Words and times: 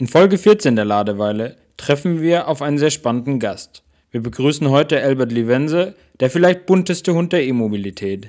In 0.00 0.06
Folge 0.06 0.38
14 0.38 0.76
der 0.76 0.86
Ladeweile 0.86 1.56
treffen 1.76 2.22
wir 2.22 2.48
auf 2.48 2.62
einen 2.62 2.78
sehr 2.78 2.88
spannenden 2.88 3.38
Gast. 3.38 3.82
Wir 4.10 4.22
begrüßen 4.22 4.70
heute 4.70 4.98
Albert 5.02 5.30
Livense, 5.30 5.94
der 6.20 6.30
vielleicht 6.30 6.64
bunteste 6.64 7.12
Hund 7.12 7.34
der 7.34 7.44
E-Mobilität. 7.44 8.28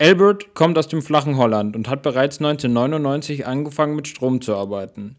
Albert 0.00 0.54
kommt 0.54 0.76
aus 0.76 0.88
dem 0.88 1.02
flachen 1.02 1.36
Holland 1.36 1.76
und 1.76 1.88
hat 1.88 2.02
bereits 2.02 2.38
1999 2.38 3.46
angefangen 3.46 3.94
mit 3.94 4.08
Strom 4.08 4.40
zu 4.40 4.56
arbeiten. 4.56 5.14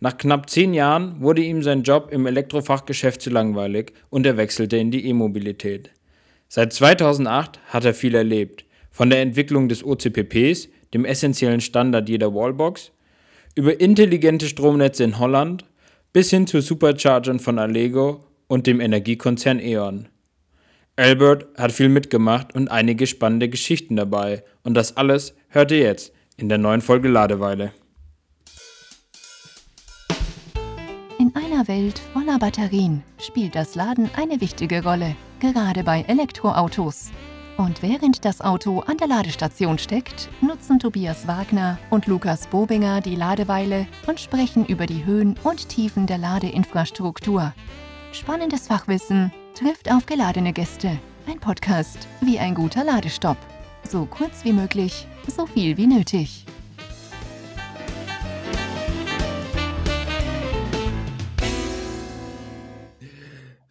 Nach 0.00 0.18
knapp 0.18 0.50
zehn 0.50 0.74
Jahren 0.74 1.20
wurde 1.20 1.42
ihm 1.42 1.62
sein 1.62 1.84
Job 1.84 2.08
im 2.10 2.26
Elektrofachgeschäft 2.26 3.22
zu 3.22 3.30
langweilig 3.30 3.92
und 4.10 4.26
er 4.26 4.36
wechselte 4.36 4.78
in 4.78 4.90
die 4.90 5.06
E-Mobilität. 5.06 5.90
Seit 6.48 6.72
2008 6.72 7.60
hat 7.68 7.84
er 7.84 7.94
viel 7.94 8.16
erlebt, 8.16 8.64
von 8.90 9.10
der 9.10 9.20
Entwicklung 9.20 9.68
des 9.68 9.84
OCPPs, 9.84 10.70
dem 10.92 11.04
essentiellen 11.04 11.60
Standard 11.60 12.08
jeder 12.08 12.34
Wallbox, 12.34 12.90
über 13.56 13.80
intelligente 13.80 14.46
Stromnetze 14.46 15.02
in 15.02 15.18
Holland 15.18 15.64
bis 16.12 16.30
hin 16.30 16.46
zu 16.46 16.60
Superchargern 16.60 17.40
von 17.40 17.58
Allego 17.58 18.24
und 18.46 18.66
dem 18.66 18.80
Energiekonzern 18.80 19.58
E.ON. 19.58 20.08
Albert 20.94 21.46
hat 21.58 21.72
viel 21.72 21.88
mitgemacht 21.88 22.54
und 22.54 22.68
einige 22.68 23.06
spannende 23.06 23.48
Geschichten 23.48 23.96
dabei 23.96 24.44
und 24.62 24.74
das 24.74 24.96
alles 24.96 25.34
hört 25.48 25.72
ihr 25.72 25.80
jetzt 25.80 26.12
in 26.36 26.48
der 26.48 26.58
neuen 26.58 26.80
Folge 26.80 27.08
Ladeweile. 27.08 27.72
In 31.18 31.32
einer 31.34 31.66
Welt 31.66 32.00
voller 32.12 32.38
Batterien 32.38 33.02
spielt 33.18 33.54
das 33.54 33.74
Laden 33.74 34.08
eine 34.16 34.40
wichtige 34.40 34.82
Rolle, 34.82 35.16
gerade 35.40 35.82
bei 35.82 36.02
Elektroautos. 36.02 37.10
Und 37.56 37.82
während 37.82 38.26
das 38.26 38.42
Auto 38.42 38.80
an 38.80 38.98
der 38.98 39.08
Ladestation 39.08 39.78
steckt, 39.78 40.28
nutzen 40.42 40.78
Tobias 40.78 41.26
Wagner 41.26 41.78
und 41.88 42.06
Lukas 42.06 42.46
Bobinger 42.48 43.00
die 43.00 43.16
Ladeweile 43.16 43.86
und 44.06 44.20
sprechen 44.20 44.66
über 44.66 44.84
die 44.84 45.06
Höhen 45.06 45.36
und 45.42 45.68
Tiefen 45.70 46.06
der 46.06 46.18
Ladeinfrastruktur. 46.18 47.54
Spannendes 48.12 48.66
Fachwissen 48.66 49.32
trifft 49.54 49.90
auf 49.90 50.04
geladene 50.04 50.52
Gäste. 50.52 50.98
Ein 51.26 51.40
Podcast 51.40 52.06
wie 52.20 52.38
ein 52.38 52.54
guter 52.54 52.84
Ladestopp. 52.84 53.38
So 53.88 54.04
kurz 54.04 54.44
wie 54.44 54.52
möglich, 54.52 55.06
so 55.26 55.46
viel 55.46 55.78
wie 55.78 55.86
nötig. 55.86 56.44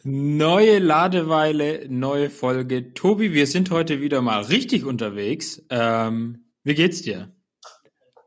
Neue 0.07 0.77
Ladeweile, 0.77 1.87
neue 1.89 2.29
Folge. 2.29 2.93
Tobi, 2.93 3.33
wir 3.33 3.47
sind 3.47 3.71
heute 3.71 4.01
wieder 4.01 4.21
mal 4.21 4.43
richtig 4.43 4.85
unterwegs. 4.85 5.63
Ähm, 5.71 6.45
wie 6.63 6.75
geht's 6.75 7.01
dir? 7.01 7.33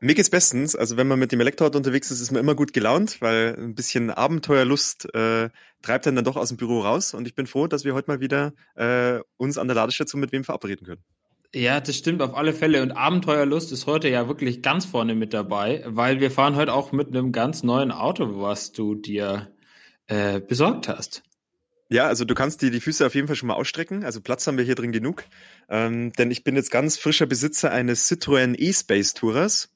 Mir 0.01 0.13
geht's 0.13 0.29
bestens. 0.29 0.75
Also 0.75 0.97
wenn 0.97 1.07
man 1.07 1.17
mit 1.19 1.31
dem 1.31 1.39
Elektroauto 1.39 1.77
unterwegs 1.77 2.11
ist, 2.11 2.19
ist 2.19 2.31
man 2.31 2.41
immer 2.41 2.53
gut 2.53 2.73
gelaunt, 2.73 3.21
weil 3.21 3.55
ein 3.57 3.75
bisschen 3.75 4.11
Abenteuerlust 4.11 5.05
äh, 5.15 5.51
treibt 5.81 6.05
einen 6.05 6.17
dann 6.17 6.25
doch 6.25 6.35
aus 6.35 6.49
dem 6.49 6.57
Büro 6.57 6.81
raus. 6.81 7.13
Und 7.13 7.29
ich 7.29 7.33
bin 7.33 7.47
froh, 7.47 7.67
dass 7.67 7.85
wir 7.85 7.93
heute 7.93 8.11
mal 8.11 8.19
wieder 8.19 8.51
äh, 8.75 9.21
uns 9.37 9.57
an 9.57 9.69
der 9.69 9.75
Ladestation 9.75 10.19
mit 10.19 10.33
wem 10.33 10.43
verabreden 10.43 10.85
können. 10.85 11.03
Ja, 11.55 11.79
das 11.79 11.95
stimmt 11.95 12.21
auf 12.21 12.35
alle 12.35 12.51
Fälle. 12.51 12.83
Und 12.83 12.91
Abenteuerlust 12.91 13.71
ist 13.71 13.87
heute 13.87 14.09
ja 14.09 14.27
wirklich 14.27 14.61
ganz 14.61 14.83
vorne 14.83 15.15
mit 15.15 15.33
dabei, 15.33 15.81
weil 15.85 16.19
wir 16.19 16.29
fahren 16.29 16.57
heute 16.57 16.73
auch 16.73 16.91
mit 16.91 17.07
einem 17.07 17.31
ganz 17.31 17.63
neuen 17.63 17.93
Auto, 17.93 18.41
was 18.41 18.73
du 18.73 18.95
dir 18.95 19.53
äh, 20.07 20.41
besorgt 20.41 20.89
hast. 20.89 21.23
Ja, 21.89 22.05
also 22.05 22.23
du 22.23 22.35
kannst 22.35 22.61
dir 22.61 22.69
die 22.69 22.79
Füße 22.79 23.05
auf 23.05 23.15
jeden 23.15 23.27
Fall 23.27 23.35
schon 23.35 23.47
mal 23.47 23.55
ausstrecken. 23.55 24.03
Also 24.03 24.21
Platz 24.21 24.45
haben 24.45 24.57
wir 24.57 24.65
hier 24.65 24.75
drin 24.75 24.91
genug. 24.91 25.23
Ähm, 25.69 26.13
denn 26.13 26.29
ich 26.29 26.43
bin 26.43 26.55
jetzt 26.55 26.69
ganz 26.69 26.97
frischer 26.97 27.25
Besitzer 27.25 27.71
eines 27.71 28.09
Citroën 28.09 28.55
E-Space 28.57 29.15
Tourers. 29.15 29.69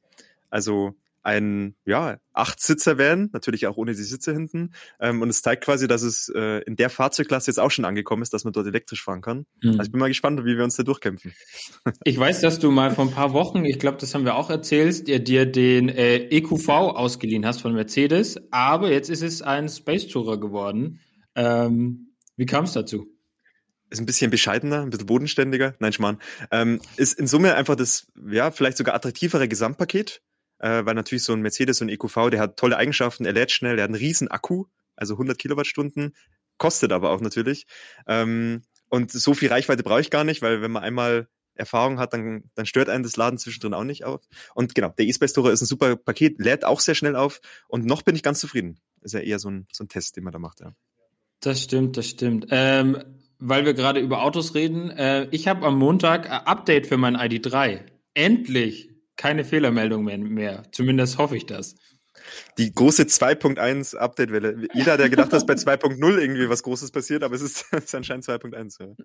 Also 0.52 0.94
ein, 1.23 1.73
ja, 1.86 2.17
Acht-Sitzer-Van, 2.34 3.30
natürlich 3.31 3.66
auch 3.66 3.78
ohne 3.78 3.94
die 3.94 4.03
Sitze 4.03 4.34
hinten. 4.34 4.73
Ähm, 5.00 5.22
und 5.22 5.30
es 5.30 5.41
zeigt 5.41 5.64
quasi, 5.64 5.88
dass 5.88 6.02
es 6.02 6.30
äh, 6.36 6.59
in 6.66 6.75
der 6.75 6.89
Fahrzeugklasse 6.89 7.50
jetzt 7.50 7.59
auch 7.59 7.72
schon 7.72 7.86
angekommen 7.86 8.22
ist, 8.22 8.34
dass 8.34 8.44
man 8.44 8.53
dort 8.53 8.67
elektrisch 8.67 9.02
fahren 9.02 9.22
kann. 9.22 9.45
Mhm. 9.61 9.72
Also 9.72 9.84
ich 9.84 9.91
bin 9.91 10.00
mal 10.00 10.09
gespannt, 10.09 10.41
wie 10.44 10.58
wir 10.58 10.64
uns 10.64 10.75
da 10.75 10.84
durchkämpfen. 10.84 11.34
Ich 12.03 12.19
weiß, 12.19 12.41
dass 12.41 12.59
du 12.59 12.69
mal 12.69 12.91
vor 12.91 13.06
ein 13.06 13.12
paar 13.12 13.34
Wochen, 13.34 13.63
ich 13.66 13.79
glaube, 13.79 13.97
das 13.97 14.13
haben 14.13 14.25
wir 14.25 14.35
auch 14.35 14.50
erzählt, 14.50 15.07
dir, 15.07 15.19
dir 15.19 15.46
den 15.46 15.90
äh, 15.90 16.18
EQV 16.18 16.69
ausgeliehen 16.69 17.46
hast 17.46 17.62
von 17.62 17.73
Mercedes, 17.73 18.38
aber 18.52 18.91
jetzt 18.91 19.09
ist 19.09 19.23
es 19.23 19.41
ein 19.41 19.69
Space 19.69 20.07
Tourer 20.07 20.40
geworden. 20.40 21.00
Ähm, 21.36 22.14
wie 22.36 22.46
kam 22.46 22.66
es 22.66 22.74
dazu? 22.74 23.08
Ist 23.90 24.00
ein 24.00 24.06
bisschen 24.06 24.32
bescheidener, 24.32 24.82
ein 24.82 24.90
bisschen 24.90 25.06
bodenständiger. 25.06 25.76
Nein, 25.80 25.94
Schmarrn. 25.94 26.20
Ähm, 26.52 26.82
ist 26.98 27.20
in 27.20 27.28
Summe 27.28 27.56
einfach 27.56 27.76
das, 27.76 28.08
ja, 28.30 28.52
vielleicht 28.52 28.78
sogar 28.78 28.96
attraktivere 28.96 29.48
Gesamtpaket, 29.48 30.22
äh, 30.60 30.84
weil 30.86 30.96
natürlich 30.96 31.24
so 31.24 31.34
ein 31.34 31.42
Mercedes, 31.42 31.78
so 31.78 31.86
ein 31.86 31.90
EQV, 31.90 32.30
der 32.32 32.40
hat 32.40 32.58
tolle 32.58 32.78
Eigenschaften, 32.78 33.26
er 33.26 33.34
lädt 33.34 33.52
schnell, 33.52 33.76
der 33.76 33.84
hat 33.84 33.90
einen 33.90 34.00
riesen 34.00 34.30
Akku, 34.30 34.66
also 34.96 35.14
100 35.14 35.38
Kilowattstunden, 35.38 36.16
kostet 36.58 36.92
aber 36.92 37.12
auch 37.12 37.22
natürlich. 37.22 37.68
Ähm, 38.08 38.64
und 38.90 39.12
so 39.12 39.34
viel 39.34 39.50
Reichweite 39.50 39.84
brauche 39.84 40.02
ich 40.02 40.10
gar 40.10 40.24
nicht, 40.24 40.42
weil 40.42 40.62
wenn 40.62 40.72
man 40.72 40.84
einmal 40.84 41.28
Erfahrung 41.56 42.00
hat, 42.00 42.14
dann, 42.14 42.50
dann 42.56 42.66
stört 42.66 42.90
einen 42.90 43.04
das 43.04 43.16
Laden 43.18 43.38
zwischendrin 43.38 43.74
auch 43.74 43.84
nicht 43.84 44.06
auf. 44.06 44.22
Und 44.56 44.76
genau, 44.76 44.90
der 44.90 45.06
E-Space 45.06 45.34
Tourer 45.34 45.52
ist 45.52 45.62
ein 45.62 45.68
super 45.68 45.96
Paket, 45.96 46.40
lädt 46.40 46.66
auch 46.66 46.80
sehr 46.80 46.96
schnell 46.96 47.16
auf 47.16 47.42
und 47.68 47.86
noch 47.86 48.02
bin 48.02 48.16
ich 48.16 48.24
ganz 48.24 48.40
zufrieden. 48.40 48.80
Ist 49.02 49.14
ja 49.14 49.20
eher 49.20 49.40
so 49.40 49.50
ein, 49.50 49.68
so 49.72 49.84
ein 49.84 49.88
Test, 49.88 50.16
den 50.16 50.24
man 50.24 50.34
da 50.34 50.40
macht, 50.40 50.62
ja. 50.62 50.74
Das 51.44 51.62
stimmt, 51.62 51.98
das 51.98 52.08
stimmt. 52.08 52.48
Ähm, 52.52 53.04
weil 53.38 53.66
wir 53.66 53.74
gerade 53.74 54.00
über 54.00 54.24
Autos 54.24 54.56
reden, 54.56 54.90
äh, 54.92 55.28
ich 55.31 55.50
habe 55.50 55.66
am 55.66 55.78
Montag 55.78 56.31
ein 56.31 56.48
Update 56.48 56.88
für 56.88 56.98
mein 56.98 57.18
ID3. 57.18 57.81
Endlich 58.14 58.90
keine 59.18 59.44
Fehlermeldung 59.44 60.06
mehr, 60.06 60.18
mehr. 60.18 60.64
Zumindest 60.72 61.18
hoffe 61.18 61.36
ich 61.36 61.46
das. 61.46 61.76
Die 62.58 62.74
große 62.74 63.03
2.1 63.03 63.98
Update-Welle. 63.98 64.68
Jeder, 64.74 64.96
der 64.96 65.09
gedacht 65.09 65.28
hat, 65.28 65.34
dass 65.34 65.46
bei 65.46 65.56
2.0 65.56 66.18
irgendwie 66.18 66.50
was 66.50 66.64
Großes 66.64 66.92
passiert, 66.92 67.24
aber 67.24 67.36
es 67.36 67.42
ist, 67.42 67.66
es 67.72 67.86
ist 67.86 67.96
anscheinend 67.96 68.24
2.1. 68.24 68.96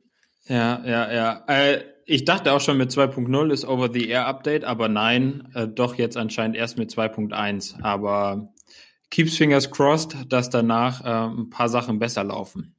Ja, 0.47 0.83
ja, 0.87 1.13
ja. 1.13 1.45
Äh, 1.49 1.83
ich 2.07 2.25
dachte 2.25 2.53
auch 2.53 2.61
schon 2.61 2.79
mit 2.79 2.93
2.0 2.93 3.53
ist 3.53 3.65
Over-the-Air-Update, 3.65 4.65
aber 4.65 4.89
nein, 4.89 5.49
äh, 5.55 5.67
doch 5.67 5.97
jetzt 5.97 6.17
anscheinend 6.17 6.57
erst 6.57 6.79
mit 6.79 6.91
2.1. 6.91 7.83
Aber 7.83 8.55
keeps 9.11 9.37
fingers 9.37 9.71
crossed, 9.71 10.17
dass 10.29 10.51
danach 10.51 11.05
äh, 11.05 11.35
ein 11.35 11.51
paar 11.51 11.69
Sachen 11.69 11.99
besser 11.99 12.25
laufen. 12.25 12.75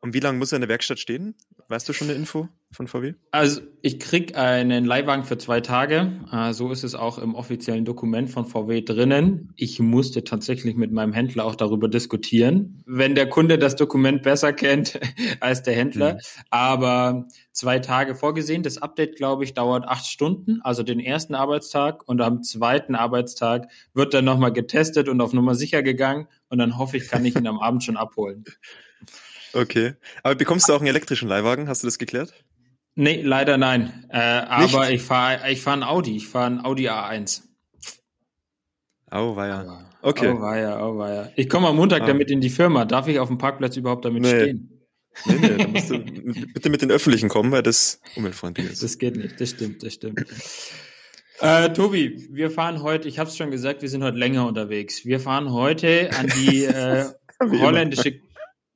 Und 0.00 0.14
wie 0.14 0.20
lange 0.20 0.38
muss 0.38 0.52
er 0.52 0.56
in 0.56 0.62
der 0.62 0.68
Werkstatt 0.68 0.98
stehen? 0.98 1.36
Weißt 1.72 1.88
du 1.88 1.94
schon 1.94 2.10
eine 2.10 2.18
Info 2.18 2.50
von 2.70 2.86
VW? 2.86 3.14
Also 3.30 3.62
ich 3.80 3.98
krieg 3.98 4.36
einen 4.36 4.84
Leihwagen 4.84 5.24
für 5.24 5.38
zwei 5.38 5.62
Tage. 5.62 6.20
Äh, 6.30 6.52
so 6.52 6.70
ist 6.70 6.84
es 6.84 6.94
auch 6.94 7.16
im 7.16 7.34
offiziellen 7.34 7.86
Dokument 7.86 8.28
von 8.28 8.44
VW 8.44 8.82
drinnen. 8.82 9.54
Ich 9.56 9.80
musste 9.80 10.22
tatsächlich 10.22 10.76
mit 10.76 10.92
meinem 10.92 11.14
Händler 11.14 11.46
auch 11.46 11.54
darüber 11.54 11.88
diskutieren, 11.88 12.84
wenn 12.84 13.14
der 13.14 13.26
Kunde 13.26 13.56
das 13.56 13.74
Dokument 13.74 14.22
besser 14.22 14.52
kennt 14.52 15.00
als 15.40 15.62
der 15.62 15.74
Händler. 15.74 16.16
Mhm. 16.16 16.18
Aber 16.50 17.26
zwei 17.52 17.78
Tage 17.78 18.16
vorgesehen. 18.16 18.62
Das 18.62 18.76
Update, 18.76 19.16
glaube 19.16 19.44
ich, 19.44 19.54
dauert 19.54 19.88
acht 19.88 20.04
Stunden, 20.04 20.60
also 20.60 20.82
den 20.82 21.00
ersten 21.00 21.34
Arbeitstag. 21.34 22.06
Und 22.06 22.20
am 22.20 22.42
zweiten 22.42 22.94
Arbeitstag 22.94 23.70
wird 23.94 24.12
dann 24.12 24.26
nochmal 24.26 24.52
getestet 24.52 25.08
und 25.08 25.22
auf 25.22 25.32
Nummer 25.32 25.54
sicher 25.54 25.82
gegangen. 25.82 26.28
Und 26.50 26.58
dann 26.58 26.76
hoffe 26.76 26.98
ich, 26.98 27.08
kann 27.08 27.24
ich 27.24 27.34
ihn 27.34 27.46
am 27.46 27.60
Abend 27.60 27.82
schon 27.82 27.96
abholen. 27.96 28.44
Okay. 29.52 29.94
Aber 30.22 30.34
bekommst 30.34 30.68
du 30.68 30.72
auch 30.72 30.78
einen 30.78 30.88
elektrischen 30.88 31.28
Leihwagen? 31.28 31.68
Hast 31.68 31.82
du 31.82 31.86
das 31.86 31.98
geklärt? 31.98 32.32
Nee, 32.94 33.22
leider 33.22 33.56
nein. 33.56 34.06
Äh, 34.10 34.18
aber 34.18 34.90
ich 34.90 35.02
fahre 35.02 35.50
ich 35.50 35.62
fahr 35.62 35.74
ein 35.74 35.82
Audi. 35.82 36.16
Ich 36.16 36.28
fahre 36.28 36.46
ein 36.46 36.64
Audi 36.64 36.88
A1. 36.88 37.42
Oh, 39.10 39.36
weia. 39.36 39.90
Okay. 40.02 40.28
Oh, 40.28 40.40
weia, 40.40 40.84
oh, 40.84 40.98
weia. 40.98 41.30
Ich 41.36 41.48
komme 41.48 41.68
am 41.68 41.76
Montag 41.76 42.02
ah. 42.02 42.06
damit 42.06 42.30
in 42.30 42.40
die 42.40 42.50
Firma. 42.50 42.84
Darf 42.84 43.08
ich 43.08 43.18
auf 43.18 43.28
dem 43.28 43.38
Parkplatz 43.38 43.76
überhaupt 43.76 44.04
damit 44.04 44.22
nee. 44.22 44.28
stehen? 44.28 44.68
Nee, 45.26 45.34
nee, 45.34 45.56
da 45.56 45.68
musst 45.68 45.90
du 45.90 45.98
bitte 46.54 46.70
mit 46.70 46.82
den 46.82 46.90
Öffentlichen 46.90 47.28
kommen, 47.28 47.52
weil 47.52 47.62
das 47.62 48.00
umweltfreundlich 48.16 48.70
ist. 48.70 48.82
Das 48.82 48.98
geht 48.98 49.16
nicht, 49.16 49.40
das 49.40 49.50
stimmt, 49.50 49.82
das 49.82 49.94
stimmt. 49.94 50.24
Äh, 51.40 51.72
Tobi, 51.72 52.28
wir 52.30 52.50
fahren 52.50 52.82
heute, 52.82 53.08
ich 53.08 53.18
habe 53.18 53.28
es 53.28 53.36
schon 53.36 53.50
gesagt, 53.50 53.82
wir 53.82 53.88
sind 53.88 54.02
heute 54.02 54.16
länger 54.16 54.46
unterwegs. 54.46 55.04
Wir 55.04 55.20
fahren 55.20 55.52
heute 55.52 56.10
an 56.18 56.28
die 56.28 56.64
äh, 56.64 57.04
holländische 57.40 58.20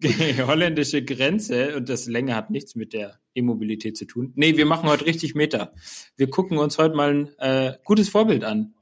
holländische 0.47 1.03
Grenze 1.03 1.77
und 1.77 1.89
das 1.89 2.07
Länge 2.07 2.35
hat 2.35 2.51
nichts 2.51 2.75
mit 2.75 2.93
der 2.93 3.19
E-Mobilität 3.35 3.97
zu 3.97 4.05
tun. 4.05 4.33
Nee, 4.35 4.57
wir 4.57 4.67
machen 4.67 4.89
heute 4.89 5.07
richtig 5.07 5.35
Meter. 5.35 5.73
Wir 6.17 6.29
gucken 6.29 6.59
uns 6.59 6.79
heute 6.79 6.95
mal 6.95 7.11
ein 7.11 7.39
äh, 7.39 7.79
gutes 7.85 8.09
Vorbild 8.09 8.45
an. 8.45 8.75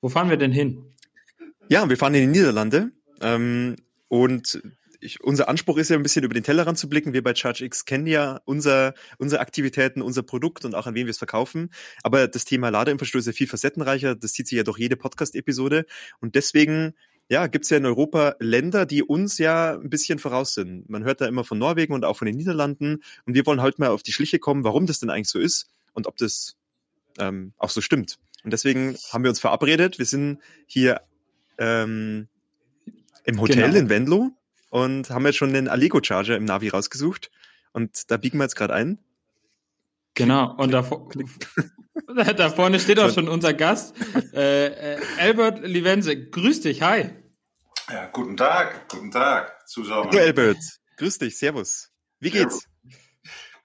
Wo 0.00 0.08
fahren 0.08 0.30
wir 0.30 0.36
denn 0.36 0.52
hin? 0.52 0.84
Ja, 1.68 1.88
wir 1.88 1.96
fahren 1.96 2.14
in 2.14 2.32
die 2.32 2.38
Niederlande 2.38 2.92
ähm, 3.20 3.76
und 4.08 4.60
ich, 5.00 5.22
unser 5.22 5.48
Anspruch 5.48 5.78
ist 5.78 5.88
ja 5.88 5.96
ein 5.96 6.02
bisschen 6.02 6.24
über 6.24 6.34
den 6.34 6.42
Tellerrand 6.42 6.78
zu 6.78 6.88
blicken. 6.88 7.12
Wir 7.12 7.22
bei 7.22 7.32
ChargeX 7.32 7.84
kennen 7.84 8.06
ja 8.06 8.40
unser, 8.44 8.94
unsere 9.18 9.40
Aktivitäten, 9.40 10.02
unser 10.02 10.22
Produkt 10.22 10.64
und 10.64 10.74
auch 10.74 10.86
an 10.86 10.94
wen 10.94 11.06
wir 11.06 11.10
es 11.10 11.18
verkaufen. 11.18 11.70
Aber 12.02 12.28
das 12.28 12.44
Thema 12.44 12.68
Ladeinfrastruktur 12.68 13.20
ist 13.20 13.26
ja 13.26 13.32
viel 13.32 13.46
facettenreicher. 13.46 14.14
Das 14.14 14.32
zieht 14.32 14.48
sich 14.48 14.56
ja 14.56 14.62
durch 14.62 14.78
jede 14.78 14.96
Podcast-Episode. 14.96 15.86
Und 16.20 16.34
deswegen 16.34 16.94
ja, 17.30 17.46
gibt 17.46 17.64
es 17.64 17.70
ja 17.70 17.76
in 17.76 17.86
Europa 17.86 18.34
Länder, 18.40 18.86
die 18.86 19.04
uns 19.04 19.38
ja 19.38 19.74
ein 19.74 19.88
bisschen 19.88 20.18
voraus 20.18 20.52
sind. 20.52 20.90
Man 20.90 21.04
hört 21.04 21.20
da 21.20 21.28
immer 21.28 21.44
von 21.44 21.58
Norwegen 21.58 21.94
und 21.94 22.04
auch 22.04 22.16
von 22.16 22.26
den 22.26 22.36
Niederlanden. 22.36 23.04
Und 23.24 23.34
wir 23.34 23.46
wollen 23.46 23.62
halt 23.62 23.78
mal 23.78 23.90
auf 23.90 24.02
die 24.02 24.12
Schliche 24.12 24.40
kommen, 24.40 24.64
warum 24.64 24.84
das 24.84 24.98
denn 24.98 25.10
eigentlich 25.10 25.28
so 25.28 25.38
ist 25.38 25.68
und 25.92 26.08
ob 26.08 26.16
das 26.16 26.56
ähm, 27.18 27.52
auch 27.56 27.70
so 27.70 27.80
stimmt. 27.80 28.18
Und 28.42 28.52
deswegen 28.52 28.96
haben 29.12 29.22
wir 29.22 29.30
uns 29.30 29.38
verabredet. 29.38 30.00
Wir 30.00 30.06
sind 30.06 30.40
hier 30.66 31.02
ähm, 31.58 32.26
im 33.22 33.40
Hotel 33.40 33.66
genau. 33.68 33.78
in 33.78 33.88
Venlo 33.88 34.30
und 34.70 35.10
haben 35.10 35.24
jetzt 35.24 35.36
schon 35.36 35.52
den 35.52 35.68
Allego 35.68 36.00
Charger 36.02 36.36
im 36.36 36.44
Navi 36.44 36.68
rausgesucht. 36.68 37.30
Und 37.72 38.10
da 38.10 38.16
biegen 38.16 38.38
wir 38.38 38.44
jetzt 38.44 38.56
gerade 38.56 38.74
ein. 38.74 38.98
Genau, 40.14 40.52
und 40.56 40.72
da, 40.72 40.82
da 42.36 42.50
vorne 42.50 42.78
steht 42.80 42.98
auch 42.98 43.12
schon 43.12 43.28
unser 43.28 43.54
Gast, 43.54 43.94
äh, 44.32 44.94
äh, 44.94 45.00
Albert 45.18 45.60
Livense. 45.66 46.28
Grüß 46.30 46.60
dich, 46.62 46.82
hi. 46.82 47.10
Ja, 47.90 48.06
guten 48.12 48.36
Tag, 48.36 48.88
guten 48.88 49.10
Tag 49.10 49.68
zusammen. 49.68 50.10
Hallo 50.10 50.20
Albert, 50.20 50.58
grüß 50.96 51.18
dich, 51.18 51.36
servus. 51.38 51.90
Wie 52.20 52.30
geht's? 52.30 52.68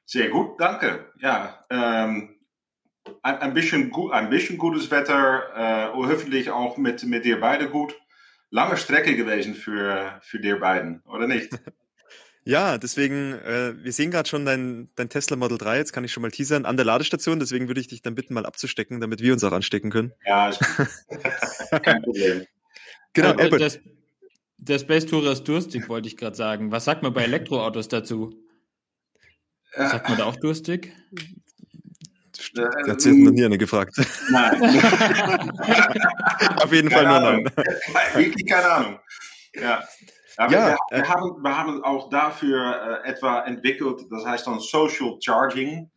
Sehr 0.05 0.29
gut, 0.29 0.59
danke. 0.59 1.11
Ja, 1.19 1.63
ähm, 1.69 2.35
ein, 3.21 3.37
ein, 3.37 3.53
bisschen, 3.53 3.91
ein 4.11 4.29
bisschen 4.29 4.57
gutes 4.57 4.89
Wetter, 4.89 5.91
äh, 5.91 5.93
hoffentlich 5.93 6.49
auch 6.49 6.77
mit, 6.77 7.03
mit 7.03 7.25
dir 7.25 7.39
beide 7.39 7.69
gut. 7.69 7.95
Lange 8.49 8.77
Strecke 8.77 9.15
gewesen 9.15 9.53
für, 9.53 10.19
für 10.23 10.39
dir 10.39 10.59
beiden, 10.59 11.01
oder 11.01 11.27
nicht? 11.27 11.51
Ja, 12.47 12.77
deswegen, 12.77 13.33
äh, 13.33 13.73
wir 13.83 13.91
sehen 13.91 14.11
gerade 14.11 14.29
schon 14.29 14.45
dein, 14.45 14.87
dein 14.95 15.09
Tesla 15.09 15.35
Model 15.35 15.57
3, 15.57 15.77
jetzt 15.77 15.93
kann 15.93 16.03
ich 16.03 16.11
schon 16.11 16.21
mal 16.21 16.29
teasern, 16.29 16.65
an 16.65 16.77
der 16.77 16.85
Ladestation, 16.85 17.39
deswegen 17.39 17.67
würde 17.67 17.81
ich 17.81 17.87
dich 17.87 18.03
dann 18.03 18.13
bitten, 18.13 18.35
mal 18.35 18.45
abzustecken, 18.45 19.01
damit 19.01 19.19
wir 19.19 19.33
uns 19.33 19.43
auch 19.43 19.51
anstecken 19.51 19.89
können. 19.89 20.13
Ja, 20.27 20.49
ist 20.49 20.59
kein 21.83 22.03
Problem. 22.03 22.45
Genau, 23.13 23.29
äh, 23.29 23.41
Albert. 23.41 23.61
Das, 23.61 23.79
der 24.57 24.77
Space 24.77 25.07
Tourer 25.07 25.31
ist 25.31 25.43
durstig, 25.45 25.89
wollte 25.89 26.07
ich 26.07 26.17
gerade 26.17 26.35
sagen. 26.35 26.71
Was 26.71 26.85
sagt 26.85 27.01
man 27.01 27.13
bei 27.15 27.23
Elektroautos 27.23 27.87
dazu? 27.87 28.35
Sagt 29.75 30.07
man 30.07 30.17
da 30.19 30.25
auch 30.25 30.35
durstig? 30.35 30.93
Der 32.55 32.69
hat 32.87 33.01
sich 33.01 33.13
noch 33.13 33.31
nie 33.31 33.43
eine 33.43 33.57
gefragt. 33.57 33.95
Nein. 34.29 34.61
Auf 36.57 36.71
jeden 36.71 36.89
keine 36.89 37.09
Fall 37.09 37.21
nur 37.21 37.31
nein. 37.31 37.51
Wirklich 38.13 38.45
keine 38.45 38.71
Ahnung. 38.71 38.99
Ja. 39.55 39.83
Ja, 40.37 40.49
wir, 40.49 40.77
wir, 40.89 40.97
äh, 40.97 41.03
haben, 41.03 41.43
wir 41.43 41.57
haben 41.57 41.83
auch 41.83 42.09
dafür 42.09 43.01
äh, 43.05 43.09
etwa 43.09 43.41
entwickelt, 43.41 44.05
das 44.09 44.25
heißt 44.25 44.47
dann 44.47 44.59
Social 44.59 45.17
Charging. 45.21 45.89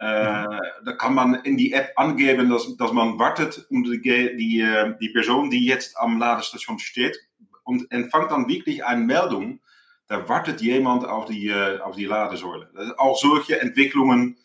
Äh, 0.00 0.42
mhm. 0.42 0.60
Da 0.84 0.92
kann 0.92 1.14
man 1.14 1.34
in 1.34 1.56
die 1.56 1.72
App 1.72 1.92
angeben, 1.96 2.50
dass, 2.50 2.76
dass 2.76 2.92
man 2.92 3.18
wartet 3.18 3.66
und 3.70 3.84
die, 3.84 4.00
die, 4.00 4.94
die 5.00 5.08
Person, 5.10 5.50
die 5.50 5.66
jetzt 5.66 5.98
am 5.98 6.18
Ladestation 6.18 6.78
steht, 6.78 7.18
und 7.64 7.90
empfangt 7.92 8.32
dann 8.32 8.48
wirklich 8.48 8.84
eine 8.84 9.04
Meldung, 9.04 9.60
da 10.08 10.28
wartet 10.28 10.60
jemand 10.60 11.04
auf 11.06 11.26
die, 11.26 11.54
auf 11.54 11.94
die 11.94 12.06
Ladesäule. 12.06 12.68
Auch 12.96 13.16
solche 13.16 13.60
Entwicklungen 13.60 14.38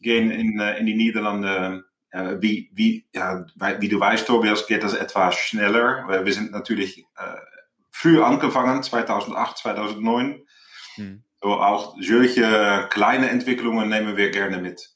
gehen 0.00 0.30
in, 0.30 0.58
in 0.60 0.84
die 0.84 0.94
Niederlande 0.94 1.84
äh, 2.10 2.36
wie, 2.40 2.70
wie, 2.72 3.06
ja, 3.14 3.46
wie 3.78 3.88
du 3.88 4.00
weißt, 4.00 4.26
Tobias, 4.26 4.66
geht 4.66 4.82
das 4.82 4.94
etwas 4.94 5.36
schneller. 5.36 6.06
Wir 6.24 6.32
sind 6.32 6.50
natürlich 6.50 7.06
äh, 7.16 7.36
früh 7.96 8.22
angefangen, 8.22 8.82
2008, 8.82 9.58
2009. 9.58 10.44
Hm. 10.96 11.24
So 11.42 11.48
auch 11.48 11.96
solche 12.00 12.88
kleine 12.90 13.30
Entwicklungen 13.30 13.88
nehmen 13.88 14.16
wir 14.16 14.30
gerne 14.30 14.58
mit. 14.58 14.95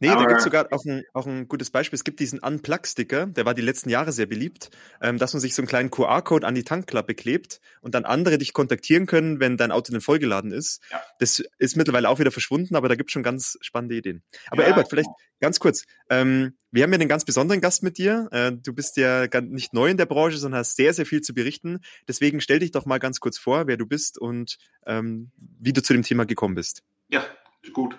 Nee, 0.00 0.10
Aber 0.10 0.22
da 0.22 0.28
gibt 0.28 0.38
es 0.38 0.44
sogar 0.44 0.72
auch 0.72 0.84
ein, 0.84 1.02
auch 1.12 1.26
ein 1.26 1.48
gutes 1.48 1.70
Beispiel. 1.70 1.96
Es 1.96 2.04
gibt 2.04 2.20
diesen 2.20 2.38
Unplug-Sticker, 2.38 3.26
der 3.26 3.44
war 3.44 3.54
die 3.54 3.62
letzten 3.62 3.90
Jahre 3.90 4.12
sehr 4.12 4.26
beliebt, 4.26 4.70
ähm, 5.00 5.18
dass 5.18 5.32
man 5.32 5.40
sich 5.40 5.54
so 5.54 5.62
einen 5.62 5.68
kleinen 5.68 5.90
QR-Code 5.90 6.46
an 6.46 6.54
die 6.54 6.62
Tankklappe 6.62 7.14
klebt 7.14 7.60
und 7.80 7.94
dann 7.94 8.04
andere 8.04 8.38
dich 8.38 8.52
kontaktieren 8.52 9.06
können, 9.06 9.40
wenn 9.40 9.56
dein 9.56 9.72
Auto 9.72 9.92
dann 9.92 10.00
vollgeladen 10.00 10.52
ist. 10.52 10.80
Ja. 10.90 11.02
Das 11.18 11.42
ist 11.58 11.76
mittlerweile 11.76 12.08
auch 12.08 12.20
wieder 12.20 12.30
verschwunden, 12.30 12.76
aber 12.76 12.88
da 12.88 12.94
gibt 12.94 13.10
es 13.10 13.12
schon 13.12 13.24
ganz 13.24 13.58
spannende 13.60 13.96
Ideen. 13.96 14.22
Aber 14.50 14.62
ja, 14.62 14.68
Albert, 14.68 14.88
vielleicht 14.88 15.10
ganz 15.40 15.58
kurz. 15.58 15.84
Ähm, 16.10 16.54
wir 16.70 16.84
haben 16.84 16.92
ja 16.92 16.98
einen 16.98 17.08
ganz 17.08 17.24
besonderen 17.24 17.60
Gast 17.60 17.82
mit 17.82 17.98
dir. 17.98 18.28
Äh, 18.30 18.52
du 18.52 18.72
bist 18.72 18.96
ja 18.98 19.26
nicht 19.40 19.74
neu 19.74 19.88
in 19.88 19.96
der 19.96 20.06
Branche, 20.06 20.38
sondern 20.38 20.60
hast 20.60 20.76
sehr, 20.76 20.92
sehr 20.94 21.06
viel 21.06 21.22
zu 21.22 21.34
berichten. 21.34 21.80
Deswegen 22.06 22.40
stell 22.40 22.60
dich 22.60 22.70
doch 22.70 22.86
mal 22.86 22.98
ganz 22.98 23.18
kurz 23.18 23.36
vor, 23.36 23.66
wer 23.66 23.76
du 23.76 23.86
bist 23.86 24.18
und 24.18 24.58
ähm, 24.86 25.32
wie 25.36 25.72
du 25.72 25.82
zu 25.82 25.92
dem 25.92 26.02
Thema 26.02 26.24
gekommen 26.24 26.54
bist. 26.54 26.84
Ja, 27.08 27.24
gut. 27.72 27.98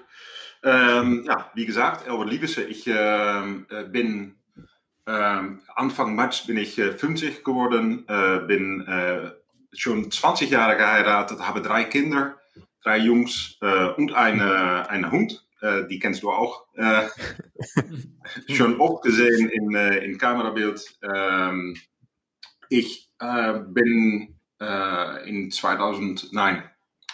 Ähm, 0.64 1.24
ja, 1.26 1.50
wie 1.54 1.66
gesagt, 1.66 2.08
Albert 2.08 2.30
Liebese, 2.30 2.64
ich 2.64 2.86
ähm, 2.88 3.66
äh, 3.70 3.84
bin 3.84 4.36
ähm, 5.08 5.62
Anfang 5.76 6.16
März 6.16 6.46
bin 6.46 6.58
ich 6.58 6.78
äh, 6.78 6.92
50 6.92 7.44
geworden, 7.44 8.06
äh, 8.08 8.40
bin 8.46 8.86
äh, 8.88 9.32
schon 9.74 10.12
20 10.12 10.52
Jahre 10.52 10.78
geheiratet, 10.78 11.40
habe 11.40 11.62
drei 11.62 11.86
Kinder, 11.86 12.38
drei 12.84 12.98
Jungs 12.98 13.58
äh, 13.62 13.88
und 13.88 14.14
eine, 14.14 14.90
eine 14.90 15.12
Hund. 15.12 15.46
Äh, 15.62 15.88
die 15.88 16.00
kennst 16.00 16.24
du 16.24 16.32
auch. 16.32 16.66
schon 18.48 18.80
oft 18.80 19.04
gesehen 19.04 19.50
in, 19.50 19.76
in 19.76 20.18
Kamerabild. 20.18 20.98
Ähm, 21.04 21.76
ich 22.70 23.10
bin 23.20 24.36
in 24.60 25.52
2000, 25.52 26.34
nein, 26.34 26.64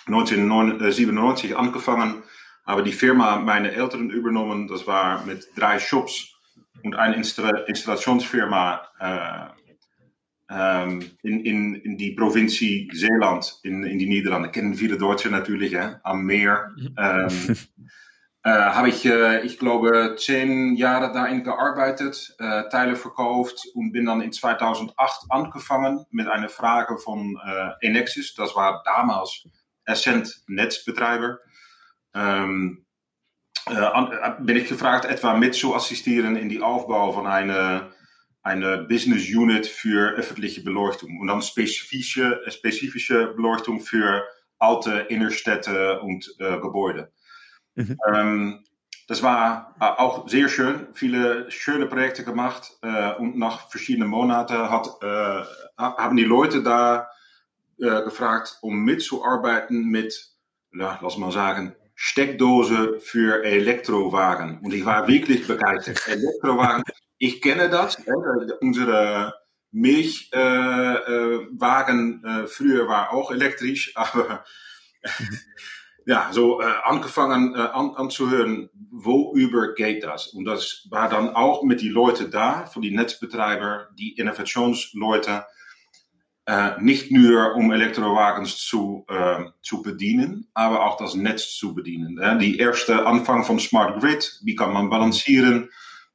1997 0.08 1.56
angefangen 1.56 2.24
aber 2.66 2.82
die 2.82 2.92
Firma 2.92 3.38
meine 3.38 3.72
Eltern 3.72 4.10
übernommen, 4.10 4.68
das 4.68 4.88
war 4.88 5.26
mit 5.26 5.48
drei 5.56 5.80
Shops 5.80 6.36
und 6.84 6.96
eine 6.96 7.16
Installationsfirma 7.16 8.82
äh, 9.00 9.56
in, 10.48 11.12
in, 11.24 11.76
in 11.76 11.98
die 11.98 12.12
Provincie 12.12 12.88
Zeeland 12.94 13.60
in, 13.64 13.84
in 13.84 13.98
die 13.98 14.08
Niederlande. 14.08 14.50
Kennen 14.50 14.76
viele 14.76 14.98
Deutsche 14.98 15.30
natürlich, 15.30 15.74
hè? 15.74 16.00
am 16.04 16.24
Meer. 16.24 16.72
Ähm, 16.98 17.58
äh, 18.44 18.50
habe 18.50 18.90
ich, 18.90 19.06
äh, 19.06 19.42
ich 19.42 19.58
glaube, 19.58 20.16
zehn 20.20 20.76
Jahre 20.76 21.12
darin 21.12 21.44
gearbeitet, 21.44 22.36
äh, 22.38 22.70
Teile 22.70 22.96
verkauft 22.96 23.64
und 23.74 23.92
bin 23.92 24.06
dann 24.06 24.22
in 24.22 24.32
2008 24.32 25.26
angefangen 25.30 26.06
mit 26.12 26.28
einer 26.28 26.50
Frage 26.50 26.98
von 26.98 27.40
äh, 27.44 27.72
Enexis. 27.88 28.36
Das 28.36 28.56
war 28.56 28.84
damals 28.86 29.48
Essent 29.86 30.44
Netzbetreiber. 30.48 31.40
Ähm, 32.16 32.86
äh, 33.68 34.32
bin 34.40 34.58
ich 34.58 34.68
gefragt, 34.68 35.06
etwa 35.06 35.34
mit 35.34 35.56
zu 35.56 35.76
assistieren 35.76 36.36
in 36.36 36.50
die 36.50 36.62
Aufbau 36.62 37.12
von 37.12 37.28
einer 37.28 37.92
eine 38.46 38.84
Business 38.84 39.28
Unit 39.28 39.66
für 39.66 40.12
öffentliche 40.12 40.62
Beleuchtung 40.62 41.20
und 41.20 41.28
dann 41.28 41.42
spezifische, 41.42 42.42
spezifische 42.48 43.34
Beleuchtung 43.34 43.80
für 43.80 44.24
alte 44.60 45.08
Innerstädte 45.10 46.00
und 46.02 46.32
äh, 46.38 46.60
Gebäude. 46.60 47.12
Mhm. 47.74 47.98
Ähm, 48.08 48.64
das 49.08 49.24
war 49.24 49.76
auch 49.80 50.28
sehr 50.30 50.48
schön, 50.48 50.88
viele 50.94 51.50
schöne 51.50 51.88
Projekte 51.88 52.24
gemacht 52.24 52.72
äh, 52.84 53.14
und 53.14 53.36
nach 53.36 53.70
verschiedenen 53.70 54.10
Monaten 54.10 54.70
hat, 54.70 54.90
äh, 55.02 55.44
haben 55.78 56.16
die 56.16 56.24
Leute 56.24 56.62
da 56.62 57.10
äh, 57.80 58.04
gefragt, 58.04 58.60
um 58.62 58.84
mitzuarbeiten 58.84 59.86
mit, 59.86 60.34
ja, 60.72 61.00
lass 61.02 61.18
mal 61.18 61.32
sagen, 61.32 61.76
Steckdose 61.96 63.00
für 63.00 63.44
Elektrowagen. 63.44 64.60
Und 64.60 64.72
ich 64.74 64.86
war 64.86 65.08
wirklich 65.08 65.48
begeistert. 65.48 66.08
Elektrowagen, 66.08 66.84
ich 67.18 67.42
kenne 67.42 67.70
das. 67.70 67.98
Äh, 68.00 68.12
unsere 68.60 69.34
Milchwagen 69.72 72.24
äh, 72.24 72.44
äh, 72.44 72.48
früher 72.48 72.88
war 72.88 73.12
auch 73.14 73.32
elektrisch, 73.32 73.94
aber 73.96 74.44
ja, 76.08 76.30
so 76.32 76.60
angefangen 76.60 77.56
an, 77.56 77.96
anzuhören, 77.96 78.70
worüber 78.92 79.74
geht 79.74 80.04
das? 80.04 80.28
Und 80.28 80.46
das 80.46 80.86
war 80.92 81.10
dann 81.10 81.36
auch 81.36 81.64
mit 81.64 81.82
die 81.82 81.90
Leute 81.90 82.30
da, 82.30 82.68
von 82.68 82.84
die 82.84 82.96
Netzbetreiber, 82.96 83.90
die 83.98 84.14
Innovationsleute, 84.14 85.46
äh, 86.46 86.80
nicht 86.80 87.12
nur 87.12 87.56
um 87.56 87.72
Elektrowagens 87.72 88.58
zu, 88.58 89.06
äh, 89.10 89.46
zu 89.62 89.82
bedienen, 89.82 90.48
aber 90.54 90.86
auch 90.86 90.98
das 90.98 91.16
Netz 91.16 91.56
zu 91.58 91.74
bedienen. 91.74 92.20
Äh, 92.20 92.38
die 92.38 92.58
erste 92.58 93.06
Anfang 93.06 93.44
von 93.44 93.60
Smart 93.60 94.00
Grid, 94.00 94.40
wie 94.44 94.56
kann 94.56 94.72
man 94.72 94.90
balancieren, 94.90 95.70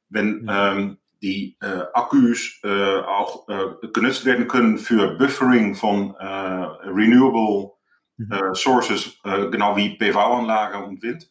wenn 0.09 0.47
ähm, 0.49 0.97
die 1.21 1.57
äh, 1.61 1.83
Akkus 1.93 2.59
äh, 2.63 2.99
auch 3.01 3.47
äh, 3.47 3.87
genutzt 3.93 4.25
werden 4.25 4.47
können 4.47 4.77
für 4.77 5.17
Buffering 5.17 5.75
von 5.75 6.15
äh, 6.15 6.25
Renewable 6.25 7.73
mhm. 8.17 8.31
äh, 8.31 8.55
Sources, 8.55 9.19
äh, 9.23 9.49
genau 9.49 9.75
wie 9.77 9.97
PV-Anlagen 9.97 10.83
und 10.83 11.01
Wind. 11.03 11.29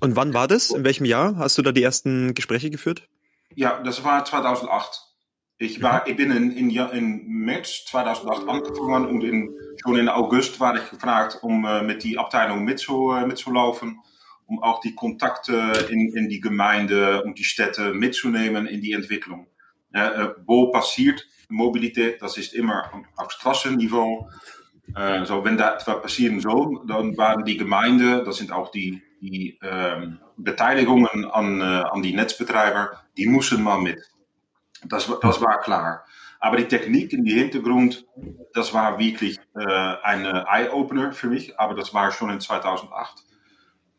Und 0.00 0.16
wann 0.16 0.32
war 0.32 0.48
das? 0.48 0.70
In 0.70 0.84
welchem 0.84 1.04
Jahr 1.04 1.36
hast 1.36 1.58
du 1.58 1.62
da 1.62 1.72
die 1.72 1.82
ersten 1.82 2.34
Gespräche 2.34 2.70
geführt? 2.70 3.08
Ja, 3.54 3.82
das 3.82 4.04
war 4.04 4.24
2008. 4.24 5.07
Ich, 5.60 5.82
war, 5.82 6.06
ich 6.06 6.14
bin 6.14 6.30
in, 6.30 6.52
in, 6.52 6.70
in 6.70 7.26
März 7.26 7.84
2008 7.86 8.48
angefangen 8.48 9.06
und 9.06 9.24
in, 9.24 9.52
schon 9.82 9.96
in 9.98 10.08
August 10.08 10.60
war 10.60 10.76
ich 10.76 10.88
gefragt, 10.88 11.38
um 11.42 11.64
äh, 11.64 11.82
mit 11.82 12.04
die 12.04 12.16
Abteilung 12.16 12.62
mitzu, 12.62 13.10
äh, 13.10 13.26
mitzulaufen, 13.26 13.98
um 14.46 14.62
auch 14.62 14.80
die 14.80 14.94
Kontakte 14.94 15.88
in, 15.90 16.14
in 16.16 16.28
die 16.28 16.40
Gemeinde 16.40 17.24
und 17.24 17.40
die 17.40 17.44
Städte 17.44 17.92
mitzunehmen 17.92 18.68
in 18.68 18.80
die 18.80 18.92
Entwicklung. 18.92 19.48
Äh, 19.92 20.28
wo 20.46 20.70
passiert 20.70 21.26
Mobilität? 21.48 22.22
Das 22.22 22.38
ist 22.38 22.54
immer 22.54 22.88
auf 23.16 23.32
Strassenniveau. 23.32 24.30
Äh, 24.94 25.24
so, 25.24 25.44
wenn 25.44 25.56
da 25.56 25.74
etwas 25.74 26.00
passieren 26.02 26.38
soll, 26.38 26.86
dann 26.86 27.16
waren 27.16 27.44
die 27.44 27.56
Gemeinden, 27.56 28.24
das 28.24 28.36
sind 28.36 28.52
auch 28.52 28.70
die, 28.70 29.02
die 29.20 29.58
ähm, 29.60 30.20
Beteiligungen 30.36 31.24
an, 31.24 31.60
an 31.60 32.00
die 32.00 32.14
Netzbetreiber, 32.14 32.92
die 33.16 33.26
müssen 33.26 33.60
mal 33.60 33.80
mit. 33.80 33.98
Das, 34.84 35.10
das 35.20 35.40
war 35.40 35.60
klar. 35.60 36.04
Aber 36.40 36.56
die 36.56 36.68
Technik 36.68 37.12
in 37.12 37.24
die 37.24 37.34
Hintergrund, 37.34 38.06
das 38.54 38.72
war 38.72 38.98
wirklich 38.98 39.38
äh, 39.56 39.96
ein 40.02 40.24
Eye-Opener 40.24 41.12
für 41.12 41.26
mich, 41.26 41.58
aber 41.58 41.74
das 41.74 41.92
war 41.94 42.12
schon 42.12 42.30
in 42.30 42.40
2008. 42.40 43.24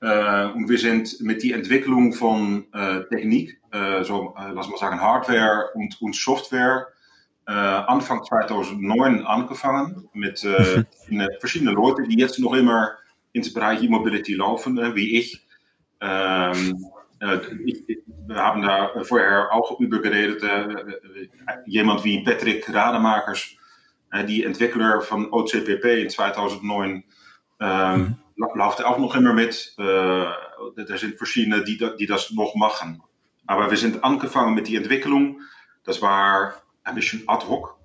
Äh, 0.01 0.45
und 0.51 0.69
wir 0.69 0.77
sind 0.77 1.19
mit 1.19 1.43
die 1.43 1.51
Entwicklung 1.51 2.13
von 2.13 2.67
äh, 2.74 3.03
Technik, 3.09 3.59
äh, 3.71 4.03
so 4.03 4.33
äh, 4.38 4.51
lass 4.53 4.69
mal 4.69 4.77
sagen 4.77 5.01
Hardware 5.01 5.71
und, 5.74 6.01
und 6.01 6.15
Software, 6.15 6.88
Anfang 7.45 8.24
2009 8.24 9.25
angefangen 9.25 10.07
mit 10.13 10.38
verschiedenen 11.39 11.74
Leuten, 11.74 12.07
die 12.07 12.19
jetzt 12.19 12.38
noch 12.38 12.53
immer 12.53 12.91
ins 13.33 13.51
Bereich 13.51 13.81
E-Mobility 13.81 14.36
laufen, 14.36 14.77
wie 14.93 15.17
ich. 15.17 15.48
Ähm, 16.00 16.75
äh, 16.75 16.99
wir 17.20 18.36
haben 18.36 18.62
da 18.62 19.04
vorher 19.04 19.54
auch 19.54 19.80
über 19.80 20.02
geredet. 20.02 20.44
Jemand 21.66 22.04
wie 22.04 22.24
Patrick 22.24 22.74
Rademakers, 22.74 23.50
die 24.28 24.44
Entwickler 24.44 25.02
von 25.02 25.32
OCPP 25.32 25.86
in 26.02 26.10
2009, 26.10 27.04
ähm, 27.62 28.00
mhm. 28.00 28.46
läuft 28.56 28.84
auch 28.84 28.98
noch 28.98 29.16
immer 29.16 29.34
mit. 29.34 29.76
Er 29.78 30.98
sind 30.98 31.18
verschiedene, 31.18 31.64
die, 31.64 31.78
die 32.00 32.06
das 32.06 32.32
noch 32.32 32.56
machen. 32.56 33.04
Aber 33.50 33.72
wir 33.72 33.78
sind 33.78 34.04
angefangen 34.04 34.54
mit 34.54 34.68
die 34.68 34.76
Entwicklung. 34.76 35.42
Das 35.84 36.02
war 36.02 36.54
ein 36.84 36.96
bisschen 36.96 37.24
ad 37.28 37.48
hoc. 37.48 37.80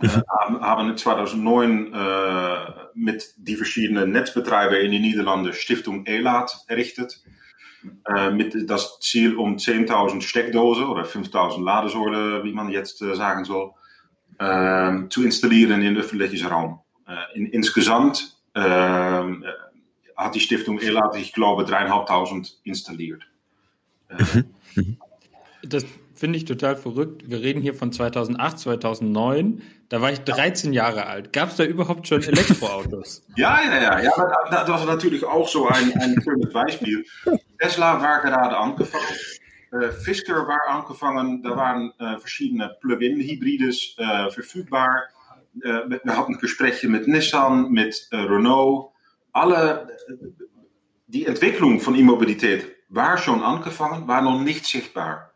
Mhm. 0.00 0.08
Äh, 0.08 0.22
haben, 0.28 0.60
haben 0.60 0.96
2009 0.96 1.92
äh, 1.92 2.56
mit 2.94 3.34
die 3.36 3.54
verschiedenen 3.54 4.10
Netzbetreiber 4.10 4.80
in 4.80 4.90
den 4.90 5.02
Niederlanden 5.02 5.52
Stiftung 5.52 6.04
ELAT 6.06 6.64
errichtet. 6.66 7.22
Äh, 8.06 8.30
mit 8.30 8.70
das 8.70 9.00
Ziel 9.00 9.36
um 9.36 9.56
10.000 9.56 10.22
Steckdosen 10.22 10.84
oder 10.84 11.02
5.000 11.02 11.64
Ladesäulen, 11.64 12.44
wie 12.44 12.52
man 12.52 12.68
jetzt 12.68 13.02
äh, 13.02 13.16
sagen 13.16 13.44
soll, 13.44 13.72
äh, 14.38 15.08
zu 15.08 15.24
installieren 15.24 15.82
in 15.82 15.96
öffentlichen 15.96 16.46
Raum. 16.46 16.80
Äh, 17.08 17.38
in, 17.38 17.46
insgesamt 17.46 18.36
ähm, 18.54 19.44
hat 20.16 20.34
die 20.34 20.40
Stiftung 20.40 20.78
ELAT, 20.78 21.16
ich 21.16 21.32
glaube, 21.32 21.64
dreieinhalbtausend 21.64 22.58
installiert. 22.62 23.22
Mhm. 24.10 24.44
Mhm. 24.74 24.96
Das 25.64 25.84
finde 26.14 26.38
ich 26.38 26.44
total 26.44 26.76
verrückt. 26.76 27.28
Wir 27.28 27.40
reden 27.40 27.60
hier 27.60 27.74
von 27.74 27.90
2008, 27.90 28.58
2009. 28.60 29.62
Da 29.88 30.00
war 30.00 30.12
ich 30.12 30.20
13 30.20 30.72
Jahre 30.72 31.06
alt. 31.06 31.32
Gab 31.32 31.50
es 31.50 31.56
da 31.56 31.64
überhaupt 31.64 32.06
schon 32.06 32.22
Elektroautos? 32.22 33.24
ja, 33.36 33.60
ja, 33.64 33.82
ja. 33.82 34.00
ja 34.00 34.12
das 34.48 34.68
war 34.68 34.86
natürlich 34.86 35.24
auch 35.24 35.48
so 35.48 35.66
ein, 35.66 35.92
ein 35.94 36.22
schönes 36.22 36.52
Beispiel. 36.52 37.04
Tesla 37.62 38.02
war 38.02 38.20
gerade 38.20 38.56
angefangen. 38.56 39.16
Äh, 39.70 39.92
Fisker 39.92 40.46
war 40.48 40.60
angefangen. 40.68 41.42
Da 41.42 41.56
waren 41.56 41.92
äh, 41.98 42.18
verschiedene 42.18 42.76
Plug-in-Hybrides 42.80 43.94
äh, 43.98 44.30
verfügbar. 44.30 45.04
Äh, 45.62 45.88
wir 46.02 46.16
hatten 46.16 46.38
Gespräche 46.38 46.88
mit 46.88 47.06
Nissan, 47.06 47.76
äh, 47.76 47.92
Renault. 48.12 48.90
Alle, 49.32 49.96
die 51.06 51.24
Entwicklung 51.24 51.78
von 51.78 51.94
E-Mobilität 51.94 52.68
war 52.88 53.16
schon 53.16 53.42
angefangen, 53.42 54.08
war 54.08 54.22
noch 54.22 54.40
nicht 54.40 54.66
sichtbar. 54.66 55.32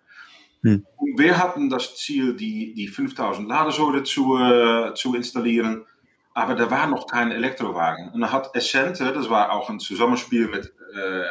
Hm. 0.62 0.85
Wir 1.16 1.38
hatten 1.38 1.71
das 1.71 1.97
Ziel, 1.97 2.35
die, 2.35 2.75
die 2.75 2.88
5000 2.88 3.49
Ladesäulen 3.49 4.04
zu, 4.04 4.37
äh, 4.37 4.95
zu 4.95 5.14
installieren, 5.14 5.87
aber 6.35 6.54
da 6.56 6.71
war 6.71 6.88
noch 6.88 7.06
kein 7.06 7.30
Elektrowagen. 7.30 8.11
Und 8.12 8.21
dann 8.21 8.33
hat 8.33 8.54
Essente, 8.54 9.12
das 9.12 9.30
war 9.30 9.52
auch 9.52 9.71
ein 9.71 9.80
Zusammenspiel 9.80 10.49
mit 10.49 10.75
äh, 10.95 11.23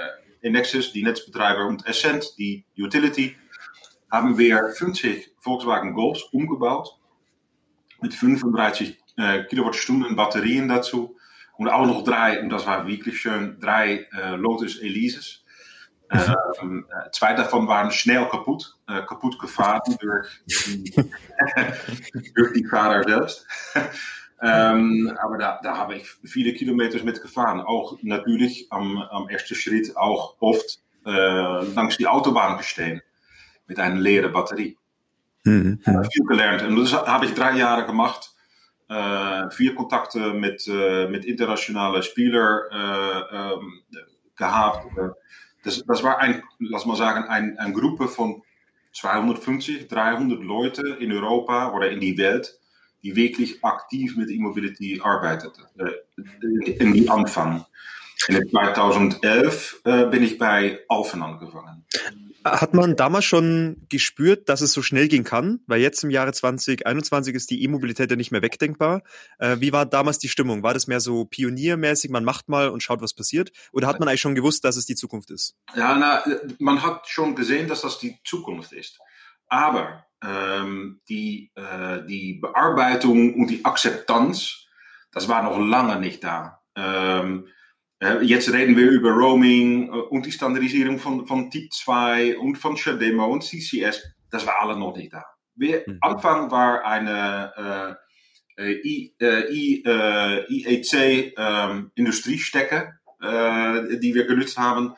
Enexis, 0.45 0.91
die 0.93 1.03
Netzbetreiber, 1.03 1.65
und 1.65 1.85
Essent, 1.87 2.37
die 2.37 2.65
Utility, 2.77 3.35
haben 4.11 4.37
wir 4.37 4.69
50 4.69 5.33
Volkswagen 5.39 5.93
Golfs 5.93 6.23
umgebaut 6.31 6.97
mit 8.01 8.13
35 8.13 8.97
äh, 9.17 9.43
Kilowattstunden 9.45 10.15
Batterien 10.15 10.67
dazu. 10.67 11.17
Und 11.57 11.69
auch 11.69 11.85
noch 11.85 12.03
drei, 12.03 12.41
und 12.41 12.49
das 12.49 12.65
war 12.67 12.85
wirklich 12.85 13.19
schön, 13.19 13.59
drei 13.59 14.07
äh, 14.13 14.35
Lotus 14.35 14.77
Elises. 14.77 15.43
Ähm, 16.11 16.85
äh, 16.89 17.09
zwei 17.11 17.33
davon 17.33 17.67
waren 17.67 17.91
schnell 17.91 18.27
kaputt, 18.29 18.77
äh, 18.87 19.01
kaputt 19.01 19.39
gefahren 19.39 19.97
durch 19.99 20.27
die, 20.45 20.93
durch 22.35 22.53
die 22.53 22.65
Fahrer 22.65 23.03
selbst. 23.03 23.47
Ähm, 24.41 25.11
aber 25.21 25.37
da, 25.37 25.59
da 25.63 25.77
habe 25.77 25.95
ich 25.95 26.07
viele 26.23 26.53
Kilometer 26.53 27.03
mitgefahren. 27.03 27.61
Auch 27.61 27.97
natürlich 28.01 28.67
am, 28.69 28.97
am 28.97 29.29
ersten 29.29 29.55
Schritt 29.55 29.95
auch 29.95 30.35
oft 30.39 30.79
äh, 31.05 31.09
langs 31.73 31.97
die 31.97 32.07
Autobahn 32.07 32.57
gestehen 32.57 33.01
mit 33.67 33.79
einer 33.79 33.99
leeren 33.99 34.33
Batterie. 34.33 34.77
Mhm. 35.43 35.79
Äh, 35.85 36.03
viel 36.11 36.25
gelernt. 36.25 36.63
Und 36.63 36.75
das 36.75 36.93
habe 36.93 37.25
ich 37.25 37.33
drei 37.33 37.57
Jahre 37.57 37.85
gemacht. 37.85 38.31
Äh, 38.87 39.49
vier 39.49 39.73
Kontakte 39.73 40.33
mit, 40.33 40.67
äh, 40.67 41.07
mit 41.07 41.25
internationalen 41.25 42.03
Spielern 42.03 42.61
äh, 42.71 43.35
ähm, 43.35 43.81
gehabt 44.35 44.85
das, 45.65 45.83
das 45.85 46.03
war 46.03 46.19
ein, 46.19 46.43
lass 46.59 46.85
mal 46.85 46.95
sagen, 46.95 47.27
ein, 47.27 47.57
eine 47.57 47.73
Gruppe 47.73 48.07
von 48.07 48.43
250, 48.93 49.87
300 49.87 50.41
Leute 50.41 50.97
in 50.99 51.11
Europa 51.11 51.73
oder 51.73 51.89
in 51.89 51.99
die 51.99 52.17
Welt, 52.17 52.59
die 53.05 53.15
wirklich 53.15 53.63
aktiv 53.63 54.17
mit 54.17 54.31
E-Mobility 54.31 54.99
arbeiteten, 55.03 55.63
in 56.65 56.93
die 56.93 57.07
Anfang. 57.07 57.65
In 58.27 58.49
2011 58.49 59.81
äh, 59.83 60.05
bin 60.07 60.23
ich 60.23 60.39
bei 60.39 60.79
Alphen 60.89 61.21
angefangen. 61.21 61.85
Hat 62.43 62.73
man 62.73 62.95
damals 62.95 63.25
schon 63.25 63.85
gespürt, 63.89 64.49
dass 64.49 64.61
es 64.61 64.71
so 64.71 64.81
schnell 64.81 65.07
gehen 65.07 65.23
kann? 65.23 65.59
Weil 65.67 65.81
jetzt 65.81 66.03
im 66.03 66.09
Jahre 66.09 66.31
2021 66.31 67.35
ist 67.35 67.51
die 67.51 67.61
E-Mobilität 67.63 68.09
ja 68.09 68.15
nicht 68.15 68.31
mehr 68.31 68.41
wegdenkbar. 68.41 69.03
Äh, 69.37 69.57
wie 69.59 69.71
war 69.71 69.85
damals 69.85 70.17
die 70.17 70.29
Stimmung? 70.29 70.63
War 70.63 70.73
das 70.73 70.87
mehr 70.87 70.99
so 70.99 71.25
pioniermäßig, 71.25 72.09
man 72.09 72.23
macht 72.23 72.49
mal 72.49 72.69
und 72.69 72.81
schaut, 72.81 73.01
was 73.01 73.13
passiert? 73.13 73.51
Oder 73.71 73.87
hat 73.87 73.99
man 73.99 74.07
eigentlich 74.07 74.21
schon 74.21 74.35
gewusst, 74.35 74.63
dass 74.63 74.77
es 74.77 74.87
die 74.87 74.95
Zukunft 74.95 75.29
ist? 75.29 75.55
Ja, 75.75 75.95
na, 75.95 76.23
man 76.57 76.81
hat 76.81 77.07
schon 77.07 77.35
gesehen, 77.35 77.67
dass 77.67 77.81
das 77.81 77.99
die 77.99 78.17
Zukunft 78.23 78.71
ist. 78.71 78.99
Aber 79.47 80.04
ähm, 80.23 81.01
die, 81.09 81.51
äh, 81.55 82.05
die 82.07 82.35
Bearbeitung 82.41 83.35
und 83.35 83.47
die 83.47 83.63
Akzeptanz, 83.63 84.67
das 85.11 85.27
war 85.27 85.43
noch 85.43 85.59
lange 85.59 85.99
nicht 85.99 86.23
da. 86.23 86.61
Ähm, 86.75 87.47
Jetzt 88.21 88.51
reden 88.51 88.75
wir 88.75 88.89
über 88.91 89.11
Roaming 89.11 89.89
und 89.89 90.25
die 90.25 90.31
Standardisierung 90.31 90.99
von, 90.99 91.25
von 91.25 91.49
Typ 91.49 91.71
2 91.71 92.37
und 92.37 92.57
von 92.57 92.75
Shademo 92.75 93.25
und 93.25 93.41
CCS. 93.43 94.03
Das 94.29 94.45
war 94.45 94.61
alle 94.61 94.77
noch 94.77 94.95
nicht 94.95 95.13
da. 95.13 95.23
Wir, 95.55 95.83
mhm. 95.87 95.97
Anfang 96.01 96.51
war 96.51 96.83
eine 96.85 97.97
äh, 98.59 98.71
I, 98.71 99.15
I, 99.21 99.83
IEC 100.47 101.33
ähm, 101.37 101.91
Industriestecke, 101.95 102.99
die 103.21 104.13
wir 104.13 104.25
genutzt 104.25 104.57
haben. 104.57 104.93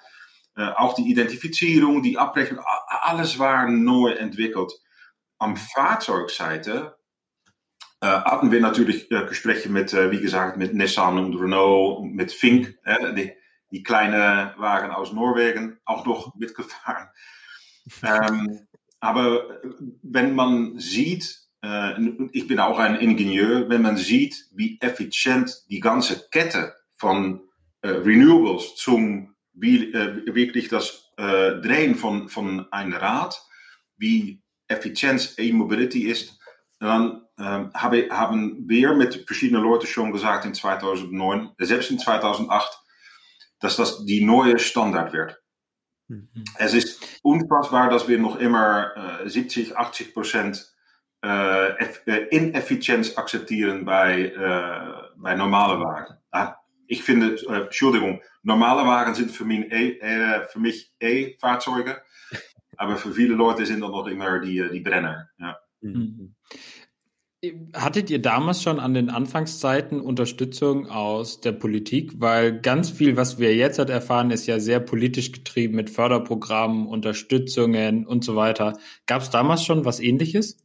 Auch 0.55 0.93
die 0.93 1.09
Identifizierung, 1.09 2.03
die 2.03 2.17
Abrechnung, 2.17 2.63
alles 2.87 3.39
war 3.39 3.69
neu 3.69 4.11
entwickelt. 4.11 4.73
Am 5.39 5.55
Fahrzeugseite 5.57 6.97
äh, 8.01 8.07
hatten 8.07 8.51
wir 8.51 8.61
natürlich 8.61 9.11
äh, 9.11 9.25
Gespräche 9.25 9.69
mit, 9.69 9.93
äh, 9.93 10.11
wie 10.11 10.21
gesagt, 10.21 10.57
mit 10.57 10.73
Nissan 10.73 11.17
und 11.17 11.35
Renault 11.35 12.05
mit 12.05 12.31
Fink, 12.31 12.77
die, 13.15 13.33
die 13.71 13.83
kleine 13.83 14.53
Wagen 14.57 14.91
aus 14.91 15.13
Norwegen, 15.13 15.79
auch 15.85 16.05
noch 16.05 16.35
mitgefahren. 16.35 17.09
ähm, 18.03 18.67
aber 18.99 19.61
wenn 20.03 20.35
man 20.35 20.77
sieht, 20.79 21.47
äh, 21.63 21.99
ich 22.31 22.47
bin 22.47 22.59
auch 22.59 22.79
ein 22.79 22.95
Ingenieur, 22.95 23.69
wenn 23.69 23.81
man 23.81 23.97
sieht, 23.97 24.47
wie 24.53 24.79
effizient 24.81 25.65
die 25.69 25.79
ganze 25.79 26.27
Kette 26.29 26.75
von 26.93 27.41
äh, 27.81 27.89
Renewables 27.89 28.75
zum 28.75 29.35
wie, 29.53 29.91
äh, 29.91 30.35
wirklich 30.35 30.69
das 30.69 31.03
Drehen 31.19 31.95
von, 31.95 32.29
von 32.29 32.71
einem 32.71 32.93
Rad, 32.93 33.41
wie 33.97 34.43
effizient 34.67 35.33
E-Mobility 35.37 36.09
ist, 36.09 36.37
dann 36.79 37.25
ähm, 37.39 37.71
habe, 37.73 38.09
haben 38.11 38.67
wir 38.67 38.93
mit 38.93 39.25
verschiedenen 39.25 39.63
Leuten 39.63 39.87
schon 39.87 40.11
gesagt 40.11 40.45
in 40.45 40.53
2009, 40.53 41.51
selbst 41.59 41.91
in 41.91 41.99
2008, 41.99 42.79
dass 43.59 43.77
das 43.77 44.05
die 44.05 44.23
neue 44.23 44.59
Standard 44.59 45.13
wird. 45.13 45.41
Mhm. 46.07 46.29
Es 46.57 46.73
ist 46.73 47.19
unfassbar, 47.23 47.89
dass 47.89 48.07
wir 48.07 48.19
noch 48.19 48.39
immer 48.39 49.21
äh, 49.23 49.29
70, 49.29 49.75
80 49.75 50.13
Prozent 50.13 50.73
äh, 51.23 51.83
äh, 52.05 52.27
Ineffizienz 52.29 53.17
akzeptieren 53.17 53.85
bei, 53.85 54.25
äh, 54.25 55.11
bei 55.17 55.35
normalen 55.35 55.81
Wagen. 55.81 56.15
Ah, 56.31 56.55
ich 56.87 57.03
finde, 57.03 57.35
äh, 57.49 57.63
Entschuldigung, 57.63 58.21
normale 58.43 58.87
Wagen 58.87 59.15
sind 59.15 59.31
für 59.31 59.43
mich, 59.43 59.71
e, 59.71 59.99
für 60.49 60.59
mich 60.59 60.93
E-Fahrzeuge, 60.99 62.01
aber 62.77 62.97
für 62.97 63.11
viele 63.11 63.35
Leute 63.35 63.65
sind 63.65 63.81
das 63.81 63.89
noch 63.89 64.07
immer 64.07 64.39
die, 64.39 64.59
äh, 64.59 64.71
die 64.71 64.79
Brenner. 64.79 65.29
Ja. 65.39 65.57
Mhm. 65.81 66.35
Hattet 67.75 68.09
ihr 68.09 68.19
damals 68.19 68.63
schon 68.63 68.79
an 68.79 68.95
den 68.95 69.11
Anfangszeiten 69.11 70.01
Unterstützung 70.01 70.89
aus 70.89 71.39
der 71.39 71.51
Politik? 71.51 72.13
Weil 72.15 72.59
ganz 72.61 72.89
viel, 72.89 73.15
was 73.15 73.37
wir 73.37 73.55
jetzt 73.55 73.77
halt 73.77 73.91
erfahren, 73.91 74.31
ist 74.31 74.47
ja 74.47 74.59
sehr 74.59 74.79
politisch 74.79 75.31
getrieben 75.31 75.75
mit 75.75 75.91
Förderprogrammen, 75.91 76.87
Unterstützungen 76.87 78.07
und 78.07 78.23
so 78.23 78.35
weiter. 78.35 78.73
Gab 79.05 79.21
es 79.21 79.29
damals 79.29 79.63
schon 79.63 79.85
was 79.85 79.99
ähnliches? 79.99 80.57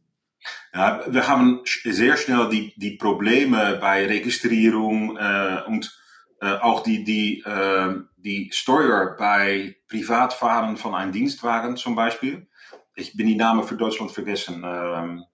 Ja, 0.73 1.01
wir 1.07 1.27
haben 1.27 1.61
sehr 1.83 2.17
schnell 2.17 2.49
die, 2.49 2.73
die 2.75 2.97
Probleme 2.97 3.77
bei 3.79 4.07
Registrierung 4.07 5.15
äh, 5.17 5.61
und 5.67 5.95
äh, 6.41 6.55
auch 6.55 6.81
die, 6.81 7.03
die, 7.03 7.43
äh, 7.45 7.93
die 8.23 8.49
Steuer 8.53 9.15
bei 9.17 9.75
Privatfahren 9.89 10.77
von 10.77 10.95
einem 10.95 11.11
Dienstwagen 11.11 11.77
zum 11.77 11.95
Beispiel. 11.95 12.47
Ich 12.95 13.15
bin 13.15 13.27
die 13.27 13.35
Namen 13.35 13.63
für 13.63 13.75
Deutschland 13.75 14.11
vergessen. 14.11 14.63
Ähm, 14.65 15.25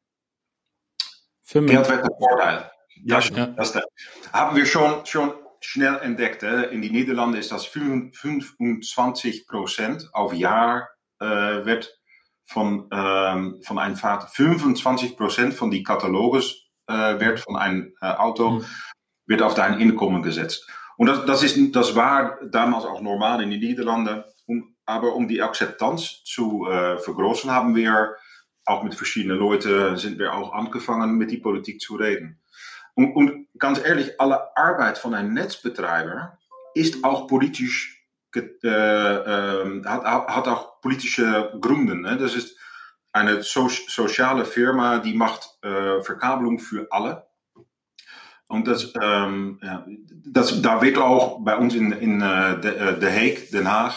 Geldwettenvorteil. 1.51 2.71
Das, 3.05 3.29
ja. 3.29 3.47
das, 3.47 3.71
das, 3.73 3.83
haben 4.33 4.55
wir 4.55 4.65
schon, 4.65 5.05
schon 5.05 5.33
schnell 5.61 5.97
entdeckt. 5.99 6.41
Hè? 6.43 6.63
In 6.65 6.81
die 6.81 6.89
Niederlanden 6.89 7.37
ist 7.37 7.51
das 7.51 7.65
25 7.65 9.47
Prozent 9.47 10.09
auf 10.13 10.33
Jahr 10.33 10.89
äh, 11.19 11.25
wird 11.25 11.97
von, 12.45 12.87
ähm, 12.91 13.61
von 13.63 13.77
einem 13.77 13.95
Fahrt 13.95 14.29
25 14.31 15.17
Prozent 15.17 15.53
von 15.53 15.69
die 15.69 15.83
Kataloges 15.83 16.69
äh, 16.87 17.19
Wert 17.19 17.39
von 17.39 17.55
einem 17.55 17.93
äh, 18.01 18.07
Auto 18.07 18.51
mhm. 18.51 18.65
wird 19.27 19.41
auf 19.41 19.53
dein 19.53 19.75
Einkommen 19.75 20.23
gesetzt. 20.23 20.67
Und 20.99 21.07
das, 21.07 21.25
das, 21.25 21.43
ist, 21.43 21.57
das 21.73 21.95
war 21.95 22.39
damals 22.43 22.83
auch 22.83 22.99
normal 22.99 23.41
in 23.41 23.51
den 23.51 23.61
Niederlanden. 23.61 24.25
Um, 24.45 24.75
aber 24.85 25.15
die 25.29 25.41
Akzeptanz 25.41 26.23
zu 26.25 26.67
äh, 26.67 26.97
vergroßen, 26.97 27.49
haben 27.49 27.73
wir 27.73 28.15
auch 28.65 28.83
mit 28.83 28.95
verschiedenen 28.95 29.39
Leuten 29.39 29.95
sind 29.95 30.19
wir 30.19 30.33
auch 30.33 30.51
angefangen, 30.51 31.17
mit 31.17 31.31
die 31.31 31.37
Politik 31.37 31.79
zu 31.79 31.95
reden. 31.95 32.41
Und, 32.95 33.15
und 33.15 33.47
ganz 33.57 33.79
ehrlich, 33.79 34.19
alle 34.19 34.57
Arbeit 34.57 34.97
von 34.97 35.13
einem 35.13 35.33
Netzbetreiber 35.33 36.37
ist 36.73 37.01
auch 37.05 37.27
politisch 37.27 38.05
äh, 38.35 38.39
äh, 38.67 39.83
hat, 39.85 40.03
hat 40.03 40.47
auch 40.49 40.81
politische 40.81 41.57
Gründe. 41.61 41.95
Ne? 41.95 42.17
Das 42.17 42.35
ist 42.35 42.57
eine 43.13 43.41
so 43.41 43.69
Firma, 43.69 44.99
die 44.99 45.13
macht 45.13 45.63
äh, 45.63 46.01
Verkabelung 46.01 46.59
für 46.59 46.87
alle. 46.91 47.28
Und 48.49 48.67
das, 48.67 48.91
ähm, 48.99 49.59
ja, 49.61 49.85
das, 50.25 50.59
da 50.61 50.81
wird 50.81 50.97
auch 50.97 51.39
bei 51.43 51.55
uns 51.55 51.75
in, 51.75 51.91
in 51.91 52.19
äh, 52.19 52.59
De, 52.59 52.75
äh, 52.75 52.99
De 52.99 53.49
Den 53.51 53.71
Haag, 53.71 53.93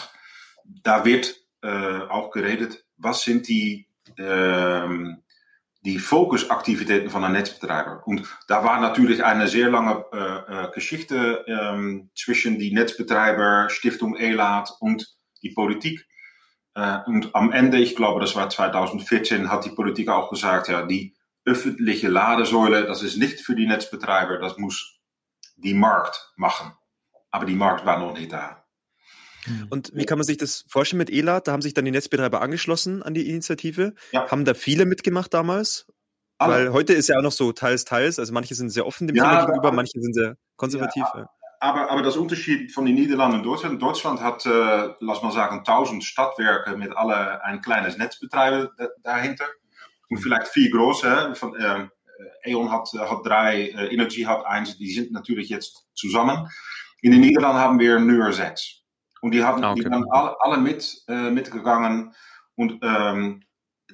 da 0.63 1.03
wird 1.03 1.35
äh, 1.63 2.01
auch 2.07 2.29
geredet, 2.29 2.85
was 2.97 3.23
sind 3.23 3.47
die, 3.47 3.87
ähm, 4.19 5.23
die 5.81 5.97
Fokusaktivitäten 5.97 7.09
von 7.09 7.23
einem 7.23 7.33
Netzbetreiber. 7.33 8.03
Und 8.05 8.27
da 8.47 8.63
war 8.63 8.79
natürlich 8.79 9.23
eine 9.23 9.47
sehr 9.47 9.71
lange 9.71 10.05
äh, 10.13 10.17
äh, 10.67 10.71
Geschichte 10.71 11.43
ähm, 11.47 12.11
zwischen 12.15 12.59
die 12.59 12.71
Netzbetreiber, 12.71 13.71
Stiftung 13.71 14.15
ELAT 14.15 14.71
und 14.79 15.17
die 15.41 15.49
Politik. 15.49 16.05
Äh, 16.75 16.99
und 17.07 17.33
am 17.33 17.51
Ende, 17.51 17.79
ich 17.79 17.95
glaube, 17.95 18.21
das 18.21 18.35
war 18.35 18.51
2014, 18.51 19.49
hat 19.49 19.65
die 19.65 19.71
Politik 19.71 20.09
auch 20.09 20.29
gesagt, 20.29 20.67
ja, 20.67 20.85
die 20.85 21.15
öffentliche 21.45 22.07
Ladesäule, 22.07 22.85
das 22.85 23.03
ist 23.03 23.17
nicht 23.17 23.41
für 23.41 23.55
die 23.55 23.67
Netzbetreiber, 23.67 24.37
das 24.37 24.57
muss 24.57 24.99
die 25.57 25.73
Markt 25.73 26.31
machen. 26.35 26.71
Aber 27.31 27.45
die 27.45 27.55
Markt 27.55 27.85
war 27.85 27.99
noch 27.99 28.17
nicht 28.17 28.31
da. 28.31 28.63
Und 29.69 29.91
wie 29.93 30.05
kann 30.05 30.17
man 30.17 30.25
sich 30.25 30.37
das 30.37 30.63
vorstellen 30.67 30.99
mit 30.99 31.09
ELAT? 31.09 31.47
Da 31.47 31.51
haben 31.51 31.61
sich 31.61 31.73
dann 31.73 31.85
die 31.85 31.91
Netzbetreiber 31.91 32.41
angeschlossen 32.41 33.03
an 33.03 33.13
die 33.13 33.29
Initiative. 33.29 33.93
Ja. 34.11 34.29
Haben 34.29 34.45
da 34.45 34.53
viele 34.53 34.85
mitgemacht 34.85 35.33
damals? 35.33 35.87
Alle. 36.37 36.53
Weil 36.53 36.73
heute 36.73 36.93
ist 36.93 37.09
ja 37.09 37.17
auch 37.17 37.23
noch 37.23 37.31
so 37.31 37.51
teils, 37.51 37.85
teils. 37.85 38.19
Also 38.19 38.33
manche 38.33 38.55
sind 38.55 38.69
sehr 38.69 38.85
offen 38.85 39.07
dem 39.07 39.15
ja, 39.15 39.23
Thema 39.23 39.45
gegenüber, 39.45 39.71
manche 39.71 39.99
sind 39.99 40.13
sehr 40.13 40.37
konservativ. 40.55 41.03
Ja, 41.13 41.29
aber, 41.59 41.89
aber 41.91 42.01
das 42.01 42.17
Unterschied 42.17 42.71
von 42.71 42.85
den 42.85 42.95
Niederlanden 42.95 43.37
und 43.37 43.43
Deutschland. 43.43 43.81
Deutschland 43.81 44.21
hat, 44.21 44.45
äh, 44.45 44.93
lass 44.99 45.21
mal 45.23 45.31
sagen, 45.31 45.59
1000 45.59 46.03
Stadtwerke 46.03 46.75
mit 46.77 46.95
alle 46.95 47.43
ein 47.43 47.61
kleines 47.61 47.97
Netzbetreiber 47.97 48.71
dahinter. 49.03 49.45
Und 50.09 50.17
vielleicht 50.17 50.47
vier 50.47 50.69
große. 50.71 51.35
Von, 51.35 51.55
äh, 51.55 51.87
E.ON 52.45 52.71
hat, 52.71 52.89
hat 52.93 53.25
drei, 53.25 53.69
äh, 53.69 53.93
Energy 53.93 54.23
hat 54.23 54.45
eins. 54.45 54.77
Die 54.77 54.91
sind 54.91 55.11
natürlich 55.11 55.49
jetzt 55.49 55.87
zusammen. 55.93 56.49
In 57.01 57.11
den 57.11 57.21
Niederlanden 57.21 57.59
haben 57.59 57.79
wir 57.79 57.99
nur 57.99 58.31
sechs. 58.31 58.83
Und 59.21 59.31
die, 59.31 59.43
haben, 59.43 59.63
ah, 59.63 59.71
okay. 59.71 59.83
die 59.83 59.89
waren 59.89 60.05
alle, 60.11 60.35
alle 60.39 60.57
mit, 60.57 61.03
äh, 61.07 61.31
mitgegangen. 61.31 62.13
Und 62.55 62.79
ähm, 62.83 63.43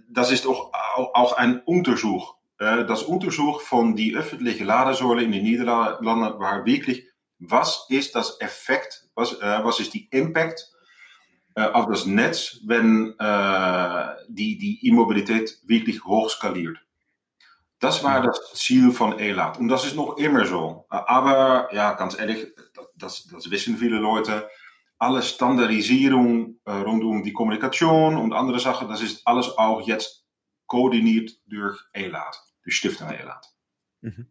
das 0.10 0.32
ist 0.32 0.48
auch, 0.48 0.72
auch 0.96 1.34
ein 1.34 1.62
Untersuch. 1.62 2.36
Äh, 2.58 2.86
das 2.86 3.04
Untersuch 3.04 3.62
von 3.62 3.96
die 3.96 4.16
öffentliche 4.16 4.64
Ladesäule 4.64 5.24
in 5.24 5.32
den 5.32 5.44
Niederlanden 5.44 6.06
war 6.06 6.66
wirklich, 6.66 7.08
was 7.40 7.86
ist 7.90 8.16
das 8.16 8.42
Effekt, 8.42 9.08
was, 9.16 9.34
äh, 9.40 9.64
was 9.64 9.80
ist 9.80 9.94
die 9.94 10.08
Impact 10.12 10.72
auf 11.56 11.88
das 11.88 12.06
Netz, 12.06 12.60
wenn 12.66 13.16
äh, 13.20 14.08
die, 14.28 14.58
die 14.58 14.88
Immobilität 14.88 15.60
wirklich 15.66 16.04
hoch 16.06 16.30
skaliert. 16.30 16.78
Das 17.80 18.04
war 18.04 18.22
das 18.22 18.54
Ziel 18.54 18.92
von 18.92 19.18
ELAT. 19.18 19.58
Und 19.58 19.70
das 19.70 19.86
ist 19.86 19.96
noch 19.96 20.18
immer 20.18 20.46
so. 20.46 20.86
Aber 20.90 21.70
ja, 21.74 21.94
ganz 21.94 22.20
ehrlich, 22.20 22.48
das, 22.96 23.28
das 23.28 23.50
wissen 23.50 23.78
viele 23.78 23.98
Leute 23.98 24.50
alle 25.00 25.24
Standardisierung 25.24 26.60
rund 26.68 27.04
um 27.04 27.24
die 27.24 27.32
Kommunikation 27.32 28.18
und 28.18 28.34
andere 28.34 28.60
Sachen, 28.60 28.90
das 28.90 29.02
ist 29.02 29.26
alles 29.26 29.58
auch 29.58 29.88
jetzt 29.88 30.26
koordiniert 30.66 31.32
durch 31.48 31.80
ELAT, 31.94 32.36
die 32.66 32.72
Stiftung 32.72 33.10
ELAT. 33.10 33.48
Mhm. 34.02 34.28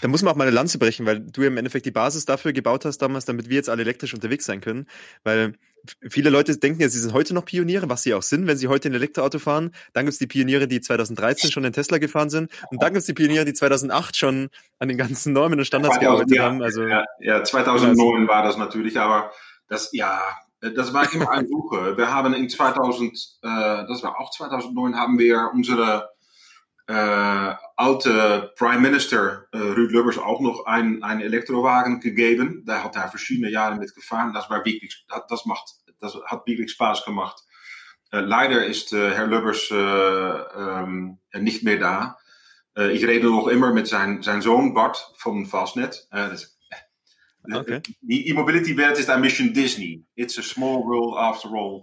Da 0.00 0.08
muss 0.08 0.22
man 0.22 0.32
auch 0.32 0.36
mal 0.36 0.46
eine 0.46 0.54
Lanze 0.54 0.78
brechen, 0.78 1.06
weil 1.06 1.20
du 1.20 1.42
im 1.42 1.56
Endeffekt 1.56 1.86
die 1.86 1.90
Basis 1.90 2.26
dafür 2.26 2.52
gebaut 2.52 2.84
hast 2.84 2.98
damals, 2.98 3.24
damit 3.24 3.48
wir 3.48 3.56
jetzt 3.56 3.70
alle 3.70 3.82
elektrisch 3.82 4.14
unterwegs 4.14 4.44
sein 4.44 4.60
können. 4.60 4.86
Weil 5.24 5.54
viele 6.08 6.30
Leute 6.30 6.56
denken 6.56 6.80
ja, 6.80 6.88
sie 6.88 6.98
sind 6.98 7.12
heute 7.12 7.34
noch 7.34 7.44
Pioniere, 7.44 7.88
was 7.88 8.02
sie 8.02 8.14
auch 8.14 8.22
sind, 8.22 8.46
wenn 8.46 8.56
sie 8.56 8.68
heute 8.68 8.88
ein 8.88 8.94
Elektroauto 8.94 9.38
fahren. 9.38 9.72
Dann 9.92 10.04
gibt 10.04 10.14
es 10.14 10.18
die 10.18 10.26
Pioniere, 10.26 10.68
die 10.68 10.80
2013 10.80 11.50
schon 11.50 11.64
in 11.64 11.72
Tesla 11.72 11.98
gefahren 11.98 12.30
sind. 12.30 12.50
Und 12.70 12.82
dann 12.82 12.92
gibt 12.92 13.00
es 13.00 13.06
die 13.06 13.14
Pioniere, 13.14 13.44
die 13.44 13.54
2008 13.54 14.16
schon 14.16 14.50
an 14.78 14.88
den 14.88 14.98
ganzen 14.98 15.32
Normen 15.32 15.58
und 15.58 15.64
Standards 15.64 15.96
2000, 15.96 16.30
gearbeitet 16.30 16.36
ja, 16.36 16.44
haben. 16.44 16.62
Also, 16.62 16.86
ja, 16.86 17.04
ja 17.20 17.44
2009 17.44 18.28
war 18.28 18.42
das 18.42 18.56
natürlich, 18.56 18.98
aber 18.98 19.30
das, 19.68 19.90
ja, 19.92 20.20
das 20.60 20.92
war 20.92 21.12
immer 21.12 21.30
eine 21.30 21.46
Suche. 21.46 21.96
Wir 21.96 22.12
haben 22.12 22.34
in 22.34 22.48
2000, 22.48 23.12
äh, 23.42 23.48
das 23.86 24.02
war 24.02 24.20
auch 24.20 24.30
2009, 24.30 24.96
haben 24.96 25.18
wir 25.18 25.50
unsere 25.52 26.08
äh, 26.88 27.54
alte 27.76 28.52
Prime 28.56 28.80
Minister 28.80 29.46
äh, 29.52 29.58
Ruud 29.58 29.92
Lubbers 29.92 30.16
auch 30.18 30.40
noch 30.40 30.64
einen, 30.64 31.02
einen 31.02 31.20
Elektrowagen 31.20 32.00
gegeben. 32.00 32.64
Da 32.66 32.82
hat 32.82 32.96
er 32.96 33.08
verschiedene 33.08 33.50
Jahre 33.50 33.76
mit 33.76 33.94
gefahren. 33.94 34.32
Das 34.32 34.48
war 34.48 34.64
wirklich, 34.64 35.04
das, 35.08 35.22
das 35.28 35.44
macht, 35.44 35.74
das 36.00 36.16
hat 36.24 36.46
wirklich 36.46 36.70
Spaß 36.72 37.04
gemacht. 37.04 37.44
Äh, 38.10 38.20
leider 38.20 38.64
ist 38.64 38.94
äh, 38.94 39.10
Herr 39.10 39.26
Lubbers 39.26 39.70
äh, 39.70 39.74
ähm, 39.74 41.18
nicht 41.34 41.62
mehr 41.62 41.78
da. 41.78 42.18
Ich 42.92 43.04
rede 43.04 43.26
noch 43.26 43.48
immer 43.48 43.72
mit 43.72 43.88
zijn, 43.88 44.22
zijn 44.22 44.40
zoon 44.40 44.72
Bart 44.72 45.12
von 45.16 45.46
Fastnet. 45.46 46.06
Okay. 47.42 47.80
Die 48.00 48.28
e-mobility-wereld 48.28 48.98
is 48.98 49.08
een 49.08 49.20
bisschen 49.20 49.52
Disney. 49.52 50.04
It's 50.14 50.38
a 50.38 50.42
small 50.42 50.84
world 50.84 51.16
after 51.16 51.56
all. 51.56 51.82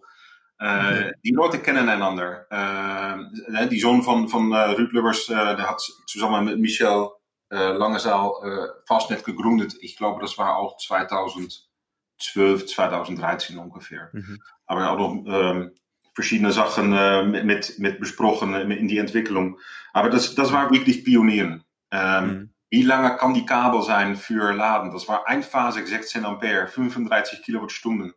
Uh, 0.61 1.11
Die 1.23 1.31
Leute 1.31 1.59
kennen 1.59 1.89
einander. 1.89 2.47
Uh, 2.51 3.67
die 3.67 3.79
zoon 3.79 4.03
van, 4.05 4.29
van 4.29 4.51
uh, 4.51 4.75
Ruud 4.77 4.93
Lubbers, 4.93 5.25
der 5.25 5.57
hat 5.57 5.81
zusammen 6.05 6.45
mit 6.45 6.59
Michel 6.59 7.09
Langezaal 7.49 8.73
Fastnet 8.85 9.23
gegründet. 9.23 9.75
Ich 9.79 9.95
glaube, 9.97 10.19
das 10.19 10.37
war 10.37 10.57
auch 10.57 10.77
2012, 10.77 12.65
2013 12.65 13.57
ungefähr. 13.59 14.09
Mhm. 14.11 14.41
Aber 14.65 14.89
auch 14.89 14.97
noch 14.97 15.23
ähm, 15.27 15.71
verschiedene 16.15 16.51
Sachen 16.51 16.89
mit, 17.31 17.45
mit, 17.45 17.79
mit 17.79 17.99
besprochen 17.99 18.55
in 18.71 18.87
die 18.87 18.97
Entwicklung. 18.97 19.59
Aber 19.93 20.09
das, 20.09 20.33
das 20.33 20.51
war 20.51 20.71
wirklich 20.71 21.05
Pionieren. 21.05 21.63
Ähm, 21.91 22.25
mhm. 22.25 22.53
Wie 22.71 22.81
lange 22.81 23.15
kann 23.15 23.35
die 23.35 23.45
Kabel 23.45 23.83
sein 23.83 24.15
für 24.15 24.51
Laden? 24.51 24.91
Das 24.91 25.07
war 25.07 25.27
einphasig 25.27 25.87
16 25.87 26.25
Ampere, 26.25 26.67
35 26.67 27.43
Kilowattstunden. 27.43 28.13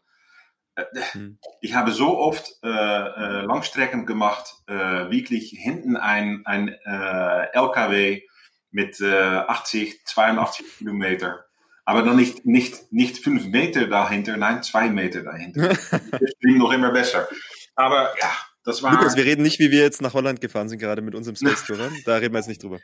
Hm. 1.12 1.38
Ich 1.61 1.75
habe 1.75 1.93
so 1.93 2.19
oft 2.19 2.59
äh, 2.62 2.69
äh, 2.69 3.43
Langstrecken 3.43 4.07
gemacht, 4.07 4.55
äh, 4.67 5.11
wirklich 5.11 5.51
hinten 5.51 5.97
ein, 5.97 6.43
ein 6.45 6.69
äh, 6.69 7.47
LKW 7.53 8.23
mit 8.71 9.01
80, 9.03 9.91
äh, 9.91 9.97
82 10.05 10.79
Kilometer. 10.79 11.45
Aber 11.85 12.03
dann 12.03 12.17
nicht, 12.17 12.45
nicht, 12.45 12.93
nicht 12.93 13.19
fünf 13.19 13.47
Meter 13.47 13.87
dahinter, 13.87 14.37
nein, 14.37 14.62
zwei 14.62 14.91
Meter 14.91 15.23
dahinter. 15.23 15.69
das 15.91 16.33
klingt 16.41 16.59
noch 16.59 16.73
immer 16.73 16.93
besser. 16.93 17.27
Aber 17.75 18.14
ja, 18.21 18.31
das 18.62 18.83
war. 18.83 18.93
Lukas, 18.93 19.17
wir 19.17 19.25
reden 19.25 19.43
nicht, 19.43 19.59
wie 19.59 19.71
wir 19.71 19.81
jetzt 19.81 20.03
nach 20.03 20.12
Holland 20.12 20.41
gefahren 20.43 20.69
sind, 20.69 20.79
gerade 20.79 21.01
mit 21.01 21.14
unserem 21.14 21.37
Space 21.37 21.64
Tourer. 21.64 21.91
da 22.05 22.17
reden 22.17 22.35
wir 22.35 22.41
jetzt 22.41 22.49
nicht 22.49 22.62
drüber. 22.62 22.79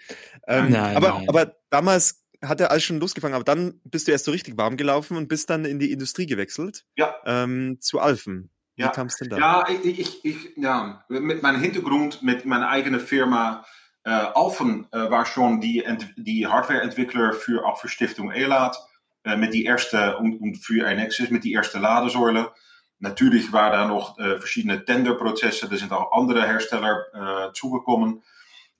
Ähm, 0.49 0.71
nein, 0.71 0.97
aber, 0.97 1.11
nein. 1.11 1.29
aber 1.29 1.55
damals 1.69 2.24
hat 2.49 2.61
er 2.61 2.71
alles 2.71 2.85
schon 2.85 3.01
losgefangen, 3.01 3.35
aber 3.35 3.45
dann 3.45 3.81
bist 3.85 4.09
du 4.09 4.13
erst 4.13 4.25
so 4.25 4.31
richtig 4.31 4.57
warm 4.57 4.77
gelaufen 4.77 5.17
und 5.17 5.29
bist 5.29 5.51
dann 5.51 5.65
in 5.65 5.79
die 5.79 5.93
Industrie 5.93 6.27
gewechselt. 6.27 6.85
Ja. 6.97 7.15
Ähm, 7.25 7.79
zu 7.81 8.01
Alphen. 8.01 8.51
Wie 8.77 8.83
ja. 8.83 8.89
kam 8.89 9.07
es 9.07 9.17
denn 9.17 9.29
da? 9.29 9.39
Ja, 9.39 9.65
ich, 9.69 10.01
ich, 10.01 10.25
ich, 10.25 10.57
ja, 10.57 11.05
mit 11.09 11.43
meinem 11.43 11.61
Hintergrund, 11.61 12.23
mit 12.23 12.45
meiner 12.45 12.69
eigenen 12.69 13.01
Firma. 13.01 13.65
Äh, 14.05 14.11
Alphen 14.11 14.87
äh, 14.93 15.11
war 15.11 15.25
schon 15.27 15.61
die, 15.61 15.85
die 16.17 16.47
Hardwareentwickler 16.47 17.33
für, 17.33 17.65
auch 17.65 17.81
für 17.81 17.89
Stiftung 17.89 18.31
ELAT. 18.31 18.77
Äh, 19.25 19.37
mit 19.37 19.55
die 19.55 19.65
erste, 19.65 20.19
und, 20.19 20.41
und 20.41 20.57
für 20.57 20.93
Nexus, 20.95 21.31
mit 21.31 21.45
die 21.45 21.53
erste 21.53 21.79
Ladesäule. 21.79 22.53
Natürlich 22.99 23.53
waren 23.53 23.73
da 23.73 23.87
noch 23.87 24.19
äh, 24.19 24.39
verschiedene 24.39 24.85
Tenderprozessen. 24.85 25.71
Er 25.71 25.79
sind 25.79 25.93
auch 25.93 26.13
andere 26.13 26.47
Hersteller 26.47 27.49
äh, 27.49 27.53
zugekommen. 27.55 28.23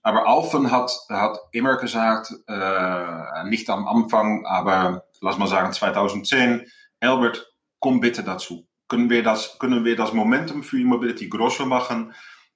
Aber 0.07 0.29
Alphen 0.29 0.71
hat, 0.71 0.93
hat 1.09 1.39
immer 1.51 1.77
gesagt, 1.77 2.31
äh, 2.47 3.45
nicht 3.45 3.71
am 3.71 3.89
Anfang, 3.89 4.45
aber 4.45 5.07
lass 5.23 5.39
mal 5.39 5.49
sagen 5.49 5.73
2010, 5.73 6.67
Albert, 7.01 7.51
komm 7.81 8.01
bitte 8.01 8.23
dazu. 8.23 8.69
Können 8.87 9.09
wir 9.09 9.23
das, 9.23 9.59
können 9.59 9.87
wir 9.87 9.97
das 9.97 10.13
Momentum 10.13 10.63
für 10.63 10.79
E-Mobility 10.79 11.31
größer 11.31 11.65
machen? 11.65 12.13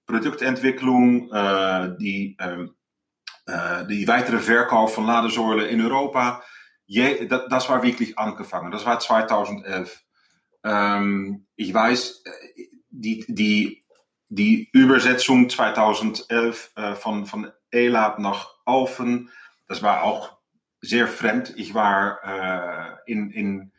Produktentwicklung, 0.06 1.32
äh, 1.32 1.96
die, 1.98 2.36
äh, 2.38 3.86
die 3.86 4.06
weitere 4.06 4.40
Verkauf 4.40 4.94
von 4.94 5.06
Ladesäulen 5.06 5.68
in 5.68 5.80
Europa. 5.80 6.42
Je, 6.84 7.26
das, 7.26 7.48
das 7.48 7.68
war 7.70 7.82
wirklich 7.82 8.18
angefangen. 8.18 8.70
Das 8.70 8.84
war 8.84 8.98
2011. 8.98 10.04
Ähm, 10.64 11.46
ich 11.56 11.72
weiß, 11.72 12.24
die, 12.90 13.24
die 13.26 13.82
die 14.28 14.68
Übersetzung 14.72 15.48
2011 15.48 16.72
äh, 16.76 16.94
von, 16.94 17.26
von 17.26 17.50
Elat 17.70 18.18
nach 18.18 18.50
Alphen, 18.64 19.30
das 19.66 19.82
war 19.82 20.02
auch 20.02 20.38
sehr 20.80 21.08
fremd. 21.08 21.54
Ich 21.56 21.74
war 21.74 22.18
äh, 22.24 23.10
in, 23.10 23.30
in, 23.30 23.72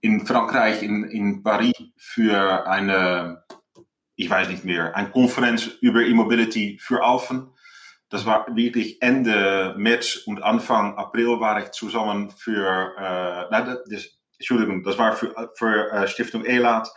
in 0.00 0.26
Frankreich, 0.26 0.82
in, 0.82 1.04
in 1.04 1.42
Paris 1.42 1.74
für 1.96 2.66
eine, 2.66 3.44
ich 4.16 4.30
weiß 4.30 4.48
nicht 4.48 4.64
mehr, 4.64 4.96
eine 4.96 5.10
Konferenz 5.10 5.66
über 5.80 6.00
E-Mobility 6.02 6.78
für 6.80 7.04
Alphen. 7.04 7.52
Das 8.08 8.26
war 8.26 8.46
wirklich 8.56 9.00
Ende 9.02 9.74
März 9.76 10.22
und 10.26 10.42
Anfang 10.42 10.96
April 10.96 11.38
war 11.38 11.62
ich 11.62 11.70
zusammen 11.70 12.30
für, 12.30 12.94
äh, 12.98 13.50
nein, 13.50 13.76
das, 13.88 14.18
Entschuldigung, 14.38 14.82
das 14.82 14.98
war 14.98 15.14
für, 15.14 15.52
für 15.54 15.92
äh, 15.92 16.08
Stiftung 16.08 16.44
Elat 16.44 16.88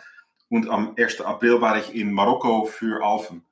und 0.54 0.70
am 0.70 0.94
1. 1.00 1.22
April 1.22 1.62
war 1.62 1.80
ich 1.80 1.96
in 1.96 2.14
Marokko 2.14 2.66
für 2.66 3.04
Alphen. 3.04 3.44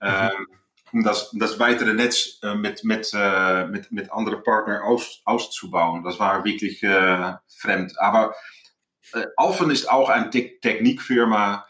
Mhm. 0.00 0.46
Um 0.92 1.02
das, 1.02 1.32
das 1.32 1.58
weitere 1.58 1.92
Netz 1.92 2.38
äh, 2.44 2.54
mit, 2.54 2.84
mit, 2.84 3.10
äh, 3.12 3.66
mit, 3.66 3.90
mit 3.90 4.12
anderen 4.12 4.44
Partnern 4.44 4.80
aus, 4.82 5.22
auszubauen. 5.24 6.04
Das 6.04 6.20
war 6.20 6.44
wirklich 6.44 6.84
äh, 6.84 7.32
fremd. 7.48 7.98
Aber 7.98 8.32
äh, 9.12 9.26
Alphen 9.36 9.72
ist 9.72 9.90
auch 9.90 10.08
eine 10.08 10.30
Te 10.30 10.60
Technikfirma. 10.60 11.66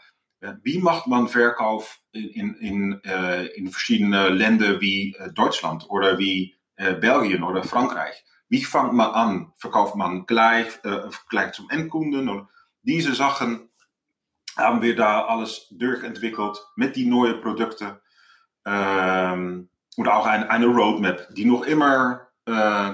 Wie 0.61 0.77
macht 0.77 1.07
man 1.07 1.27
Verkauf 1.27 1.97
in, 2.11 2.29
in, 2.29 2.53
in, 2.59 3.03
äh, 3.03 3.47
in 3.47 3.71
verschiedene 3.71 4.29
Länder 4.29 4.79
wie 4.79 5.15
äh, 5.15 5.31
Deutschland 5.33 5.89
oder 5.89 6.19
wie 6.19 6.55
Belgien 6.75 7.41
oder 7.41 7.63
Frankreich? 7.63 8.23
Wie 8.47 8.63
fängt 8.63 8.93
man 8.93 9.09
an? 9.09 9.53
Verkauft 9.55 9.95
man 9.95 10.27
gleich, 10.27 10.67
gleich 11.27 11.53
zum 11.53 11.67
Endkunden? 11.71 12.29
Und 12.29 12.47
diese 12.83 13.15
haben 14.57 14.81
wir 14.81 14.95
da 14.95 15.25
alles 15.25 15.67
durchentwickelt 15.71 16.57
mit 16.75 16.95
die 16.95 17.05
neuen 17.05 17.41
Produkten 17.41 17.97
ähm, 18.65 19.69
und 19.95 20.07
auch 20.07 20.25
ein, 20.25 20.49
eine 20.49 20.65
Roadmap, 20.65 21.27
die 21.33 21.45
noch 21.45 21.63
immer 21.63 22.27
äh, 22.45 22.91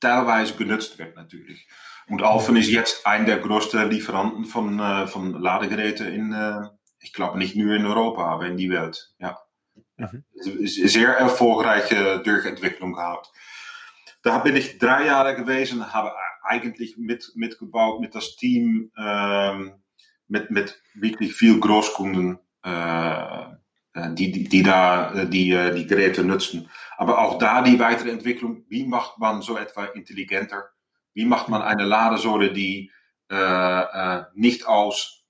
teilweise 0.00 0.54
genutzt 0.54 0.98
wird 0.98 1.16
natürlich. 1.16 1.68
Und 2.08 2.22
Alphen 2.22 2.56
ist 2.56 2.70
jetzt 2.70 3.06
ein 3.06 3.26
der 3.26 3.38
größten 3.38 3.90
Lieferanten 3.90 4.44
von, 4.44 4.78
äh, 4.80 5.06
von 5.06 5.40
Ladegeräten 5.40 6.06
in, 6.06 6.32
äh, 6.32 6.68
ich 7.00 7.12
glaube 7.12 7.38
nicht 7.38 7.54
nur 7.54 7.74
in 7.74 7.86
Europa, 7.86 8.24
aber 8.24 8.46
in 8.46 8.56
die 8.56 8.70
Welt. 8.70 9.12
Ja. 9.18 9.38
Mhm. 9.96 10.24
Sehr 10.34 11.10
erfolgreiche 11.16 12.20
Durchentwicklung 12.20 12.94
gehabt. 12.94 13.30
Da 14.22 14.38
bin 14.38 14.56
ich 14.56 14.78
drei 14.78 15.06
Jahre 15.06 15.36
gewesen, 15.36 15.92
habe 15.92 16.12
eigentlich 16.42 16.96
mit, 16.96 17.32
mitgebaut 17.34 18.00
mit 18.00 18.14
das 18.14 18.36
Team. 18.36 18.90
Ähm, 18.98 19.74
mit, 20.28 20.50
mit 20.50 20.80
wirklich 20.94 21.34
viel 21.34 21.58
Großkunden, 21.58 22.38
äh, 22.64 22.70
äh, 22.70 24.14
die, 24.14 24.30
die, 24.30 24.48
die 24.48 24.62
da 24.62 25.24
die, 25.24 25.56
die 25.74 25.86
Geräte 25.86 26.24
nutzen. 26.24 26.70
Aber 26.96 27.18
auch 27.18 27.38
da 27.38 27.62
die 27.62 27.78
weitere 27.78 28.10
Entwicklung, 28.10 28.64
wie 28.68 28.84
macht 28.84 29.18
man 29.18 29.42
so 29.42 29.56
etwa 29.56 29.84
intelligenter? 29.86 30.70
Wie 31.14 31.24
macht 31.24 31.48
man 31.48 31.62
eine 31.62 31.84
Ladesäule, 31.84 32.52
die 32.52 32.92
nicht 34.34 34.66
aus 34.66 35.26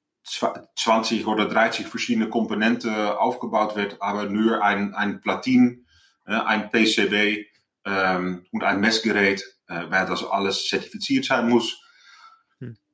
20 0.76 1.26
oder 1.26 1.46
30 1.46 1.88
verschiedene 1.88 2.28
Komponenten 2.28 2.94
aufgebaut 2.94 3.74
wird, 3.74 4.00
aber 4.00 4.26
nur 4.26 4.62
ein, 4.62 4.94
ein 4.94 5.20
Platin, 5.20 5.84
ein 6.24 6.70
PCB 6.70 7.48
ähm, 7.88 8.44
und 8.52 8.64
ein 8.64 8.80
Messgerät, 8.80 9.42
äh, 9.68 9.84
weil 9.88 10.06
das 10.06 10.24
alles 10.24 10.66
zertifiziert 10.66 11.24
sein 11.24 11.48
muss. 11.48 11.80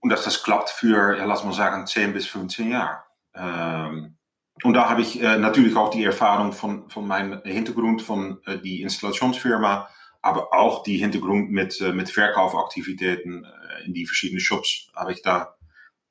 Und 0.04 0.10
dass 0.10 0.24
das 0.24 0.42
klappt 0.42 0.68
für, 0.68 1.16
ja, 1.16 1.24
lass 1.24 1.44
mal 1.44 1.54
sagen, 1.54 1.86
10 1.86 2.12
bis 2.12 2.26
15 2.26 2.70
Jahre. 2.70 2.98
Ähm, 3.34 4.18
und 4.62 4.74
da 4.74 4.90
habe 4.90 5.00
ich 5.00 5.18
äh, 5.22 5.38
natürlich 5.38 5.76
auch 5.76 5.88
die 5.88 6.04
Erfahrung 6.04 6.52
von, 6.52 6.90
von 6.90 7.06
meinem 7.06 7.40
Hintergrund 7.42 8.02
von 8.02 8.38
äh, 8.44 8.58
die 8.58 8.82
Installationsfirma, 8.82 9.88
aber 10.20 10.52
auch 10.52 10.82
die 10.82 10.98
Hintergrund 10.98 11.50
mit, 11.50 11.80
äh, 11.80 11.94
mit 11.94 12.10
Verkaufaktivitäten 12.10 13.46
äh, 13.46 13.86
in 13.86 13.94
die 13.94 14.04
verschiedenen 14.04 14.40
Shops 14.40 14.90
habe 14.94 15.12
ich 15.12 15.22
da 15.22 15.54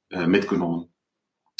äh, 0.09 0.25
mitgenommen. 0.25 0.91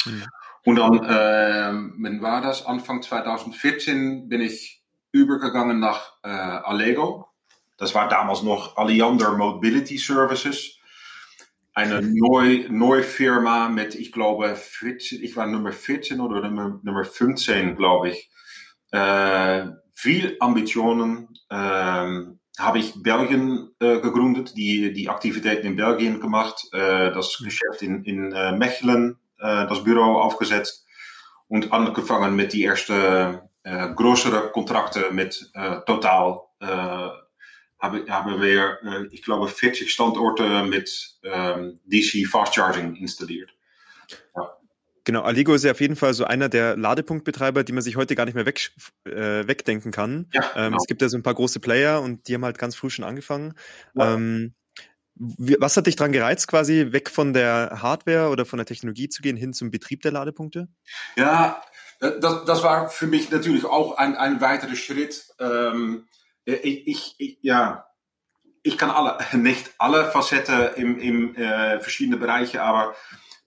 Mhm. 0.04 0.24
Und 0.64 0.74
dann, 0.74 1.04
äh, 1.04 1.72
wann 2.02 2.20
war 2.20 2.40
das? 2.40 2.66
Anfang 2.66 3.00
2014 3.00 4.28
bin 4.28 4.40
ich 4.40 4.82
übergegangen 5.12 5.78
nach 5.78 6.14
äh, 6.24 6.30
Allego. 6.30 7.28
Das 7.76 7.94
war 7.94 8.08
damals 8.08 8.42
noch 8.42 8.76
Alliander 8.76 9.36
Mobility 9.36 9.98
Services 9.98 10.80
eine 11.74 12.02
neue, 12.02 12.72
neue 12.72 13.02
Firma 13.02 13.68
mit, 13.68 13.94
ich 13.96 14.12
glaube, 14.12 14.54
14, 14.54 15.22
ich 15.22 15.36
war 15.36 15.46
Nummer 15.46 15.72
14 15.72 16.20
oder 16.20 16.48
Nummer, 16.48 16.80
Nummer 16.82 17.04
15, 17.04 17.76
glaube 17.76 18.10
ich. 18.10 18.30
Äh, 18.92 19.66
viel 19.92 20.36
Ambitionen. 20.40 21.28
Ähm, 21.50 22.38
habe 22.58 22.78
ich 22.78 23.02
Belgien 23.02 23.70
äh, 23.80 23.98
gegründet, 23.98 24.56
die, 24.56 24.92
die 24.92 25.08
Aktivitäten 25.08 25.66
in 25.66 25.76
Belgien 25.76 26.20
gemacht, 26.20 26.68
äh, 26.72 27.10
das 27.10 27.38
Geschäft 27.38 27.82
in, 27.82 28.04
in 28.04 28.30
äh, 28.32 28.52
Mechelen, 28.52 29.18
äh, 29.38 29.66
das 29.66 29.82
Büro 29.82 30.20
aufgesetzt 30.20 30.86
und 31.48 31.72
angefangen 31.72 32.36
mit 32.36 32.52
die 32.52 32.64
ersten 32.64 33.40
äh, 33.64 33.88
größeren 33.94 34.52
Kontrakte 34.52 35.10
mit 35.10 35.50
äh, 35.54 35.80
Total 35.86 36.40
äh, 36.60 37.08
haben, 37.84 38.10
haben 38.10 38.40
wir, 38.40 38.78
äh, 38.82 39.06
ich 39.10 39.22
glaube, 39.22 39.48
40 39.48 39.92
Standorte 39.92 40.64
mit 40.64 41.16
ähm, 41.22 41.80
DC 41.86 42.26
Fast 42.26 42.54
Charging 42.54 42.96
installiert. 42.96 43.50
Ja. 44.34 44.56
Genau, 45.04 45.22
Aligo 45.22 45.54
ist 45.54 45.64
ja 45.64 45.72
auf 45.72 45.80
jeden 45.80 45.96
Fall 45.96 46.14
so 46.14 46.24
einer 46.24 46.48
der 46.48 46.76
Ladepunktbetreiber, 46.76 47.62
die 47.62 47.72
man 47.72 47.82
sich 47.82 47.96
heute 47.96 48.14
gar 48.14 48.24
nicht 48.24 48.34
mehr 48.34 48.46
weg, 48.46 48.72
äh, 49.04 49.46
wegdenken 49.46 49.92
kann. 49.92 50.28
Ja, 50.32 50.42
ähm, 50.56 50.64
genau. 50.64 50.76
Es 50.78 50.86
gibt 50.86 51.02
ja 51.02 51.08
so 51.08 51.18
ein 51.18 51.22
paar 51.22 51.34
große 51.34 51.60
Player 51.60 52.00
und 52.00 52.26
die 52.26 52.34
haben 52.34 52.44
halt 52.44 52.58
ganz 52.58 52.74
früh 52.74 52.88
schon 52.88 53.04
angefangen. 53.04 53.54
Ja. 53.94 54.14
Ähm, 54.14 54.54
was 55.16 55.76
hat 55.76 55.86
dich 55.86 55.94
daran 55.94 56.12
gereizt, 56.12 56.48
quasi 56.48 56.88
weg 56.90 57.08
von 57.10 57.34
der 57.34 57.78
Hardware 57.82 58.30
oder 58.30 58.46
von 58.46 58.56
der 58.56 58.66
Technologie 58.66 59.08
zu 59.08 59.22
gehen, 59.22 59.36
hin 59.36 59.52
zum 59.52 59.70
Betrieb 59.70 60.02
der 60.02 60.10
Ladepunkte? 60.10 60.68
Ja, 61.16 61.62
das, 62.00 62.44
das 62.44 62.62
war 62.62 62.88
für 62.88 63.06
mich 63.06 63.30
natürlich 63.30 63.64
auch 63.64 63.96
ein, 63.96 64.16
ein 64.16 64.40
weiterer 64.40 64.74
Schritt. 64.74 65.26
Ähm, 65.38 66.06
ich, 66.44 66.86
ich, 66.86 67.14
ich, 67.18 67.38
ja, 67.42 67.86
ich 68.62 68.78
kann 68.78 68.90
alle, 68.90 69.18
nicht 69.36 69.72
alle 69.78 70.10
Facetten 70.10 70.74
im, 70.76 70.98
im 70.98 71.36
äh, 71.36 71.78
verschiedene 71.80 72.16
Bereiche, 72.16 72.62
aber 72.62 72.94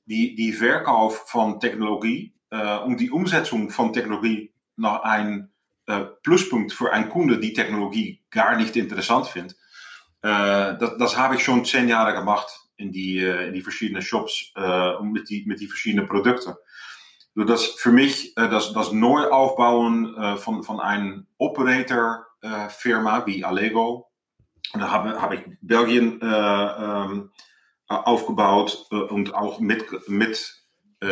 die, 0.06 0.36
die 0.36 0.54
Verkauf 0.54 1.28
von 1.28 1.60
Technologie 1.60 2.34
äh, 2.50 2.78
und 2.78 3.02
die 3.02 3.12
Umsetzung 3.12 3.70
von 3.70 3.92
Technologie 3.92 4.54
nach 4.78 5.02
ein 5.02 5.52
äh, 5.88 6.06
Pluspunkt 6.24 6.72
für 6.72 6.94
einen 6.94 7.10
Kunde, 7.10 7.40
die 7.40 7.54
Technologie 7.54 8.24
gar 8.30 8.56
nicht 8.56 8.76
interessant 8.76 9.28
findet. 9.28 9.58
Äh, 10.22 10.78
das, 10.78 10.98
das 10.98 11.18
habe 11.18 11.36
ich 11.36 11.44
schon 11.44 11.66
zehn 11.66 11.90
Jahre 11.90 12.14
gemacht 12.14 12.48
in 12.78 12.92
die, 12.92 13.20
in 13.20 13.54
die 13.54 14.02
Shops 14.02 14.54
mit, 15.02 15.30
die, 15.30 15.46
mit 15.48 15.60
die 15.60 15.66
verschiedenen 15.66 16.08
Produkten. 16.08 16.54
So 17.34 17.44
das 17.44 17.66
für 17.66 17.92
mich 17.92 18.38
äh, 18.38 18.48
das, 18.50 18.72
das 18.72 18.92
Neuaufbauen 18.92 20.38
von 20.38 20.80
einem 20.80 21.26
Operator 21.40 22.27
äh, 22.42 22.70
Firma 22.70 23.26
wie 23.26 23.44
Allego. 23.44 24.10
Da 24.74 24.92
habe, 24.92 25.22
habe 25.22 25.36
ich 25.36 25.42
Belgien 25.62 26.22
äh, 26.22 26.26
ähm, 26.26 27.32
aufgebaut 27.88 28.88
äh, 28.92 28.96
und 28.96 29.34
auch 29.34 29.60
mit, 29.60 29.86
mit 30.08 30.54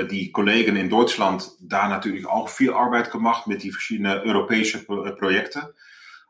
die 0.09 0.31
Kollegen 0.31 0.77
in 0.77 0.89
Deutschland 0.89 1.47
da 1.61 1.87
natürlich 1.87 2.25
auch 2.25 2.49
viel 2.49 2.73
Arbeit 2.73 3.11
gemacht 3.11 3.45
mit 3.45 3.61
die 3.61 3.69
verschiedenen 3.69 4.19
europäischen 4.21 4.83
Pro 4.83 5.03
Projekte. 5.15 5.75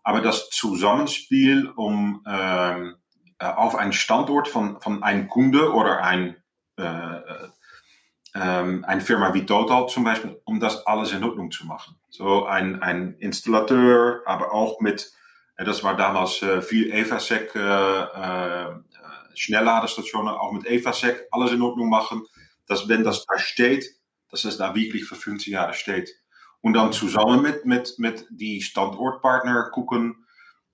Aber 0.04 0.20
das 0.20 0.50
Zusammenspiel, 0.50 1.72
um 1.76 2.22
äh, 2.26 2.92
auf 3.40 3.76
einen 3.76 3.94
Standort 3.94 4.48
von, 4.48 4.80
von 4.80 5.04
einem 5.04 5.28
Kunde 5.28 5.74
oder 5.74 6.04
ein, 6.04 6.36
äh, 6.78 7.20
ähm, 8.36 8.84
eine 8.86 9.02
Firma 9.02 9.34
wie 9.34 9.46
Total 9.46 9.88
zum 9.88 10.04
Beispiel, 10.04 10.40
um 10.44 10.60
das 10.60 10.86
alles 10.86 11.14
in 11.14 11.24
Ordnung 11.24 11.52
zu 11.52 11.66
machen. 11.66 11.96
So 12.10 12.46
ein, 12.46 12.82
ein 12.82 13.16
Installateur, 13.20 14.24
aber 14.26 14.52
auch 14.54 14.82
mit, 14.82 15.12
äh, 15.56 15.64
das 15.64 15.84
war 15.84 15.96
damals 15.96 16.42
äh, 16.42 16.62
viel 16.62 16.92
EVASEC, 16.92 17.56
äh, 17.56 17.60
äh, 17.60 18.76
Schnellladestationen, 19.36 20.34
auch 20.34 20.52
mit 20.52 20.66
EVASEC, 20.66 21.28
alles 21.32 21.52
in 21.52 21.62
Ordnung 21.62 21.90
machen, 21.90 22.24
dass 22.68 22.90
wenn 22.90 23.06
das 23.06 23.26
da 23.26 23.40
steht, 23.40 23.86
dass 24.30 24.44
es 24.44 24.58
da 24.58 24.76
wirklich 24.76 25.06
für 25.06 25.16
15 25.16 25.54
Jahre 25.54 25.74
steht. 25.74 26.10
und 26.62 26.74
dann 26.74 26.92
zusammen 26.92 27.44
mit, 27.44 27.66
mit, 27.66 28.00
mit 28.00 28.26
die 28.32 28.60
Standortpartner 28.62 29.70
gucken, 29.72 30.26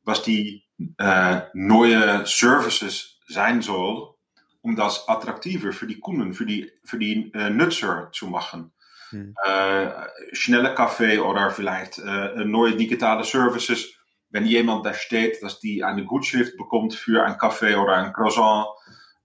was 0.03 0.23
die 0.23 0.63
äh, 0.97 1.41
neue 1.53 2.25
Services 2.25 3.19
sein 3.27 3.61
soll, 3.61 4.15
um 4.61 4.75
das 4.75 5.07
attraktiver 5.07 5.73
für 5.73 5.87
die 5.87 5.99
Kunden, 5.99 6.33
für 6.33 6.45
die, 6.45 6.71
für 6.83 6.99
die 6.99 7.31
äh, 7.33 7.49
Nutzer 7.49 8.09
zu 8.11 8.27
machen. 8.27 8.71
Hm. 9.09 9.35
Äh, 9.43 9.89
schnelle 10.31 10.73
Kaffee 10.73 11.19
oder 11.19 11.51
vielleicht 11.51 11.99
äh, 11.99 12.45
neue 12.45 12.75
digitale 12.75 13.23
Services. 13.23 13.93
Wenn 14.29 14.45
jemand 14.45 14.85
da 14.85 14.93
steht, 14.93 15.43
dass 15.43 15.59
die 15.59 15.83
eine 15.83 16.05
Gutschrift 16.05 16.57
bekommt 16.57 16.93
für 16.93 17.25
ein 17.25 17.37
Kaffee 17.37 17.75
oder 17.75 17.97
ein 17.97 18.13
Croissant. 18.13 18.67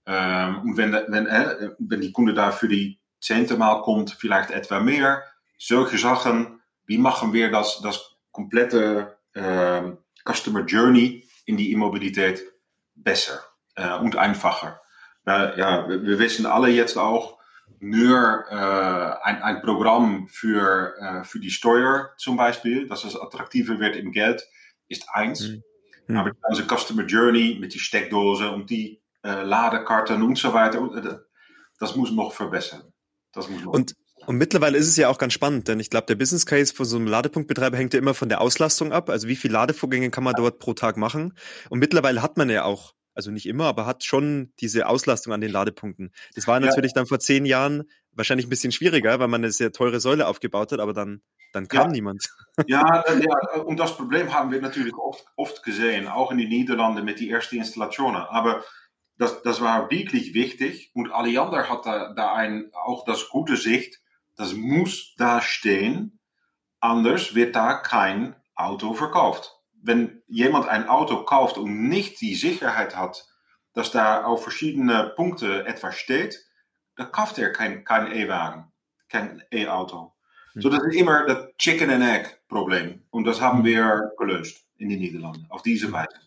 Ähm, 0.05 0.61
und 0.61 0.77
wenn, 0.77 0.91
wenn, 0.91 1.27
äh, 1.27 1.69
wenn 1.79 2.01
die 2.01 2.11
Kunde 2.11 2.33
da 2.33 2.51
für 2.51 2.67
die 2.67 2.99
zehnte 3.21 3.57
Mal 3.57 3.81
kommt, 3.81 4.11
vielleicht 4.11 4.51
etwa 4.51 4.79
mehr. 4.79 5.23
Solche 5.57 5.97
Sachen, 5.97 6.61
wie 6.85 6.97
machen 6.97 7.33
wir 7.33 7.49
das, 7.51 7.79
das 7.81 8.15
komplette 8.31 9.17
äh, 9.33 9.81
Customer 10.25 10.65
Journey 10.65 11.27
in 11.45 11.57
die 11.57 11.71
Immobilität 11.71 12.43
besser 12.95 13.39
und 14.01 14.15
einfacher? 14.15 14.81
Äh, 15.27 15.59
ja, 15.59 15.87
wir 15.89 16.19
wissen 16.19 16.45
alle 16.45 16.69
jetzt 16.69 16.97
auch, 16.97 17.37
nur 17.79 18.45
äh, 18.49 19.23
ein, 19.23 19.43
ein 19.43 19.61
Programm 19.61 20.27
für, 20.29 20.95
äh, 20.99 21.23
für 21.23 21.39
die 21.39 21.51
Steuer 21.51 22.11
zum 22.17 22.37
Beispiel, 22.37 22.87
dass 22.87 23.03
es 23.03 23.19
attraktiver 23.19 23.79
wird 23.79 23.95
im 23.95 24.11
Geld, 24.11 24.47
ist 24.87 25.07
eins. 25.11 25.49
Mhm. 26.07 26.17
Aber 26.17 26.31
ganze 26.31 26.63
Customer 26.63 27.03
Journey 27.03 27.57
mit 27.59 27.73
die 27.73 27.79
Steckdose 27.79 28.49
und 28.49 28.69
die 28.69 29.01
äh, 29.23 29.43
Ladekarten 29.43 30.23
und 30.23 30.37
so 30.37 30.53
weiter, 30.53 31.25
das 31.79 31.95
muss 31.97 32.11
noch 32.11 32.31
verbessern. 32.31 32.93
Das 33.33 33.49
muss 33.49 33.63
noch 33.63 33.73
und 33.73 33.93
und 34.25 34.37
mittlerweile 34.37 34.77
ist 34.77 34.89
es 34.89 34.97
ja 34.97 35.07
auch 35.07 35.19
ganz 35.19 35.31
spannend, 35.33 35.69
denn 35.69 35.79
ich 35.79 35.89
glaube, 35.89 36.07
der 36.07 36.15
Business 36.15 36.45
Case 36.45 36.73
von 36.73 36.85
so 36.85 36.97
einem 36.97 37.07
Ladepunktbetreiber 37.07 37.77
hängt 37.77 37.93
ja 37.93 37.99
immer 37.99 38.13
von 38.13 38.27
der 38.27 38.41
Auslastung 38.41 38.91
ab. 38.91 39.09
Also 39.09 39.27
wie 39.29 39.37
viele 39.37 39.53
Ladevorgänge 39.53 40.09
kann 40.09 40.25
man 40.25 40.33
dort 40.35 40.59
pro 40.59 40.73
Tag 40.73 40.97
machen? 40.97 41.37
Und 41.69 41.79
mittlerweile 41.79 42.21
hat 42.21 42.35
man 42.35 42.49
ja 42.49 42.65
auch, 42.65 42.93
also 43.17 43.31
nicht 43.31 43.47
immer, 43.47 43.65
aber 43.65 43.85
hat 43.85 44.03
schon 44.03 44.53
diese 44.59 44.87
Auslastung 44.87 45.33
an 45.33 45.41
den 45.41 45.51
Ladepunkten. 45.51 46.13
Das 46.35 46.47
war 46.47 46.59
natürlich 46.59 46.91
ja. 46.91 47.01
dann 47.01 47.07
vor 47.07 47.19
zehn 47.19 47.45
Jahren 47.45 47.89
wahrscheinlich 48.11 48.45
ein 48.45 48.49
bisschen 48.49 48.71
schwieriger, 48.71 49.19
weil 49.19 49.27
man 49.27 49.41
eine 49.43 49.51
sehr 49.51 49.71
teure 49.71 49.99
Säule 49.99 50.27
aufgebaut 50.27 50.71
hat, 50.71 50.79
aber 50.79 50.93
dann, 50.93 51.21
dann 51.51 51.67
kam 51.67 51.87
ja. 51.87 51.91
niemand. 51.91 52.29
Ja, 52.67 53.03
ja, 53.09 53.61
und 53.61 53.79
das 53.79 53.97
Problem 53.97 54.33
haben 54.33 54.51
wir 54.51 54.61
natürlich 54.61 54.93
oft, 54.95 55.25
oft 55.35 55.63
gesehen, 55.63 56.07
auch 56.07 56.31
in 56.31 56.37
den 56.37 56.49
Niederlanden 56.49 57.03
mit 57.03 57.19
die 57.19 57.29
ersten 57.29 57.57
Installationen. 57.57 58.21
Aber 58.21 58.63
das, 59.17 59.41
das 59.41 59.61
war 59.61 59.89
wirklich 59.89 60.35
wichtig 60.35 60.91
und 60.93 61.11
Alliander 61.11 61.69
hat 61.69 61.87
da, 61.87 62.13
da 62.13 62.33
ein, 62.33 62.69
auch 62.73 63.03
das 63.03 63.29
gute 63.29 63.57
Sicht, 63.57 63.99
das 64.35 64.53
muss 64.53 65.15
da 65.17 65.41
stehen, 65.41 66.19
anders 66.79 67.33
wird 67.33 67.55
da 67.55 67.73
kein 67.73 68.35
Auto 68.53 68.93
verkauft. 68.93 69.56
Wenn 69.87 70.21
jemand 70.27 70.67
ein 70.67 70.89
Auto 70.89 71.23
kauft 71.23 71.57
und 71.57 71.87
nicht 71.87 72.19
die 72.19 72.35
Sicherheit 72.35 72.97
hat, 72.97 73.25
dass 73.73 73.91
da 73.91 74.25
auf 74.25 74.43
verschiedene 74.43 75.13
Punkte 75.15 75.65
etwas 75.65 75.95
steht, 75.95 76.43
dann 76.97 77.11
kauft 77.11 77.37
er 77.37 77.53
kein, 77.53 77.85
kein 77.85 78.11
E-Wagen, 78.11 78.71
kein 79.07 79.41
E-Auto. 79.49 80.13
Hm. 80.53 80.61
So, 80.61 80.69
das 80.69 80.83
ist 80.83 80.95
immer 80.95 81.25
das 81.25 81.55
Chicken 81.57 81.89
and 81.89 82.03
Egg 82.03 82.29
Problem. 82.49 83.03
Und 83.11 83.25
das 83.25 83.39
haben 83.39 83.63
wir 83.63 84.11
gelöst 84.17 84.65
in 84.77 84.89
den 84.89 84.99
Niederlanden, 84.99 85.45
auf 85.49 85.61
diese 85.61 85.91
Weise. 85.93 86.19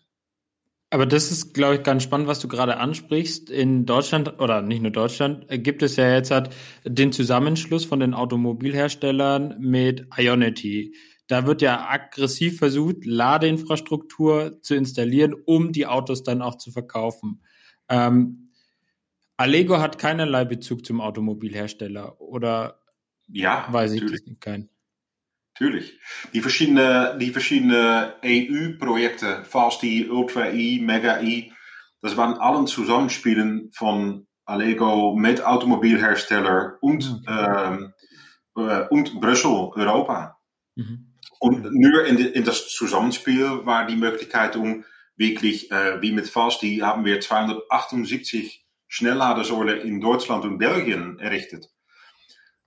Aber 0.89 1.05
das 1.05 1.31
ist, 1.31 1.53
glaube 1.53 1.75
ich, 1.75 1.83
ganz 1.83 2.03
spannend, 2.03 2.27
was 2.27 2.39
du 2.39 2.47
gerade 2.47 2.77
ansprichst. 2.77 3.49
In 3.49 3.85
Deutschland, 3.85 4.41
oder 4.41 4.61
nicht 4.61 4.81
nur 4.81 4.91
Deutschland, 4.91 5.45
gibt 5.49 5.83
es 5.83 5.95
ja 5.95 6.13
jetzt 6.13 6.31
halt 6.31 6.49
den 6.83 7.13
Zusammenschluss 7.13 7.85
von 7.85 8.01
den 8.01 8.13
Automobilherstellern 8.13 9.55
mit 9.59 10.07
Ionity. 10.17 10.93
Da 11.31 11.47
wird 11.47 11.61
ja 11.61 11.87
aggressiv 11.87 12.57
versucht, 12.57 13.05
Ladeinfrastruktur 13.05 14.61
zu 14.63 14.75
installieren, 14.75 15.33
um 15.45 15.71
die 15.71 15.87
Autos 15.87 16.23
dann 16.23 16.41
auch 16.41 16.55
zu 16.57 16.73
verkaufen. 16.73 17.41
Ähm, 17.87 18.51
Allego 19.37 19.77
hat 19.79 19.97
keinerlei 19.97 20.43
Bezug 20.43 20.85
zum 20.85 20.99
Automobilhersteller, 20.99 22.19
oder? 22.19 22.81
Ja, 23.29 23.65
weiß 23.69 23.93
ich 23.93 24.01
natürlich. 24.01 24.39
kein. 24.41 24.69
Tuurlijk. 25.53 25.97
Die 26.33 26.41
verschiedene, 26.41 27.17
die 27.17 27.29
verschiedene 27.29 28.15
EU-Projekte, 28.25 29.45
Fast-E, 29.45 30.09
Ultra-E, 30.09 30.81
Mega-E, 30.81 31.53
das 32.01 32.17
waren 32.17 32.33
allen 32.39 32.67
Zusammenspielen 32.67 33.71
von 33.71 34.27
Allego 34.43 35.15
mit 35.15 35.45
Automobilhersteller 35.45 36.77
und, 36.81 37.25
mhm. 37.25 37.93
äh, 38.57 38.87
und 38.89 39.21
Brüssel, 39.21 39.71
Europa. 39.75 40.37
Mhm. 40.75 41.07
Und 41.41 41.73
nur 41.73 42.05
in, 42.05 42.19
in, 42.19 42.43
das 42.43 42.69
Zusammenspiel 42.69 43.65
war 43.65 43.87
die 43.87 43.95
Möglichkeit, 43.95 44.55
um 44.55 44.85
wirklich, 45.15 45.71
äh, 45.71 45.99
wie 45.99 46.11
mit 46.11 46.29
Fasti, 46.29 46.77
haben 46.83 47.03
wir 47.03 47.19
278 47.19 48.63
Schnellladesäulen 48.87 49.81
in 49.81 49.99
Deutschland 49.99 50.45
und 50.45 50.59
Belgien 50.59 51.17
errichtet. 51.17 51.67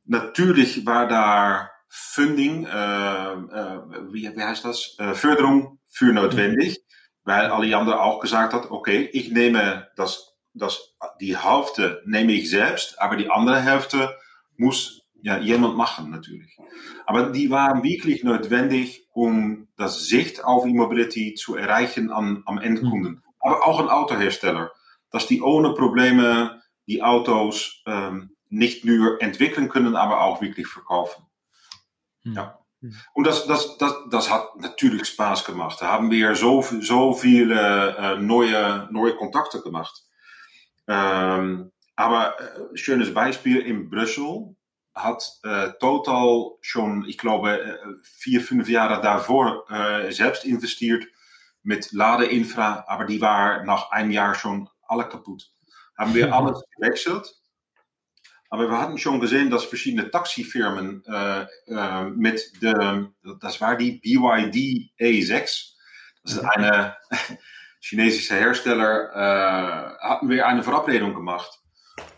Natürlich 0.07 0.85
war 0.85 1.07
da 1.07 1.71
Funding, 1.89 2.67
äh, 2.67 3.33
äh, 3.33 3.81
wie, 4.11 4.35
wie 4.35 4.43
heißt 4.43 4.65
das? 4.65 4.97
Äh, 4.99 5.15
Förderung 5.15 5.79
für 5.89 6.13
notwendig, 6.13 6.81
weil 7.23 7.47
Alliander 7.47 8.03
auch 8.03 8.19
gesagt 8.19 8.55
hat, 8.55 8.73
okay, 8.73 9.09
ich 9.13 9.31
nehme 9.31 9.87
das, 9.95 10.35
das, 10.53 10.97
die 11.21 11.39
Hälfte 11.39 12.03
nehme 12.07 12.33
ich 12.33 12.51
selbst, 12.51 13.01
aber 13.01 13.15
die 13.15 13.31
andere 13.31 13.61
Hälfte 13.61 14.17
muss 14.57 15.04
ja, 15.25 15.39
jemand 15.39 15.75
machen 15.75 16.11
natürlich. 16.11 16.59
Aber 17.07 17.31
die 17.31 17.49
waren 17.49 17.83
wirklich 17.83 18.25
notwendig, 18.25 19.09
um 19.11 19.69
das 19.79 20.07
Sicht 20.07 20.45
auf 20.45 20.67
E-Mobility 20.67 21.33
zu 21.33 21.57
erreichen 21.57 22.13
am, 22.13 22.43
am 22.45 22.59
Endkunden. 22.59 23.23
Aber 23.41 23.67
auch 23.67 23.81
ein 23.81 23.89
Autohersteller, 23.89 24.71
dass 25.11 25.27
die 25.27 25.41
ohne 25.41 25.73
Probleme 25.73 26.61
die 26.87 27.03
Autos 27.03 27.83
ähm, 27.87 28.37
nicht 28.51 28.85
nur 28.85 29.23
entwickeln 29.23 29.71
können, 29.71 29.97
aber 29.97 30.21
auch 30.21 30.43
wirklich 30.43 30.67
verkaufen. 30.67 31.25
Ja. 32.25 32.59
Und 33.15 33.27
das, 33.27 33.47
das, 33.47 33.79
das, 33.79 33.95
das 34.11 34.31
hat 34.31 34.57
natürlich 34.57 35.09
Spaß 35.09 35.47
gemacht. 35.47 35.79
Da 35.81 35.89
haben 35.89 36.11
wir 36.11 36.35
so, 36.35 36.61
so 36.61 37.15
viele 37.15 37.97
äh, 37.97 38.19
neue, 38.19 38.89
neue 38.91 39.17
Kontakte 39.17 39.63
gemacht. 39.63 40.03
Ähm, 40.87 41.73
aber 41.97 42.39
äh, 42.39 42.77
schönes 42.77 43.15
Beispiel 43.15 43.61
in 43.61 43.89
Brüssel 43.89 44.54
hat 44.95 45.41
äh, 45.43 45.71
Total 45.81 46.53
schon, 46.61 47.05
ich 47.07 47.19
glaube, 47.19 47.61
äh, 47.61 47.77
vier, 48.03 48.41
fünf 48.41 48.69
Jahre 48.69 49.01
davor 49.03 49.65
äh, 49.71 50.13
selbst 50.13 50.45
investiert 50.45 51.05
mit 51.63 51.93
Ladeinfra, 51.93 52.85
aber 52.87 53.05
die 53.05 53.21
war 53.21 53.65
nach 53.65 53.91
einem 53.91 54.11
Jahr 54.11 54.35
schon 54.35 54.69
alle 54.87 55.09
kaputt. 55.09 55.51
Haben 55.97 56.15
wir 56.15 56.33
alles 56.35 56.63
gewechselt 56.77 57.35
aber 58.55 58.71
wir 58.71 58.79
hatten 58.79 58.99
schon 58.99 59.19
gesehen, 59.19 59.51
dass 59.51 59.65
verschiedene 59.65 60.13
Taxifirmen 60.13 61.05
äh, 61.07 61.45
äh, 61.67 62.05
mit 62.05 62.63
dem, 62.63 63.13
das 63.41 63.61
war 63.61 63.77
die 63.77 63.99
BYD 63.99 64.93
E6, 64.97 65.73
das 66.23 66.35
ist 66.35 66.41
mhm. 66.41 66.49
eine 66.51 66.97
chinesische 67.81 68.37
Hersteller, 68.37 69.11
äh, 69.11 70.07
hatten 70.07 70.29
wir 70.29 70.47
eine 70.47 70.63
Verabredung 70.63 71.15
gemacht, 71.15 71.64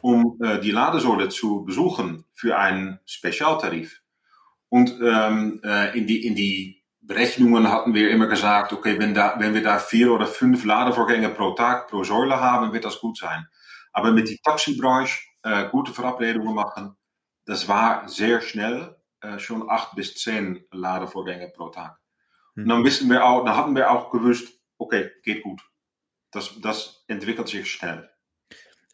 um 0.06 0.38
äh, 0.40 0.60
die 0.60 0.70
Ladesäule 0.70 1.30
zu 1.30 1.64
besuchen 1.64 2.24
für 2.32 2.56
einen 2.56 3.00
Spezialtarif. 3.06 4.02
Und 4.68 5.00
ähm, 5.02 5.60
äh, 5.64 5.98
in, 5.98 6.06
die, 6.06 6.24
in 6.24 6.36
die 6.36 6.84
Berechnungen 7.00 7.72
hatten 7.72 7.92
wir 7.92 8.10
immer 8.10 8.28
gesagt, 8.28 8.72
okay, 8.72 9.00
wenn, 9.00 9.14
da, 9.14 9.34
wenn 9.40 9.52
wir 9.52 9.64
da 9.64 9.80
vier 9.80 10.12
oder 10.12 10.28
fünf 10.28 10.64
Ladevorgänge 10.64 11.30
pro 11.30 11.54
Tag 11.54 11.88
pro 11.88 12.04
Säule 12.04 12.38
haben, 12.38 12.72
wird 12.72 12.84
das 12.84 13.00
gut 13.00 13.18
sein. 13.18 13.48
Aber 13.92 14.12
mit 14.12 14.28
die 14.28 14.38
Taxibranche 14.38 15.24
äh, 15.42 15.68
gute 15.70 15.92
Verabredungen 15.92 16.54
machen. 16.54 16.96
Das 17.44 17.66
war 17.66 18.08
sehr 18.08 18.40
schnell, 18.42 18.96
äh, 19.22 19.40
schon 19.40 19.68
acht 19.68 19.96
bis 19.96 20.14
zehn 20.14 20.64
Ladevorgänge 20.70 21.48
pro 21.48 21.70
Tag. 21.70 21.98
Mhm. 22.54 22.62
Und 22.62 22.68
dann 22.68 22.84
wissen 22.84 23.10
wir 23.10 23.24
auch, 23.24 23.44
dann 23.44 23.56
hatten 23.56 23.74
wir 23.74 23.90
auch 23.90 24.12
gewusst, 24.12 24.52
okay, 24.78 25.10
geht 25.24 25.42
gut. 25.42 25.62
Das, 26.30 26.60
das 26.60 27.02
entwickelt 27.08 27.48
sich 27.48 27.68
schnell. 27.68 28.08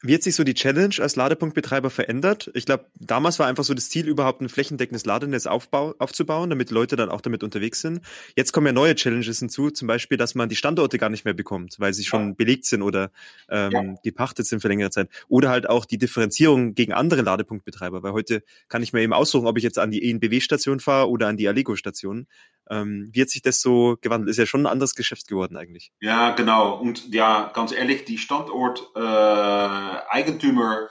Wie 0.05 0.15
hat 0.15 0.23
sich 0.25 0.35
so 0.35 0.43
die 0.43 0.55
Challenge 0.55 0.95
als 0.99 1.15
Ladepunktbetreiber 1.15 1.89
verändert? 1.89 2.51
Ich 2.55 2.67
glaube, 2.67 2.87
damals 2.99 3.39
war 3.39 3.47
einfach 3.47 3.63
so 3.63 3.73
das 3.73 3.89
Ziel, 3.89 4.09
überhaupt 4.09 4.41
ein 4.41 4.49
flächendeckendes 4.49 5.07
Ladenetz 5.07 5.47
aufbau, 5.47 5.95
aufzubauen, 5.99 6.51
damit 6.51 6.73
Leute 6.73 6.97
dann 6.97 7.09
auch 7.09 7.21
damit 7.21 7.45
unterwegs 7.45 7.81
sind. 7.81 8.01
Jetzt 8.35 8.53
kommen 8.53 8.67
ja 8.67 8.73
neue 8.73 8.97
Challenges 8.97 9.39
hinzu, 9.39 9.71
zum 9.71 9.87
Beispiel, 9.87 10.19
dass 10.19 10.35
man 10.35 10.49
die 10.49 10.57
Standorte 10.57 10.99
gar 10.99 11.09
nicht 11.09 11.25
mehr 11.25 11.35
bekommt, 11.35 11.77
weil 11.79 11.95
sie 11.95 12.03
schon 12.03 12.29
ja. 12.31 12.35
belegt 12.35 12.65
sind 12.65 12.83
oder 12.83 13.13
ähm, 13.49 13.71
ja. 13.71 13.95
gepachtet 14.03 14.47
sind 14.47 14.61
für 14.61 14.69
längere 14.69 14.91
Zeit. 14.91 15.09
Oder 15.29 15.51
halt 15.51 15.69
auch 15.69 15.85
die 15.85 15.99
Differenzierung 15.99 16.75
gegen 16.75 16.93
andere 16.93 17.23
Ladepunktbetreiber, 17.23 18.03
weil 18.03 18.13
heute 18.13 18.43
kann 18.69 18.83
ich 18.83 18.93
mir 18.93 19.03
eben 19.03 19.13
aussuchen, 19.13 19.47
ob 19.47 19.57
ich 19.57 19.63
jetzt 19.63 19.79
an 19.79 19.93
die 19.93 20.11
ENBW-Station 20.11 20.81
fahre 20.81 21.11
oder 21.11 21.29
an 21.29 21.37
die 21.37 21.47
Allego-Station. 21.47 22.27
Ähm, 22.73 23.11
wie 23.13 23.21
hat 23.21 23.29
sich 23.29 23.43
das 23.43 23.61
so 23.61 23.99
gewandelt? 24.01 24.31
Ist 24.31 24.39
ja 24.39 24.47
schon 24.47 24.63
ein 24.63 24.73
anderes 24.73 24.95
Geschäft 24.95 25.29
geworden 25.29 25.59
eigentlich. 25.59 25.93
Ja, 26.01 26.31
genau. 26.31 26.79
Und 26.79 27.13
ja, 27.13 27.51
ganz 27.53 27.73
ehrlich, 27.73 28.07
die 28.07 28.17
Standort-Eigentümer, 28.17 30.81
äh, 30.81 30.87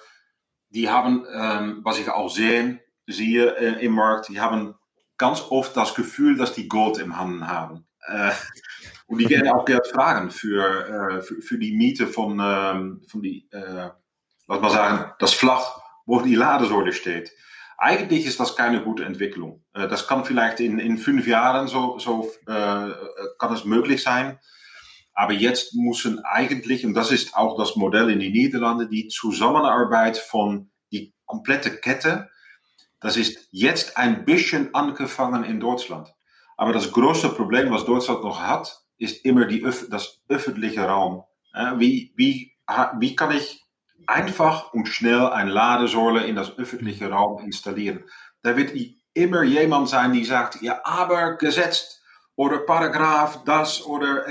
die 0.70 0.90
haben, 0.90 1.26
ähm, 1.34 1.80
was 1.84 1.98
ich 1.98 2.08
auch 2.08 2.30
sehe, 2.30 2.80
sehe 3.08 3.58
äh, 3.58 3.84
im 3.84 3.94
Markt, 3.94 4.30
die 4.30 4.40
haben 4.40 4.76
ganz 5.18 5.42
oft 5.50 5.76
das 5.76 5.96
Gefühl, 5.96 6.38
dass 6.38 6.54
die 6.54 6.68
Gold 6.68 7.00
im 7.00 7.18
Handen 7.18 7.48
haben. 7.48 7.88
Äh, 8.06 8.30
und 9.08 9.18
die 9.18 9.28
werden 9.28 9.50
auch 9.50 9.66
Geld 9.66 9.88
fragen 9.88 10.30
für, 10.30 10.88
äh, 10.88 11.24
für, 11.24 11.42
für, 11.42 11.58
die 11.58 11.72
Miete 11.72 12.06
von, 12.06 12.40
ähm, 12.40 13.02
von 13.08 13.24
die, 13.24 13.50
äh, 13.52 13.90
lass 14.48 14.62
mal 14.62 14.70
sagen, 14.70 15.12
das 15.18 15.34
Flach, 15.34 15.82
wo 16.06 16.22
die 16.22 16.36
Ladesäule 16.36 16.94
steht. 16.94 17.32
Eigentlich 17.84 18.28
ist 18.28 18.40
das 18.40 18.56
keine 18.56 18.84
gute 18.84 19.06
Entwicklung. 19.06 19.64
Äh, 19.74 19.88
das 19.88 20.08
kann 20.08 20.24
vielleicht 20.24 20.60
in, 20.60 20.78
in 20.78 21.00
fünf 21.00 21.26
Jahren 21.26 21.68
so, 21.68 21.98
so 21.98 22.32
äh, 22.46 22.92
kann 23.40 23.54
es 23.54 23.66
möglich 23.66 24.04
sein. 24.04 24.38
Aber 25.16 25.34
jetzt 25.34 25.74
müssen 25.74 26.24
eigentlich, 26.24 26.86
und 26.86 26.94
das 26.94 27.12
ist 27.12 27.36
auch 27.36 27.58
das 27.58 27.76
Modell 27.76 28.12
in 28.12 28.20
den 28.20 28.34
Niederlanden, 28.34 28.88
die 28.88 29.08
Zusammenarbeit 29.08 30.18
von 30.18 30.70
die 30.92 31.16
komplette 31.26 31.72
Kette, 31.72 32.30
das 33.00 33.18
ist 33.18 33.50
jetzt 33.50 33.98
ein 33.98 34.26
bisschen 34.26 34.76
angefangen 34.76 35.44
in 35.44 35.60
Deutschland. 35.60 36.14
Aber 36.58 36.74
das 36.74 36.92
größte 36.92 37.30
Problem, 37.30 37.72
was 37.72 37.86
Deutschland 37.86 38.24
noch 38.24 38.44
hat, 38.44 38.80
ist 39.00 39.26
immer 39.26 39.46
die, 39.46 39.62
das 39.90 40.22
öffentliche 40.30 40.82
Raum. 40.82 41.24
Wie, 41.78 42.14
wie, 42.16 42.54
wie 43.00 43.16
kann 43.16 43.32
ich 43.32 43.66
einfach 44.08 44.74
und 44.74 44.88
schnell 44.88 45.28
eine 45.28 45.52
Ladesäule 45.52 46.26
in 46.26 46.36
das 46.36 46.58
öffentliche 46.58 47.10
Raum 47.10 47.44
installieren? 47.44 48.04
Da 48.44 48.58
wird 48.58 48.72
immer 49.14 49.44
jemand 49.44 49.90
sein, 49.90 50.14
die 50.14 50.26
sagt, 50.26 50.62
ja, 50.62 50.82
aber 50.84 51.38
gesetzt 51.38 52.02
oder 52.36 52.60
Paragraph, 52.60 53.44
das 53.46 53.86
oder. 53.86 54.26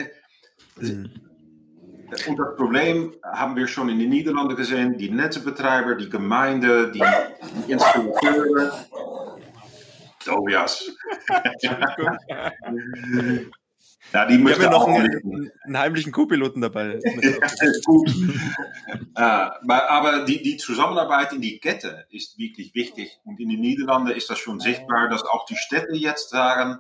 Mhm. 0.77 1.11
Und 2.27 2.39
das 2.39 2.57
Problem 2.57 3.15
haben 3.25 3.55
wir 3.55 3.69
schon 3.69 3.89
in 3.89 4.01
den 4.01 4.11
Niederlanden 4.11 4.57
gesehen. 4.57 4.99
Die 4.99 5.11
Netzbetreiber, 5.11 5.95
die 5.95 6.09
Gemeinde, 6.09 6.91
die, 6.91 7.05
die 7.67 7.73
Installateure. 7.73 8.85
Tobias. 10.25 10.91
Ja, 14.13 14.27
die 14.27 14.45
wir 14.45 14.55
haben 14.55 14.63
ja 14.63 14.71
noch 14.71 14.89
einen, 14.89 15.53
einen, 15.65 15.79
heimlichen 15.79 16.11
Co-Piloten 16.13 16.61
dabei. 16.61 16.99
gut. 17.85 18.11
äh, 19.17 19.71
aber 19.71 20.25
die, 20.25 20.43
die 20.43 20.57
Zusammenarbeit 20.57 21.33
in 21.33 21.41
die 21.41 21.61
Kette 21.61 22.07
ist 22.11 22.39
wirklich 22.39 22.75
wichtig. 22.75 23.21
Und 23.25 23.39
in 23.39 23.49
den 23.49 23.61
Niederlanden 23.61 24.11
ist 24.13 24.29
das 24.29 24.39
schon 24.39 24.59
sichtbar, 24.59 25.09
dass 25.09 25.23
auch 25.23 25.45
die 25.47 25.57
Städte 25.57 25.95
jetzt 25.95 26.31
sagen, 26.31 26.79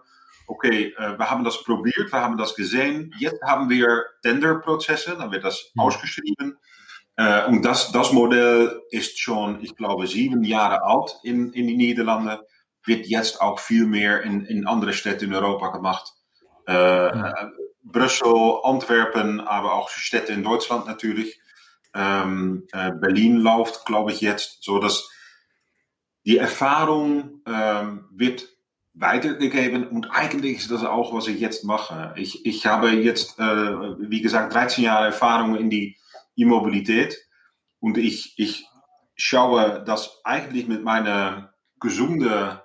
okay, 0.49 0.93
äh, 0.99 1.19
wir 1.19 1.31
haben 1.31 1.45
das 1.45 1.62
probiert, 1.62 2.12
wir 2.12 2.21
haben 2.21 2.37
das 2.37 2.57
gesehen, 2.57 3.14
jetzt 3.19 3.40
haben 3.43 3.71
wir 3.71 4.05
Tenderprozesse, 4.23 5.16
dann 5.16 5.31
wird 5.31 5.45
das 5.45 5.71
mhm. 5.75 5.83
ausgeschrieben. 5.83 6.59
Äh, 7.16 7.47
und 7.47 7.64
das, 7.64 7.93
das 7.93 8.12
Modell 8.12 8.83
ist 8.90 9.21
schon, 9.21 9.62
ich 9.62 9.77
glaube, 9.77 10.07
sieben 10.09 10.43
Jahre 10.43 10.83
alt 10.83 11.16
in, 11.23 11.53
in 11.53 11.69
die 11.69 11.77
Niederlanden, 11.77 12.38
wird 12.85 13.07
jetzt 13.07 13.40
auch 13.40 13.61
viel 13.61 13.87
mehr 13.87 14.23
in, 14.23 14.45
in 14.47 14.66
andere 14.66 14.93
Städte 14.93 15.27
in 15.27 15.35
Europa 15.35 15.69
gemacht. 15.69 16.14
Äh, 16.70 17.16
mhm. 17.16 17.52
Brüssel, 17.83 18.61
Antwerpen, 18.62 19.40
aber 19.40 19.74
auch 19.74 19.88
Städte 19.88 20.33
in 20.33 20.44
Deutschland 20.44 20.87
natürlich. 20.87 21.40
Ähm, 21.94 22.68
äh, 22.72 22.92
Berlin 22.92 23.38
läuft, 23.38 23.85
glaube 23.85 24.12
ich, 24.12 24.20
jetzt, 24.20 24.62
so 24.62 24.78
dass 24.78 25.11
die 26.24 26.38
Erfahrung 26.38 27.42
ähm, 27.46 28.06
wird 28.12 28.48
weitergegeben 28.92 29.88
und 29.88 30.11
eigentlich 30.11 30.59
ist 30.59 30.70
das 30.70 30.85
auch, 30.85 31.14
was 31.14 31.26
ich 31.26 31.40
jetzt 31.40 31.64
mache. 31.64 32.14
Ich, 32.16 32.44
ich 32.44 32.66
habe 32.66 32.90
jetzt, 32.90 33.38
äh, 33.38 33.42
wie 33.98 34.20
gesagt, 34.20 34.54
13 34.54 34.85
Jahre 34.85 35.06
Erfahrung 35.06 35.56
in 35.56 35.70
die 35.70 35.96
Immobilität 36.37 37.16
und 37.80 37.98
ich, 37.98 38.35
ich 38.37 38.66
schaue 39.16 39.83
das 39.85 40.20
eigentlich 40.24 40.68
mit 40.68 40.85
meinem 40.85 41.48
gesunden 41.80 42.59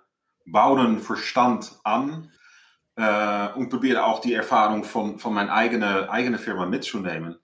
Bauernverstand 0.45 1.79
an 1.83 2.31
äh, 2.95 3.47
und 3.55 3.69
probiere 3.69 4.05
auch 4.05 4.19
die 4.19 4.33
Erfahrung 4.33 4.83
von, 4.83 5.19
von 5.19 5.33
meiner 5.33 5.53
eigenen, 5.53 6.09
eigenen 6.09 6.39
Firma 6.39 6.65
mitzunehmen. 6.65 7.37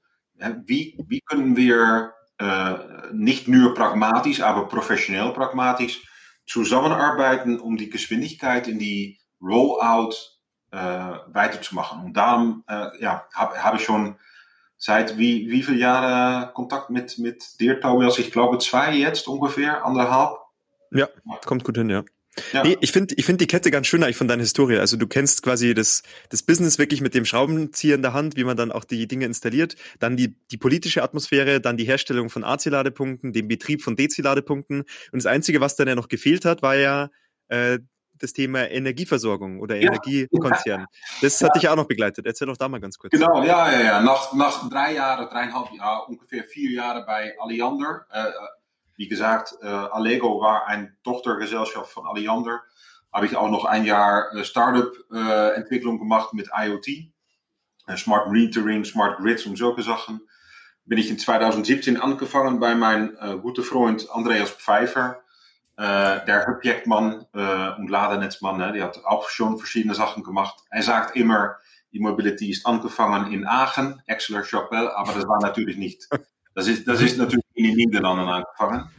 Wie, 0.65 0.97
wie 1.07 1.21
können 1.21 1.55
wir 1.55 2.13
äh, 2.39 2.73
nicht 3.13 3.47
nur 3.47 3.75
pragmatisch, 3.75 4.41
aber 4.41 4.67
professionell 4.67 5.31
pragmatisch 5.33 6.03
zusammenarbeiten, 6.45 7.59
um 7.59 7.77
die 7.77 7.89
Geschwindigkeit 7.89 8.67
in 8.67 8.79
die 8.79 9.19
Rollout 9.41 10.15
äh, 10.71 10.77
weiterzumachen. 10.77 12.03
Und 12.05 12.13
darum 12.13 12.63
ja, 12.99 13.25
habe 13.33 13.63
hab 13.63 13.75
ich 13.75 13.83
schon 13.83 14.15
seit 14.77 15.17
wie, 15.19 15.51
wie 15.51 15.61
viele 15.61 15.77
Jahre 15.77 16.51
Kontakt 16.53 16.89
mit, 16.89 17.19
mit 17.19 17.59
dir, 17.59 17.79
Tobias? 17.79 18.17
Ich 18.17 18.31
glaube 18.31 18.57
zwei 18.57 18.95
jetzt 18.95 19.27
ungefähr, 19.27 19.85
anderthalb. 19.85 20.39
Ja, 20.89 21.07
kommt 21.45 21.63
gut 21.63 21.77
hin, 21.77 21.89
ja. 21.89 22.03
Ja. 22.53 22.63
Nee, 22.63 22.77
ich 22.79 22.91
finde 22.91 23.13
ich 23.17 23.25
find 23.25 23.41
die 23.41 23.47
Kette 23.47 23.71
ganz 23.71 23.87
schön 23.87 24.03
eigentlich 24.03 24.15
von 24.15 24.27
deiner 24.27 24.41
Historie. 24.41 24.77
Also 24.77 24.95
du 24.95 25.05
kennst 25.05 25.43
quasi 25.43 25.73
das, 25.73 26.03
das 26.29 26.43
Business 26.43 26.79
wirklich 26.79 27.01
mit 27.01 27.13
dem 27.13 27.25
Schraubenzieher 27.25 27.95
in 27.95 28.01
der 28.01 28.13
Hand, 28.13 28.37
wie 28.37 28.45
man 28.45 28.55
dann 28.55 28.71
auch 28.71 28.85
die 28.85 29.07
Dinge 29.07 29.25
installiert, 29.25 29.75
dann 29.99 30.15
die, 30.15 30.35
die 30.49 30.57
politische 30.57 31.03
Atmosphäre, 31.03 31.59
dann 31.59 31.75
die 31.75 31.83
Herstellung 31.83 32.29
von 32.29 32.43
AC-Ladepunkten, 32.43 33.33
den 33.33 33.47
Betrieb 33.47 33.81
von 33.81 33.97
DC-Ladepunkten. 33.97 34.81
Und 34.81 34.87
das 35.13 35.25
Einzige, 35.25 35.59
was 35.59 35.75
dann 35.75 35.89
ja 35.89 35.95
noch 35.95 36.07
gefehlt 36.07 36.45
hat, 36.45 36.61
war 36.61 36.75
ja 36.75 37.09
äh, 37.49 37.79
das 38.21 38.33
Thema 38.33 38.69
Energieversorgung 38.69 39.59
oder 39.59 39.75
ja. 39.75 39.87
Energiekonzern. 39.87 40.85
Das 41.21 41.41
hat 41.41 41.55
dich 41.55 41.63
ja 41.63 41.71
auch 41.71 41.75
noch 41.75 41.87
begleitet. 41.87 42.25
Erzähl 42.25 42.47
doch 42.47 42.57
da 42.57 42.69
mal 42.69 42.79
ganz 42.79 42.97
kurz. 42.97 43.11
Genau, 43.11 43.43
ja, 43.43 43.71
ja, 43.71 43.81
ja. 43.81 44.01
Nach, 44.01 44.33
nach 44.33 44.69
drei 44.69 44.93
Jahren, 44.93 45.27
dreieinhalb 45.27 45.73
Jahren, 45.73 46.07
ungefähr 46.07 46.43
vier 46.43 46.71
Jahre 46.71 47.05
bei 47.05 47.33
Alliander, 47.39 48.05
äh, 48.11 48.31
wie 49.01 49.07
gesagt, 49.07 49.55
äh, 49.63 49.65
Allego 49.65 50.39
war 50.41 50.67
eine 50.67 50.95
Tochtergesellschaft 51.03 51.91
von 51.91 52.05
Alliander. 52.05 52.61
Habe 53.11 53.25
ich 53.25 53.35
auch 53.35 53.49
noch 53.49 53.65
ein 53.65 53.83
Jahr 53.83 54.31
äh, 54.35 54.43
Startup-Entwicklung 54.43 55.95
äh, 55.95 55.99
gemacht 55.99 56.35
mit 56.35 56.51
IoT. 56.55 56.87
Äh, 57.87 57.97
Smart 57.97 58.29
Metering, 58.29 58.85
Smart 58.85 59.17
Grids 59.17 59.47
und 59.47 59.57
solche 59.57 59.81
Sachen. 59.81 60.21
Bin 60.85 60.99
ich 60.99 61.09
in 61.09 61.17
2017 61.17 61.99
angefangen 61.99 62.59
bei 62.59 62.75
meinem 62.75 63.17
äh, 63.19 63.37
guten 63.37 63.63
Freund 63.63 64.07
Andreas 64.11 64.51
Pfeiffer. 64.51 65.23
Äh, 65.77 66.23
der 66.27 66.47
Objektmann 66.55 67.25
und 67.31 67.89
Ladenetzmann, 67.89 68.57
ne, 68.57 68.73
die 68.73 68.83
hat 68.83 69.03
auch 69.03 69.29
schon 69.29 69.57
verschiedene 69.57 69.95
Sachen 69.95 70.21
gemacht. 70.21 70.63
Er 70.69 70.83
sagt 70.83 71.15
immer, 71.15 71.55
die 71.91 71.99
Mobility 71.99 72.51
ist 72.51 72.67
in 72.67 73.47
Aachen, 73.47 74.03
Exeter-Chapelle, 74.05 74.95
aber 74.95 75.13
das 75.13 75.27
war 75.27 75.41
natürlich 75.41 75.77
nicht. 75.77 76.07
Das 76.53 76.67
ist, 76.67 76.87
das 76.87 77.01
ist 77.01 77.17
natürlich 77.17 77.45
in 77.53 77.65
den 77.65 77.75
Niederlanden 77.75 78.27
angefangen. 78.27 78.89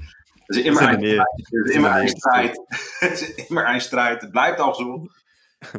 Es 0.49 0.59
ist 0.59 0.67
immer, 0.67 0.81
ein, 0.83 1.01
Streit. 1.01 1.27
ist 1.51 1.75
immer 1.75 1.93
ein 1.93 2.09
Streit. 2.09 2.57
es 3.01 3.23
ist 3.23 3.51
immer 3.51 3.65
ein 3.65 3.81
Streit. 3.81 4.23
Het 4.23 4.33
bleibt 4.33 4.61
auch 4.61 4.75
so. 4.75 5.09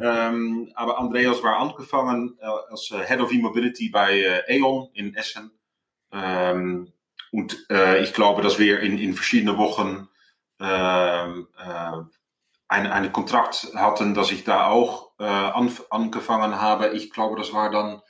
ähm, 0.00 0.72
aber 0.74 0.98
Andreas 0.98 1.42
war 1.42 1.58
angefangen 1.58 2.38
äh, 2.40 2.46
als 2.46 2.90
äh, 2.90 3.04
Head 3.04 3.20
of 3.20 3.32
E-Mobility 3.32 3.90
bei 3.90 4.18
äh, 4.18 4.58
E.ON 4.58 4.88
in 4.94 5.14
Essen. 5.14 5.50
Ähm, 6.10 6.92
und 7.30 7.66
äh, 7.70 8.02
ich 8.02 8.14
glaube, 8.14 8.42
dass 8.42 8.58
wir 8.58 8.80
in, 8.80 8.98
in 8.98 9.14
verschiedenen 9.14 9.58
Wochen 9.58 10.08
äh, 10.58 10.64
ein, 10.64 12.06
ein 12.68 13.12
Kontrakt 13.12 13.68
hatten, 13.74 14.14
dass 14.14 14.32
ich 14.32 14.44
da 14.44 14.68
auch 14.68 15.12
an, 15.18 15.70
angefangen 15.90 16.60
habe. 16.60 16.88
Ich 16.88 17.10
glaube, 17.10 17.36
das 17.36 17.52
war 17.52 17.70
dann 17.70 18.02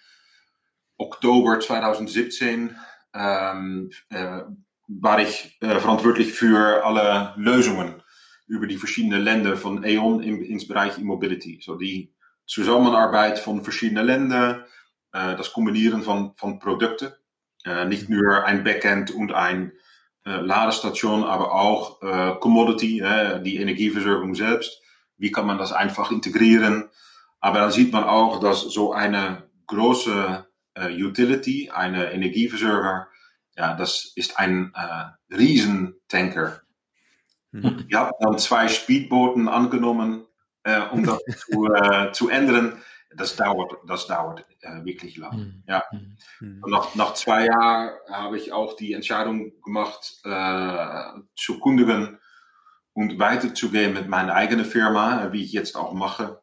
Oktober 0.96 1.61
2017. 1.61 2.74
Ähm, 3.14 3.90
äh, 4.11 4.42
war 4.88 5.20
ich 5.20 5.57
äh, 5.61 5.79
verantwortlich 5.79 6.33
für 6.33 6.85
alle 6.85 7.33
Lösungen 7.37 8.03
über 8.46 8.66
die 8.66 8.77
verschiedenen 8.77 9.22
Länder 9.22 9.57
von 9.57 9.83
E.ON 9.85 10.22
in, 10.22 10.42
ins 10.42 10.68
Bereich 10.68 10.98
E-Mobility. 10.98 11.61
So 11.62 11.77
die 11.77 12.12
Zusammenarbeit 12.46 13.38
von 13.38 13.62
verschiedenen 13.62 14.05
Ländern, 14.05 14.64
äh, 15.12 15.37
das 15.37 15.53
Kombinieren 15.53 16.03
von, 16.03 16.35
von 16.37 16.59
Produkten, 16.59 17.12
äh, 17.64 17.87
nicht 17.87 18.11
nur 18.11 18.44
ein 18.44 18.64
Backend 18.64 19.11
und 19.11 19.33
ein 19.33 19.72
äh, 20.27 20.40
Ladestation, 20.40 21.24
aber 21.24 21.53
auch 21.53 22.03
äh, 22.03 22.35
Commodity, 22.40 23.03
die 23.44 23.57
Energieversorgung 23.57 24.35
selbst. 24.35 24.83
Wie 25.16 25.31
kann 25.31 25.46
man 25.46 25.59
das 25.59 25.72
einfach 25.72 26.11
integrieren? 26.11 26.90
Aber 27.40 27.60
dann 27.60 27.71
sieht 27.71 27.92
man 27.92 28.04
auch, 28.04 28.40
dass 28.40 28.60
so 28.60 28.92
eine 28.92 29.44
große 29.67 30.44
äh, 30.44 30.44
Utility, 30.77 31.70
eine 31.70 32.10
Energieversorger, 32.12 33.08
ja, 33.56 33.75
das 33.75 34.12
ist 34.16 34.38
ein 34.38 34.72
äh, 34.75 35.35
Riesentanker. 35.35 36.60
Mhm. 37.52 37.87
Die 37.88 37.96
haben 37.96 38.12
dann 38.20 38.38
zwei 38.38 38.68
Speedbooten 38.68 39.48
angenommen, 39.48 40.27
äh, 40.64 40.81
um 40.90 41.04
das 41.04 41.18
zu, 41.50 41.72
äh, 41.72 42.12
zu 42.12 42.29
ändern. 42.29 42.83
Das 43.16 43.37
dauert, 43.37 43.77
das 43.87 44.08
dauert 44.08 44.44
wirklich 44.83 45.16
lang. 45.16 45.37
Mhm. 45.37 45.62
Ja. 45.68 45.85
Mhm. 46.40 46.64
Nach, 46.66 46.96
nach 46.96 47.14
zwei 47.14 47.46
Jahren 47.46 47.92
habe 48.10 48.37
ich 48.38 48.52
auch 48.52 48.75
die 48.75 48.92
Entscheidung 48.92 49.52
gemacht, 49.62 50.20
zu 51.37 51.60
kundigen 51.60 52.18
und 52.92 53.18
weiterzugehen 53.20 53.94
mit 53.94 54.08
meiner 54.08 54.35
eigenen 54.35 54.64
Firma, 54.64 55.29
wie 55.31 55.44
ich 55.44 55.52
jetzt 55.52 55.77
auch 55.77 55.92
mache. 55.92 56.40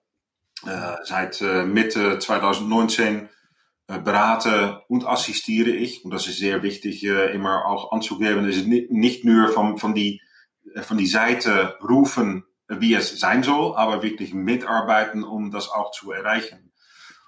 Seit 1.03 1.41
Mitte 1.41 2.19
2019 2.19 3.25
äh, 3.25 3.27
beraten 3.99 4.77
und 4.87 5.05
assistiere 5.05 5.71
ich. 5.71 6.05
Und 6.05 6.11
das 6.13 6.27
ist 6.27 6.39
sehr 6.39 6.63
wichtig, 6.63 7.03
äh, 7.03 7.33
immer 7.33 7.65
auch 7.65 7.91
anzugeben. 7.91 8.47
Ist 8.47 8.67
nicht, 8.67 8.91
nicht 8.91 9.25
nur 9.25 9.49
von, 9.49 9.77
von, 9.77 9.93
die, 9.93 10.21
äh, 10.73 10.81
von 10.81 10.97
die 10.97 11.07
Seite 11.07 11.77
rufen 11.81 12.45
wie 12.73 12.93
es 12.93 13.19
sein 13.19 13.43
soll, 13.43 13.75
aber 13.75 14.01
wirklich 14.01 14.33
mitarbeiten, 14.33 15.25
um 15.25 15.51
das 15.51 15.69
auch 15.69 15.91
zu 15.91 16.13
erreichen. 16.13 16.71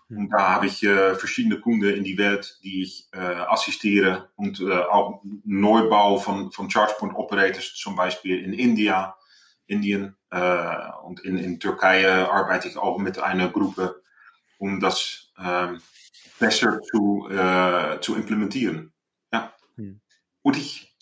Und 0.10 0.30
da 0.30 0.52
habe 0.52 0.68
ich 0.68 0.80
verschiedene 0.80 1.60
Kunden 1.60 1.94
in 1.94 2.06
die 2.06 2.18
Welt, 2.18 2.60
die 2.64 2.84
ich 2.84 3.10
assistiere 3.12 4.30
und 4.38 4.64
auch 4.64 5.22
Neubau 5.44 6.16
von, 6.16 6.54
von 6.54 6.70
Chargepoint 6.70 7.16
Operators, 7.16 7.74
zum 7.76 7.98
Beispiel 7.98 8.42
in 8.42 8.54
India, 8.54 9.18
Indien 9.66 10.16
und 11.04 11.20
in, 11.26 11.38
in 11.38 11.60
Türkei 11.60 12.08
arbeite 12.10 12.70
ich 12.70 12.78
auch 12.78 12.98
mit 13.00 13.20
einer 13.20 13.50
Gruppe, 13.50 14.02
um 14.60 14.80
das 14.80 15.34
ähm, 15.38 15.82
besser 16.40 16.82
zu, 16.82 17.28
äh, 17.30 18.00
zu 18.02 18.16
implementieren. 18.16 18.94
Ja. 19.32 19.54
Hm. 19.76 20.02
Und 20.42 20.58
ich 20.58 20.96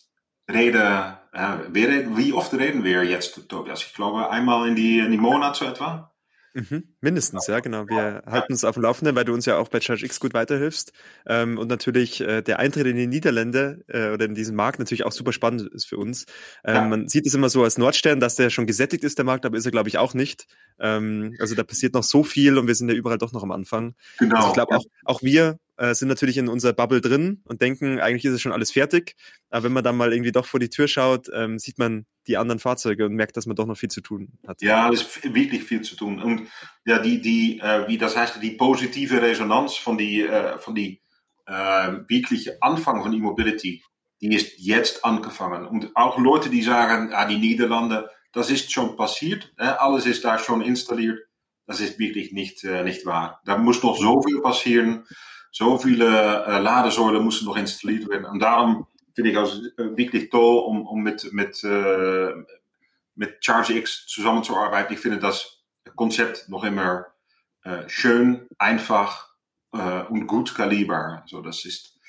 rede, 0.50 1.20
äh, 1.34 1.58
wir, 1.70 2.18
wie 2.18 2.34
oft 2.34 2.54
reden 2.54 2.84
wir 2.84 3.04
jetzt, 3.04 3.48
Tobias? 3.50 3.84
Ich 3.84 3.94
glaube 3.94 4.30
einmal 4.30 4.68
in 4.68 4.76
die, 4.76 5.00
in 5.00 5.12
die 5.12 5.18
Monat 5.18 5.56
so 5.56 5.66
etwa. 5.66 6.11
Mhm, 6.54 6.84
mindestens, 7.00 7.48
ja, 7.48 7.60
genau. 7.62 7.88
Wir 7.88 8.24
halten 8.26 8.52
uns 8.52 8.66
auf 8.66 8.76
dem 8.76 8.84
Laufenden, 8.84 9.16
weil 9.16 9.24
du 9.24 9.34
uns 9.34 9.46
ja 9.46 9.58
auch 9.58 9.70
bei 9.70 9.80
ChargeX 9.80 10.20
gut 10.20 10.34
weiterhilfst. 10.34 10.92
Ähm, 11.26 11.58
und 11.58 11.70
natürlich 11.70 12.20
äh, 12.22 12.42
der 12.42 12.60
Eintritt 12.60 12.88
in 12.88 12.98
die 12.98 13.08
Niederlande 13.08 13.86
äh, 13.88 14.10
oder 14.10 14.26
in 14.26 14.36
diesen 14.36 14.56
Markt 14.56 14.80
natürlich 14.80 15.06
auch 15.06 15.14
super 15.14 15.32
spannend 15.32 15.70
ist 15.74 15.86
für 15.86 15.98
uns. 15.98 16.26
Ähm, 16.66 16.76
ja. 16.76 16.88
Man 16.88 17.08
sieht 17.08 17.26
es 17.26 17.34
immer 17.34 17.50
so 17.50 17.64
als 17.64 17.78
Nordstern, 17.78 18.20
dass 18.20 18.36
der 18.36 18.50
schon 18.50 18.68
gesättigt 18.68 19.04
ist, 19.04 19.18
der 19.18 19.26
Markt, 19.26 19.46
aber 19.46 19.58
ist 19.58 19.66
er, 19.66 19.72
glaube 19.72 19.88
ich, 19.88 19.98
auch 19.98 20.14
nicht. 20.14 20.48
Ähm, 20.80 21.36
also 21.40 21.56
da 21.56 21.64
passiert 21.64 21.94
noch 21.94 22.04
so 22.04 22.24
viel 22.24 22.58
und 22.58 22.68
wir 22.68 22.76
sind 22.76 22.90
ja 22.90 22.96
überall 22.96 23.18
doch 23.18 23.32
noch 23.32 23.44
am 23.44 23.52
Anfang. 23.52 23.96
Genau. 24.20 24.36
Also 24.36 24.48
ich 24.50 24.54
glaube, 24.54 24.76
auch, 24.76 24.84
auch 25.06 25.22
wir 25.22 25.58
äh, 25.82 25.96
sind 25.96 26.10
natürlich 26.10 26.38
in 26.38 26.48
unserer 26.48 26.74
Bubble 26.74 27.02
drin 27.02 27.42
und 27.46 27.62
denken, 27.62 28.00
eigentlich 28.00 28.24
ist 28.26 28.34
es 28.34 28.42
schon 28.42 28.52
alles 28.52 28.72
fertig. 28.72 29.16
Aber 29.50 29.64
wenn 29.64 29.74
man 29.74 29.84
dann 29.84 29.98
mal 29.98 30.14
irgendwie 30.14 30.32
doch 30.32 30.46
vor 30.46 30.60
die 30.60 30.70
Tür 30.70 30.88
schaut, 30.88 31.28
ähm, 31.34 31.58
sieht 31.58 31.80
man 31.80 32.06
die 32.28 32.38
anderen 32.38 32.60
Fahrzeuge 32.60 33.04
und 33.06 33.16
merkt, 33.16 33.36
dass 33.36 33.48
man 33.48 33.56
doch 33.56 33.66
noch 33.66 33.78
viel 33.78 33.90
zu 33.90 34.02
tun 34.02 34.38
hat. 34.48 34.62
Ja, 34.62 34.92
es 34.92 35.02
ist 35.02 35.34
wirklich 35.34 35.64
viel 35.64 35.82
zu 35.82 35.96
tun. 35.96 36.22
Und 36.22 36.48
ja, 36.86 37.00
die, 37.00 37.20
die, 37.20 37.60
äh, 37.60 37.88
wie 37.88 37.98
das 37.98 38.16
heißt, 38.16 38.44
die 38.44 38.52
positive 38.52 39.24
Resonanz 39.24 39.74
von 39.76 39.98
die, 39.98 40.22
äh, 40.22 40.60
von 40.60 40.76
die 40.76 41.02
äh, 41.48 41.94
wirkliche 42.08 42.62
Anfang 42.62 43.02
von 43.02 43.12
E-Mobility, 43.12 43.84
die 44.22 44.36
ist 44.36 44.60
jetzt 44.60 45.04
angefangen. 45.04 45.66
Und 45.66 45.96
auch 45.96 46.20
Leute, 46.20 46.52
die 46.52 46.62
sagen, 46.62 47.12
ah, 47.12 47.26
die 47.26 47.40
Niederlande, 47.40 48.08
das 48.34 48.52
ist 48.52 48.72
schon 48.72 48.96
passiert, 48.96 49.52
äh, 49.58 49.64
alles 49.64 50.06
ist 50.06 50.24
da 50.24 50.38
schon 50.38 50.62
installiert. 50.62 51.18
Das 51.66 51.80
ist 51.80 51.98
wirklich 51.98 52.34
nicht, 52.34 52.64
äh, 52.64 52.84
nicht 52.84 53.08
wahr. 53.08 53.42
Da 53.46 53.58
muss 53.58 53.82
noch 53.82 53.98
so 53.98 54.22
viel 54.22 54.42
passieren. 54.42 55.06
So 55.52 55.78
viele 55.78 56.46
äh, 56.46 56.60
Ladesäulen 56.60 57.24
müssen 57.24 57.46
noch 57.46 57.58
installiert 57.58 58.08
werden. 58.10 58.26
Und 58.26 58.40
darum 58.40 58.88
finde 59.14 59.32
ich 59.32 59.38
es 59.38 59.74
äh, 59.78 59.98
wirklich 59.98 60.30
toll, 60.30 60.64
um 60.64 61.04
mit, 61.04 61.32
mit, 61.34 61.62
äh, 61.64 62.34
mit 63.16 63.42
ChargeX 63.46 64.08
zusammenzuarbeiten. 64.08 64.94
Ich 64.94 65.00
finde 65.00 65.20
das 65.20 65.62
Konzept 65.96 66.48
noch 66.50 66.64
immer 66.64 67.08
schön, 67.86 68.48
einfach 68.58 69.32
äh, 69.74 70.04
und 70.04 70.26
gut 70.26 70.50
skalierbar. 70.50 71.24
So, 71.28 71.42
das 71.42 71.64
ist 71.66 72.00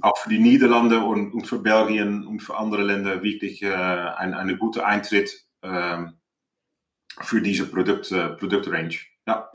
auch 0.00 0.16
für 0.18 0.28
die 0.28 0.38
Niederlande 0.38 1.00
und, 1.00 1.32
und 1.32 1.46
für 1.46 1.58
Belgien 1.58 2.38
für 2.38 2.56
andere 2.56 2.82
Länder 2.82 3.22
wirklich 3.22 3.60
äh, 3.62 3.74
ein, 3.74 4.34
eine 4.34 4.56
gute 4.56 4.84
Eintritt 4.84 5.44
für 7.20 7.40
diese 7.40 7.66
Produkt, 7.66 8.10
Produktrange. 8.10 8.98
Ja. 9.26 9.50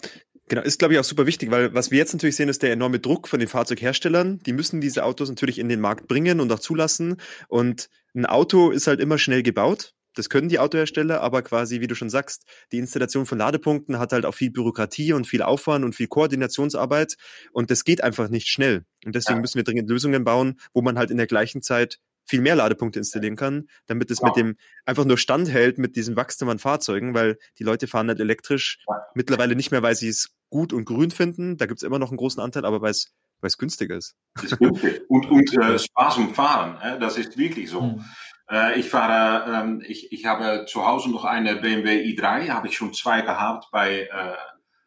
Genau, 0.50 0.64
ist 0.64 0.80
glaube 0.80 0.96
ich 0.96 1.00
auch 1.00 1.04
super 1.04 1.28
wichtig, 1.28 1.52
weil 1.52 1.74
was 1.76 1.92
wir 1.92 2.00
jetzt 2.00 2.14
natürlich 2.14 2.36
sehen, 2.36 2.50
ist 2.50 2.64
der 2.64 2.72
enorme 2.72 3.00
Druck 3.00 3.28
von 3.28 3.40
den 3.40 3.48
Fahrzeugherstellern. 3.48 4.40
Die 4.40 4.54
müssen 4.54 4.82
diese 4.82 5.06
Autos 5.06 5.30
natürlich 5.30 5.60
in 5.60 5.70
den 5.70 5.80
Markt 5.80 6.08
bringen 6.08 6.40
und 6.40 6.52
auch 6.52 6.60
zulassen. 6.60 7.18
Und 7.48 7.90
ein 8.16 8.26
Auto 8.26 8.72
ist 8.72 8.88
halt 8.88 9.00
immer 9.00 9.20
schnell 9.20 9.44
gebaut. 9.44 9.94
Das 10.16 10.28
können 10.28 10.50
die 10.50 10.58
Autohersteller, 10.58 11.22
aber 11.22 11.44
quasi, 11.44 11.82
wie 11.82 11.88
du 11.88 11.94
schon 11.94 12.10
sagst, 12.10 12.46
die 12.72 12.80
Installation 12.80 13.28
von 13.28 13.38
Ladepunkten 13.38 14.00
hat 14.00 14.12
halt 14.12 14.26
auch 14.26 14.34
viel 14.34 14.50
Bürokratie 14.50 15.14
und 15.14 15.28
viel 15.28 15.44
Aufwand 15.44 15.86
und 15.86 15.94
viel 15.94 16.08
Koordinationsarbeit. 16.08 17.16
Und 17.52 17.70
das 17.70 17.84
geht 17.84 18.04
einfach 18.04 18.28
nicht 18.30 18.48
schnell. 18.48 18.86
Und 19.06 19.16
deswegen 19.16 19.38
ja. 19.38 19.42
müssen 19.42 19.58
wir 19.58 19.64
dringend 19.64 19.88
Lösungen 19.88 20.24
bauen, 20.24 20.60
wo 20.74 20.82
man 20.82 20.98
halt 20.98 21.12
in 21.12 21.18
der 21.18 21.28
gleichen 21.28 21.62
Zeit 21.62 22.00
viel 22.26 22.42
mehr 22.42 22.56
Ladepunkte 22.56 23.00
installieren 23.00 23.36
kann, 23.36 23.68
damit 23.88 24.12
es 24.12 24.20
ja. 24.20 24.28
mit 24.28 24.36
dem 24.36 24.56
einfach 24.86 25.06
nur 25.06 25.18
standhält 25.18 25.78
mit 25.78 25.96
diesem 25.96 26.16
Wachstum 26.16 26.50
an 26.50 26.60
Fahrzeugen, 26.60 27.14
weil 27.14 27.38
die 27.58 27.64
Leute 27.64 27.88
fahren 27.88 28.08
halt 28.08 28.20
elektrisch 28.20 28.80
ja. 28.88 29.02
mittlerweile 29.16 29.56
nicht 29.56 29.72
mehr, 29.72 29.82
weil 29.82 29.96
sie 29.96 30.10
es 30.10 30.30
gut 30.50 30.74
und 30.74 30.86
grün 30.86 31.12
finden. 31.12 31.58
Da 31.58 31.66
gibt 31.66 31.80
es 31.80 31.84
immer 31.84 32.00
noch 32.00 32.10
einen 32.10 32.18
großen 32.18 32.42
Anteil, 32.42 32.66
aber 32.66 32.82
weil 32.82 32.92
es 32.92 33.14
weil 33.42 33.48
es 33.48 33.58
günstiger 33.58 33.96
ist. 33.96 34.16
ist 34.42 34.58
günstig. 34.58 35.02
Und, 35.08 35.30
und 35.30 35.54
äh, 35.58 35.80
Spaß 35.80 36.18
um 36.18 36.34
Fahren, 36.34 36.78
äh, 36.82 37.00
das 37.00 37.18
ist 37.18 37.38
wirklich 37.38 37.70
so. 37.70 37.82
Mhm. 37.82 38.06
Äh, 38.50 38.80
ich 38.80 38.90
fahre, 38.90 39.62
ähm, 39.62 39.84
ich, 39.86 40.12
ich 40.12 40.26
habe 40.26 40.66
zu 40.68 40.86
Hause 40.86 41.10
noch 41.10 41.26
eine 41.26 41.56
BMW 41.56 42.04
i3, 42.04 42.50
habe 42.50 42.68
ich 42.68 42.76
schon 42.76 42.94
zwei 42.94 43.22
gehabt 43.22 43.70
bei 43.72 44.10
äh, 44.12 44.36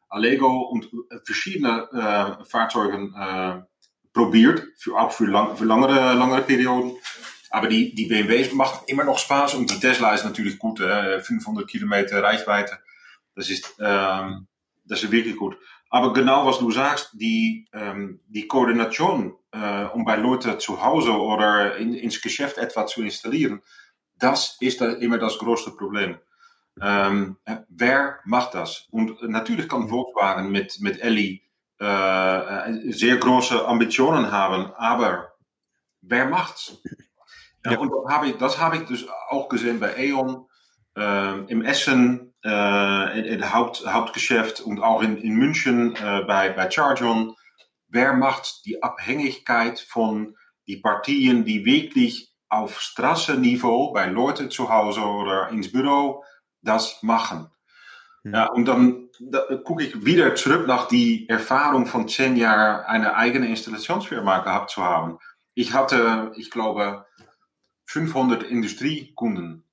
Allego 0.08 0.62
und 0.62 0.90
verschiedene 1.24 1.88
äh, 1.92 2.44
Fahrzeugen 2.44 3.14
äh, 3.14 3.62
probiert, 4.12 4.66
für, 4.76 4.96
auch 4.98 5.12
für, 5.12 5.26
lang, 5.26 5.56
für 5.56 5.64
langere, 5.64 6.12
langere 6.14 6.42
Perioden. 6.42 6.92
Aber 7.50 7.68
die, 7.68 7.94
die 7.94 8.06
BMW's 8.06 8.52
machen 8.52 8.84
immer 8.86 9.04
noch 9.04 9.18
Spaß 9.18 9.54
und 9.54 9.70
die 9.70 9.78
Tesla 9.78 10.14
ist 10.14 10.24
natürlich 10.24 10.58
gut, 10.58 10.80
äh, 10.80 11.20
500 11.20 11.66
Kilometer 11.68 12.22
Reichweite. 12.22 12.78
Das 13.34 13.48
ist, 13.48 13.74
ähm, 13.78 14.48
das 14.84 15.02
ist 15.02 15.12
wirklich 15.12 15.36
gut. 15.36 15.56
Aber 15.90 16.12
genau 16.12 16.46
was 16.46 16.58
du 16.58 16.70
sagst, 16.70 17.10
die, 17.12 17.68
ähm, 17.72 18.20
die 18.26 18.48
Koordination, 18.48 19.34
äh, 19.52 19.84
um 19.84 20.04
bei 20.04 20.16
Leuten 20.16 20.58
zu 20.58 20.82
Hause 20.82 21.12
oder 21.12 21.76
in, 21.76 21.94
ins 21.94 22.20
Geschäft 22.20 22.58
etwas 22.58 22.92
zu 22.92 23.02
installieren, 23.02 23.62
das 24.18 24.56
ist 24.60 24.80
da 24.80 24.92
immer 24.92 25.18
das 25.18 25.38
größte 25.38 25.72
Problem. 25.72 26.16
Ähm, 26.80 27.36
wer 27.68 28.20
macht 28.24 28.54
das? 28.54 28.86
Und 28.90 29.22
natürlich 29.28 29.68
kann 29.68 29.88
Volkswagen 29.88 30.50
mit, 30.50 30.80
mit 30.80 31.00
Ellie 31.00 31.40
äh, 31.78 32.92
sehr 32.92 33.16
große 33.18 33.66
Ambitionen 33.66 34.30
haben, 34.32 34.72
aber 34.76 35.32
wer 36.00 36.26
macht's? 36.26 36.78
Ja, 37.64 37.78
Und 37.78 37.90
das 37.90 38.12
habe 38.12 38.28
ich, 38.28 38.36
das 38.38 38.58
habe 38.58 38.76
ich 38.76 38.82
dus 38.86 39.06
auch 39.28 39.48
gesehen 39.48 39.78
bei 39.78 39.94
E.ON, 39.96 40.46
äh, 40.96 41.38
im 41.44 41.62
Essen, 41.62 42.31
in, 42.44 43.24
in 43.24 43.52
Haupt, 43.52 43.84
Hauptgeschäft 43.86 44.60
und 44.60 44.80
auch 44.80 45.02
in, 45.02 45.16
in 45.18 45.34
München 45.34 45.94
äh, 45.96 46.24
bei, 46.26 46.50
bei 46.50 46.70
Chargon. 46.70 47.34
Wer 47.88 48.14
macht 48.14 48.64
die 48.64 48.82
Abhängigkeit 48.82 49.78
von 49.78 50.36
die 50.66 50.78
Partien, 50.78 51.44
die 51.44 51.64
wirklich 51.64 52.32
auf 52.48 52.80
Straßenniveau 52.80 53.92
bei 53.92 54.06
Leuten 54.06 54.50
zu 54.50 54.68
Hause 54.68 55.02
oder 55.02 55.48
ins 55.50 55.70
Büro 55.70 56.24
das 56.62 57.02
machen? 57.02 57.50
Hm. 58.24 58.34
Ja, 58.34 58.46
und 58.46 58.66
dann 58.66 59.08
da 59.20 59.40
gucke 59.62 59.84
ich 59.84 60.04
wieder 60.04 60.34
zurück 60.34 60.66
nach 60.66 60.88
die 60.88 61.28
Erfahrung 61.28 61.86
von 61.86 62.08
zehn 62.08 62.36
Jahren, 62.36 62.84
eine 62.86 63.14
eigene 63.14 63.46
Installationsfirma 63.48 64.38
gehabt 64.38 64.70
zu 64.70 64.82
haben. 64.82 65.18
Ich 65.54 65.74
hatte, 65.74 66.32
ich 66.36 66.50
glaube, 66.50 67.06
500 67.86 68.42
Industriekunden, 68.42 69.64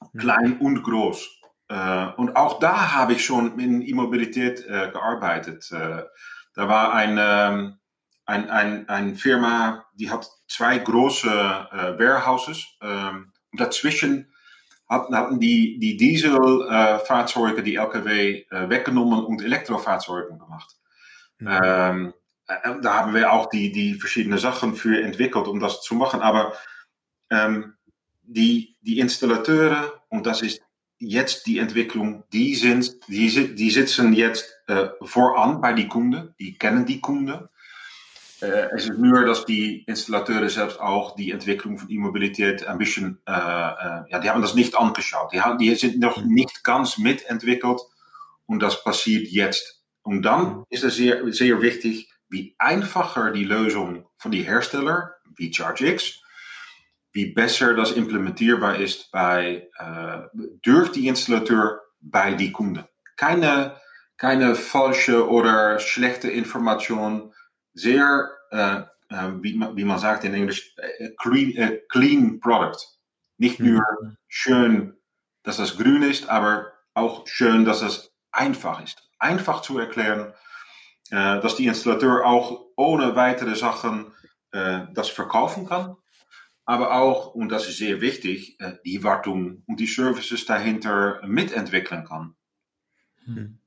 hm. 0.00 0.20
klein 0.20 0.58
und 0.58 0.82
groß. 0.82 1.40
Äh, 1.68 2.06
und 2.16 2.36
auch 2.36 2.58
da 2.58 2.94
habe 2.94 3.14
ich 3.14 3.24
schon 3.24 3.58
in 3.58 3.82
Immobilität 3.82 4.64
äh, 4.66 4.90
gearbeitet. 4.90 5.70
Äh, 5.72 6.04
da 6.54 6.68
war 6.68 6.92
ein, 6.94 7.18
ähm, 7.20 7.78
ein, 8.26 8.50
ein, 8.50 8.88
ein 8.88 9.14
Firma, 9.16 9.84
die 9.94 10.10
hat 10.10 10.28
zwei 10.48 10.78
große 10.78 11.28
äh, 11.28 11.98
Warehouses. 11.98 12.66
Und 12.80 13.60
dazwischen 13.60 14.32
hatten, 14.88 15.16
hatten 15.16 15.40
die, 15.40 15.78
die 15.78 15.96
Dieselfahrzeuge, 15.96 17.62
die 17.62 17.76
LKW, 17.76 18.44
äh, 18.50 18.68
weggenommen 18.68 19.24
und 19.24 19.42
Elektrofahrzeuge 19.42 20.36
gemacht. 20.36 20.76
Mhm. 21.38 21.48
Ähm, 21.48 22.14
äh, 22.46 22.74
da 22.82 22.94
haben 22.94 23.14
wir 23.14 23.32
auch 23.32 23.46
die, 23.46 23.72
die 23.72 23.94
verschiedenen 23.94 24.38
Sachen 24.38 24.74
für 24.74 25.02
entwickelt, 25.02 25.48
um 25.48 25.60
das 25.60 25.82
zu 25.82 25.94
machen. 25.94 26.20
Aber 26.20 26.54
ähm, 27.30 27.74
die, 28.22 28.76
die 28.82 28.98
Installateure, 28.98 30.02
und 30.08 30.26
das 30.26 30.42
ist 30.42 30.62
jetzt 31.08 31.46
die 31.46 31.58
Entwicklung, 31.58 32.24
die, 32.32 32.54
sind, 32.54 32.96
die, 33.08 33.54
die 33.54 33.70
sitzen 33.70 34.12
jetzt 34.12 34.44
äh, 34.66 34.88
voran 35.02 35.60
bei 35.60 35.72
die 35.72 35.88
Kunden, 35.88 36.34
die 36.38 36.54
kennen 36.54 36.86
die 36.86 37.00
Kunden. 37.00 37.48
Äh, 38.40 38.68
es 38.74 38.88
ist 38.88 38.98
nur, 38.98 39.24
dass 39.24 39.46
die 39.46 39.84
Installateure 39.84 40.48
selbst 40.48 40.80
auch 40.80 41.14
die 41.16 41.30
Entwicklung 41.30 41.78
von 41.78 41.90
E-Mobilität 41.90 42.66
ein 42.66 42.78
bisschen, 42.78 43.20
äh, 43.26 43.32
äh, 43.32 44.02
ja, 44.10 44.18
die 44.18 44.30
haben 44.30 44.42
das 44.42 44.54
nicht 44.54 44.76
angeschaut. 44.76 45.32
Die, 45.32 45.40
haben, 45.40 45.58
die 45.58 45.74
sind 45.74 45.98
noch 45.98 46.22
nicht 46.24 46.64
ganz 46.64 46.98
mitentwickelt 46.98 47.80
und 48.46 48.62
das 48.62 48.82
passiert 48.82 49.28
jetzt. 49.28 49.82
Und 50.02 50.22
dann 50.22 50.64
ist 50.68 50.84
es 50.84 50.96
sehr, 50.96 51.32
sehr 51.32 51.62
wichtig, 51.62 52.10
wie 52.28 52.54
einfacher 52.58 53.30
die 53.30 53.44
Lösung 53.44 54.06
von 54.18 54.32
die 54.32 54.42
Hersteller, 54.42 55.14
wie 55.36 55.50
ChargeX, 55.50 56.20
wie 57.14 57.26
besser 57.26 57.74
das 57.74 57.92
implementierbar 57.92 58.76
ist 58.76 59.10
bei, 59.12 59.70
äh, 59.78 60.38
durch 60.62 60.90
die 60.90 61.06
Installateur 61.06 61.80
bei 62.00 62.34
die 62.34 62.50
Kunden. 62.50 62.84
Keine, 63.16 63.76
keine 64.16 64.56
falsche 64.56 65.28
oder 65.28 65.78
schlechte 65.78 66.28
Information, 66.28 67.32
sehr, 67.72 68.30
äh, 68.50 68.80
äh, 69.10 69.30
wie, 69.40 69.54
man, 69.54 69.76
wie 69.76 69.84
man 69.84 70.00
sagt 70.00 70.24
in 70.24 70.34
Englisch, 70.34 70.74
äh, 70.76 71.10
clean, 71.20 71.52
äh, 71.52 71.80
clean 71.88 72.40
Product. 72.40 72.78
Nicht 73.38 73.60
nur 73.60 73.84
mhm. 74.02 74.16
schön, 74.26 74.96
dass 75.44 75.58
das 75.58 75.76
grün 75.76 76.02
ist, 76.02 76.28
aber 76.28 76.72
auch 76.94 77.28
schön, 77.28 77.64
dass 77.64 77.82
es 77.82 78.12
einfach 78.32 78.82
ist. 78.82 79.08
Einfach 79.20 79.62
zu 79.62 79.78
erklären, 79.78 80.34
äh, 81.10 81.40
dass 81.40 81.54
die 81.54 81.66
Installateur 81.66 82.26
auch 82.26 82.66
ohne 82.76 83.14
weitere 83.14 83.54
Sachen 83.54 84.10
das 84.94 85.08
verkaufen 85.08 85.66
kann. 85.66 85.96
Aber 86.64 86.94
auch, 86.94 87.34
und 87.34 87.50
das 87.50 87.68
ist 87.68 87.78
sehr 87.78 88.00
wichtig, 88.00 88.58
äh, 88.60 88.72
die 88.84 89.02
Wartung 89.02 89.62
und 89.66 89.80
die 89.80 89.86
Services 89.86 90.46
dahinter 90.46 91.20
mitentwickeln 91.26 92.04
kann. 92.04 92.34
Hm. 93.24 93.58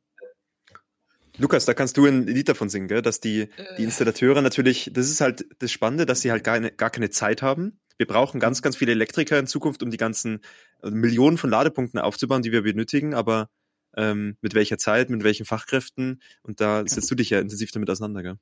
Lukas, 1.39 1.65
da 1.65 1.75
kannst 1.75 1.97
du 1.97 2.05
ein 2.05 2.25
Lied 2.25 2.49
davon 2.49 2.69
singen, 2.69 2.87
gell? 2.87 3.03
dass 3.03 3.19
die, 3.19 3.49
die 3.77 3.83
Installateure 3.83 4.41
natürlich, 4.41 4.89
das 4.91 5.07
ist 5.07 5.21
halt 5.21 5.45
das 5.59 5.71
Spannende, 5.71 6.07
dass 6.07 6.21
sie 6.21 6.31
halt 6.31 6.43
gar, 6.43 6.59
gar 6.59 6.89
keine 6.89 7.11
Zeit 7.11 7.43
haben. 7.43 7.79
Wir 7.97 8.07
brauchen 8.07 8.39
ganz, 8.39 8.63
ganz 8.63 8.75
viele 8.75 8.91
Elektriker 8.91 9.37
in 9.37 9.45
Zukunft, 9.45 9.83
um 9.83 9.91
die 9.91 9.97
ganzen 9.97 10.41
Millionen 10.81 11.37
von 11.37 11.51
Ladepunkten 11.51 11.99
aufzubauen, 11.99 12.41
die 12.41 12.51
wir 12.51 12.63
benötigen, 12.63 13.13
aber 13.13 13.49
ähm, 13.95 14.37
mit 14.41 14.55
welcher 14.55 14.79
Zeit, 14.79 15.11
mit 15.11 15.23
welchen 15.23 15.45
Fachkräften 15.45 16.21
und 16.41 16.59
da 16.59 16.87
setzt 16.87 17.09
du 17.09 17.15
dich 17.15 17.29
ja 17.29 17.39
intensiv 17.39 17.71
damit 17.71 17.89
auseinander, 17.89 18.23
gell? 18.23 18.37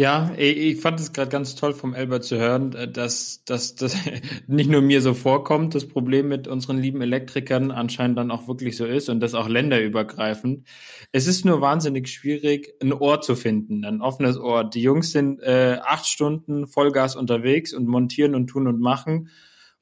Ja, 0.00 0.32
ich 0.36 0.80
fand 0.80 1.00
es 1.00 1.12
gerade 1.12 1.28
ganz 1.28 1.56
toll 1.56 1.74
vom 1.74 1.92
Elbert 1.92 2.22
zu 2.22 2.38
hören, 2.38 2.72
äh, 2.72 2.86
dass, 2.86 3.42
dass 3.44 3.74
das 3.74 3.96
nicht 4.46 4.70
nur 4.70 4.80
mir 4.80 5.02
so 5.02 5.12
vorkommt, 5.12 5.74
das 5.74 5.88
Problem 5.88 6.28
mit 6.28 6.46
unseren 6.46 6.78
lieben 6.78 7.02
Elektrikern 7.02 7.72
anscheinend 7.72 8.16
dann 8.16 8.30
auch 8.30 8.46
wirklich 8.46 8.76
so 8.76 8.86
ist 8.86 9.08
und 9.08 9.18
das 9.18 9.34
auch 9.34 9.48
länderübergreifend. 9.48 10.68
Es 11.10 11.26
ist 11.26 11.44
nur 11.44 11.60
wahnsinnig 11.60 12.06
schwierig, 12.08 12.74
ein 12.80 12.92
Ohr 12.92 13.20
zu 13.22 13.34
finden, 13.34 13.84
ein 13.84 14.00
offenes 14.00 14.38
Ohr. 14.38 14.62
Die 14.62 14.82
Jungs 14.82 15.10
sind 15.10 15.40
äh, 15.40 15.80
acht 15.82 16.06
Stunden 16.06 16.68
Vollgas 16.68 17.16
unterwegs 17.16 17.72
und 17.72 17.88
montieren 17.88 18.36
und 18.36 18.46
tun 18.46 18.68
und 18.68 18.78
machen. 18.80 19.30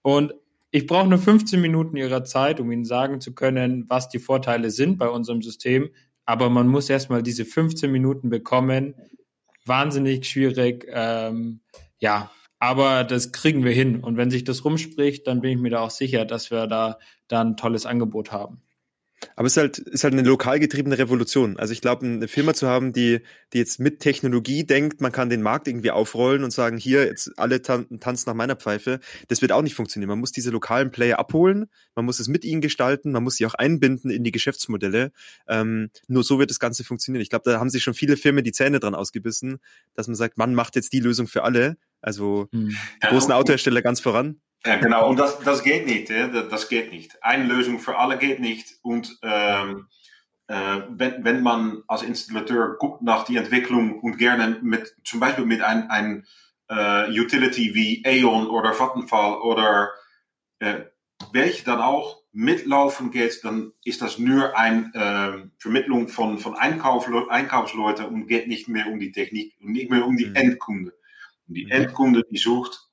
Und 0.01 0.33
ich 0.71 0.87
brauche 0.87 1.09
nur 1.09 1.19
15 1.19 1.61
Minuten 1.61 1.99
ihrer 1.99 2.25
Zeit, 2.25 2.59
um 2.59 2.73
ihnen 2.73 2.87
sagen 2.87 3.21
zu 3.21 3.35
können, 3.35 3.85
was 3.89 4.09
die 4.09 4.19
Vorteile 4.19 4.71
sind 4.71 4.97
bei 4.97 5.11
unserem 5.11 5.43
System. 5.43 5.91
Aber 6.25 6.49
man 6.49 6.69
muss 6.69 6.89
erstmal 6.89 7.23
diese 7.23 7.45
15 7.45 7.93
Minuten 7.93 8.31
bekommen, 8.31 8.95
wahnsinnig 9.67 10.29
schwierig. 10.29 10.87
Ähm, 10.91 11.61
ja, 11.99 12.31
aber 12.59 13.05
das 13.05 13.33
kriegen 13.33 13.64
wir 13.64 13.73
hin. 13.73 14.03
Und 14.03 14.17
wenn 14.17 14.31
sich 14.31 14.45
das 14.45 14.64
rumspricht, 14.64 15.27
dann 15.27 15.41
bin 15.41 15.53
ich 15.53 15.59
mir 15.59 15.71
da 15.71 15.81
auch 15.81 15.91
sicher, 15.91 16.25
dass 16.25 16.51
wir 16.51 16.67
da, 16.67 16.99
da 17.29 17.41
ein 17.43 17.57
tolles 17.57 17.87
Angebot 17.87 18.33
haben. 18.33 18.62
Aber 19.35 19.47
es 19.47 19.57
ist 19.57 19.61
halt, 19.61 19.79
ist 19.79 20.05
halt 20.05 20.14
eine 20.14 20.22
lokal 20.22 20.61
getriebene 20.61 20.99
Revolution. 20.99 21.59
Also 21.59 21.72
ich 21.72 21.81
glaube, 21.81 22.07
eine 22.07 22.29
Firma 22.29 22.55
zu 22.55 22.68
haben, 22.68 22.93
die, 22.93 23.20
die 23.53 23.59
jetzt 23.59 23.81
mit 23.81 24.01
Technologie 24.01 24.64
denkt, 24.64 25.01
man 25.01 25.12
kann 25.12 25.29
den 25.29 25.43
Markt 25.43 25.68
irgendwie 25.68 25.91
aufrollen 25.91 26.45
und 26.45 26.53
sagen, 26.53 26.77
hier, 26.77 27.05
jetzt 27.07 27.39
alle 27.39 27.62
tan 27.62 27.87
tanzen 28.01 28.29
nach 28.29 28.35
meiner 28.35 28.57
Pfeife, 28.57 29.01
das 29.29 29.43
wird 29.43 29.53
auch 29.53 29.62
nicht 29.62 29.74
funktionieren. 29.74 30.09
Man 30.09 30.20
muss 30.20 30.33
diese 30.33 30.51
lokalen 30.51 30.91
Player 30.91 31.18
abholen, 31.18 31.66
man 31.95 32.05
muss 32.05 32.20
es 32.20 32.29
mit 32.29 32.45
ihnen 32.45 32.61
gestalten, 32.61 33.12
man 33.12 33.22
muss 33.24 33.37
sie 33.37 33.47
auch 33.47 33.55
einbinden 33.55 34.11
in 34.11 34.24
die 34.24 34.33
Geschäftsmodelle. 34.33 35.12
Ähm, 35.49 35.91
nur 36.09 36.22
so 36.22 36.39
wird 36.39 36.51
das 36.51 36.61
Ganze 36.61 36.85
funktionieren. 36.85 37.22
Ich 37.22 37.31
glaube, 37.31 37.51
da 37.51 37.59
haben 37.59 37.70
sich 37.70 37.83
schon 37.83 37.95
viele 37.95 38.16
Firmen 38.16 38.45
die 38.45 38.53
Zähne 38.53 38.81
dran 38.81 38.95
ausgebissen, 38.95 39.59
dass 39.95 40.07
man 40.07 40.14
sagt, 40.14 40.39
man 40.39 40.55
macht 40.55 40.77
jetzt 40.77 40.93
die 40.93 41.01
Lösung 41.01 41.27
für 41.27 41.43
alle. 41.43 41.77
Also 42.01 42.49
hm. 42.53 42.77
großen 43.01 43.33
Autohersteller 43.33 43.83
ganz 43.83 44.01
voran. 44.01 44.41
Ja, 44.67 44.77
genau. 44.77 45.09
Und 45.09 45.19
das, 45.19 45.39
das 45.41 45.62
geht 45.62 45.87
nicht. 45.87 46.11
Hè? 46.11 46.29
Das 46.29 46.69
geht 46.69 46.91
nicht. 46.93 47.23
Eine 47.23 47.45
Lösung 47.45 47.79
für 47.79 47.99
alle 47.99 48.19
geht 48.19 48.41
nicht. 48.41 48.75
Und 48.83 49.19
ähm, 49.23 49.87
äh, 50.49 50.81
wenn, 50.91 51.25
wenn 51.25 51.43
man 51.43 51.83
als 51.87 52.03
Installateur 52.03 52.77
guckt 52.79 53.03
nach 53.03 53.25
die 53.25 53.37
Entwicklung 53.37 54.01
und 54.01 54.19
gerne 54.19 54.59
mit, 54.62 54.95
zum 55.05 55.21
Beispiel 55.21 55.47
mit 55.47 55.62
einem 55.62 55.91
ein, 55.91 56.27
äh, 56.69 57.11
Utility 57.11 57.75
wie 57.75 58.03
Aeon 58.05 58.49
oder 58.49 58.73
Vattenfall 58.73 59.41
oder 59.41 59.91
äh, 60.59 60.81
welche 61.33 61.64
dann 61.64 61.81
auch 61.81 62.23
mitlaufen 62.33 63.11
geht, 63.11 63.45
dann 63.45 63.73
ist 63.83 64.03
das 64.03 64.19
nur 64.19 64.57
eine 64.59 64.91
äh, 64.95 65.49
Vermittlung 65.59 66.09
von, 66.09 66.39
von 66.39 66.55
Einkauf, 66.55 67.09
Einkaufsleuten 67.31 68.07
und 68.07 68.27
geht 68.27 68.47
nicht 68.47 68.69
mehr 68.69 68.89
um 68.89 69.01
die 69.01 69.12
Technik 69.12 69.55
und 69.62 69.73
nicht 69.73 69.91
mehr 69.91 70.07
um 70.07 70.17
die 70.17 70.27
mhm. 70.27 70.35
Endkunde. 70.35 70.93
Und 71.49 71.55
die 71.55 71.64
mhm. 71.64 71.71
Endkunde, 71.71 72.25
die 72.31 72.37
sucht 72.37 72.86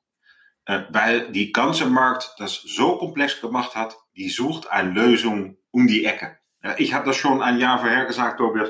äh, 0.66 0.82
weil 0.90 1.32
die 1.32 1.52
ganze 1.52 1.86
Markt 1.86 2.36
das 2.38 2.54
so 2.56 2.98
komplex 2.98 3.42
gemacht 3.42 3.76
hat, 3.76 3.98
die 4.16 4.30
sucht 4.30 4.70
eine 4.70 4.92
Lösung 4.92 5.58
um 5.72 5.88
die 5.88 6.06
Ecke. 6.06 6.38
Ja, 6.64 6.76
ich 6.78 6.94
habe 6.94 7.06
das 7.06 7.18
schon 7.18 7.42
ein 7.42 7.60
Jahr 7.60 7.80
vorher 7.80 8.06
gesagt, 8.06 8.38
Tobias, 8.38 8.70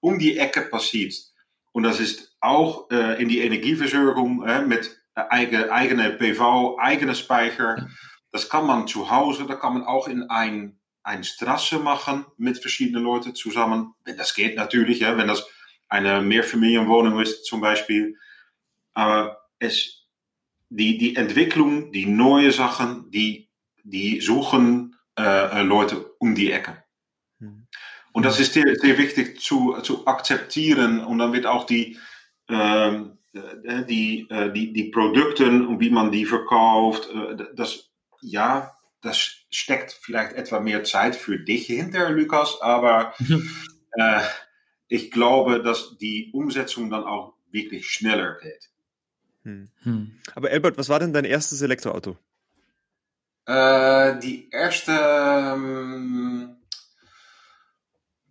um 0.00 0.18
die 0.18 0.38
Ecke 0.38 0.62
passiert. 0.62 1.14
Und 1.72 1.84
das 1.84 2.00
ist 2.00 2.36
auch 2.40 2.90
äh, 2.90 3.20
in 3.22 3.28
die 3.28 3.40
Energieversorgung 3.40 4.46
äh, 4.46 4.62
mit 4.62 4.98
eigen, 5.14 5.70
eigene 5.70 6.10
PV, 6.10 6.78
eigene 6.78 7.14
Speicher. 7.14 7.88
Das 8.32 8.48
kann 8.48 8.66
man 8.66 8.86
zu 8.86 9.10
Hause, 9.10 9.46
da 9.46 9.54
kann 9.54 9.74
man 9.74 9.84
auch 9.84 10.08
in 10.08 10.28
ein, 10.30 10.78
ein 11.02 11.24
Straße 11.24 11.78
machen 11.78 12.26
mit 12.36 12.58
verschiedenen 12.58 13.02
Leuten 13.02 13.34
zusammen. 13.34 13.94
Wenn 14.04 14.16
das 14.16 14.34
geht 14.34 14.56
natürlich, 14.56 15.00
ja, 15.00 15.16
wenn 15.16 15.28
das 15.28 15.46
eine 15.88 16.20
Mehrfamilienwohnung 16.20 17.20
ist 17.20 17.44
zum 17.44 17.60
Beispiel. 17.60 18.16
Aber 18.94 19.40
es 19.58 19.99
die, 20.70 20.96
die 20.98 21.16
Entwicklung, 21.16 21.92
die 21.92 22.06
neue 22.06 22.52
Sachen, 22.52 23.10
die, 23.10 23.50
die 23.82 24.20
suchen 24.20 24.96
äh, 25.18 25.62
Leute 25.62 26.14
um 26.18 26.34
die 26.34 26.52
Ecke. 26.52 26.82
Mhm. 27.38 27.66
Und 28.12 28.24
das 28.24 28.40
ist 28.40 28.54
sehr, 28.54 28.74
sehr 28.76 28.96
wichtig 28.98 29.40
zu, 29.40 29.76
zu 29.82 30.06
akzeptieren. 30.06 31.04
Und 31.04 31.18
dann 31.18 31.32
wird 31.32 31.46
auch 31.46 31.64
die, 31.64 31.98
ähm, 32.48 33.18
äh, 33.32 33.84
die, 33.84 34.26
äh, 34.30 34.52
die, 34.52 34.72
die 34.72 34.90
Produkte 34.90 35.46
und 35.46 35.80
wie 35.80 35.90
man 35.90 36.10
die 36.10 36.24
verkauft, 36.24 37.08
äh, 37.10 37.44
das, 37.54 37.90
ja, 38.22 38.76
das 39.02 39.18
steckt 39.50 39.92
vielleicht 39.92 40.34
etwa 40.34 40.60
mehr 40.60 40.84
Zeit 40.84 41.16
für 41.16 41.38
dich 41.38 41.66
hinter, 41.66 42.10
Lukas, 42.10 42.60
aber 42.60 43.14
äh, 43.92 44.20
ich 44.88 45.10
glaube, 45.10 45.62
dass 45.62 45.96
die 45.98 46.30
Umsetzung 46.32 46.90
dann 46.90 47.04
auch 47.04 47.34
wirklich 47.50 47.88
schneller 47.88 48.36
geht. 48.40 48.69
Hm. 49.44 49.68
Hm. 49.82 50.12
Aber 50.34 50.50
Albert, 50.50 50.78
was 50.78 50.88
war 50.88 50.98
denn 51.00 51.12
dein 51.12 51.24
erstes 51.24 51.62
Elektroauto? 51.62 52.16
Äh, 53.46 54.18
die 54.20 54.50
erste, 54.50 54.92
ähm, 54.92 56.56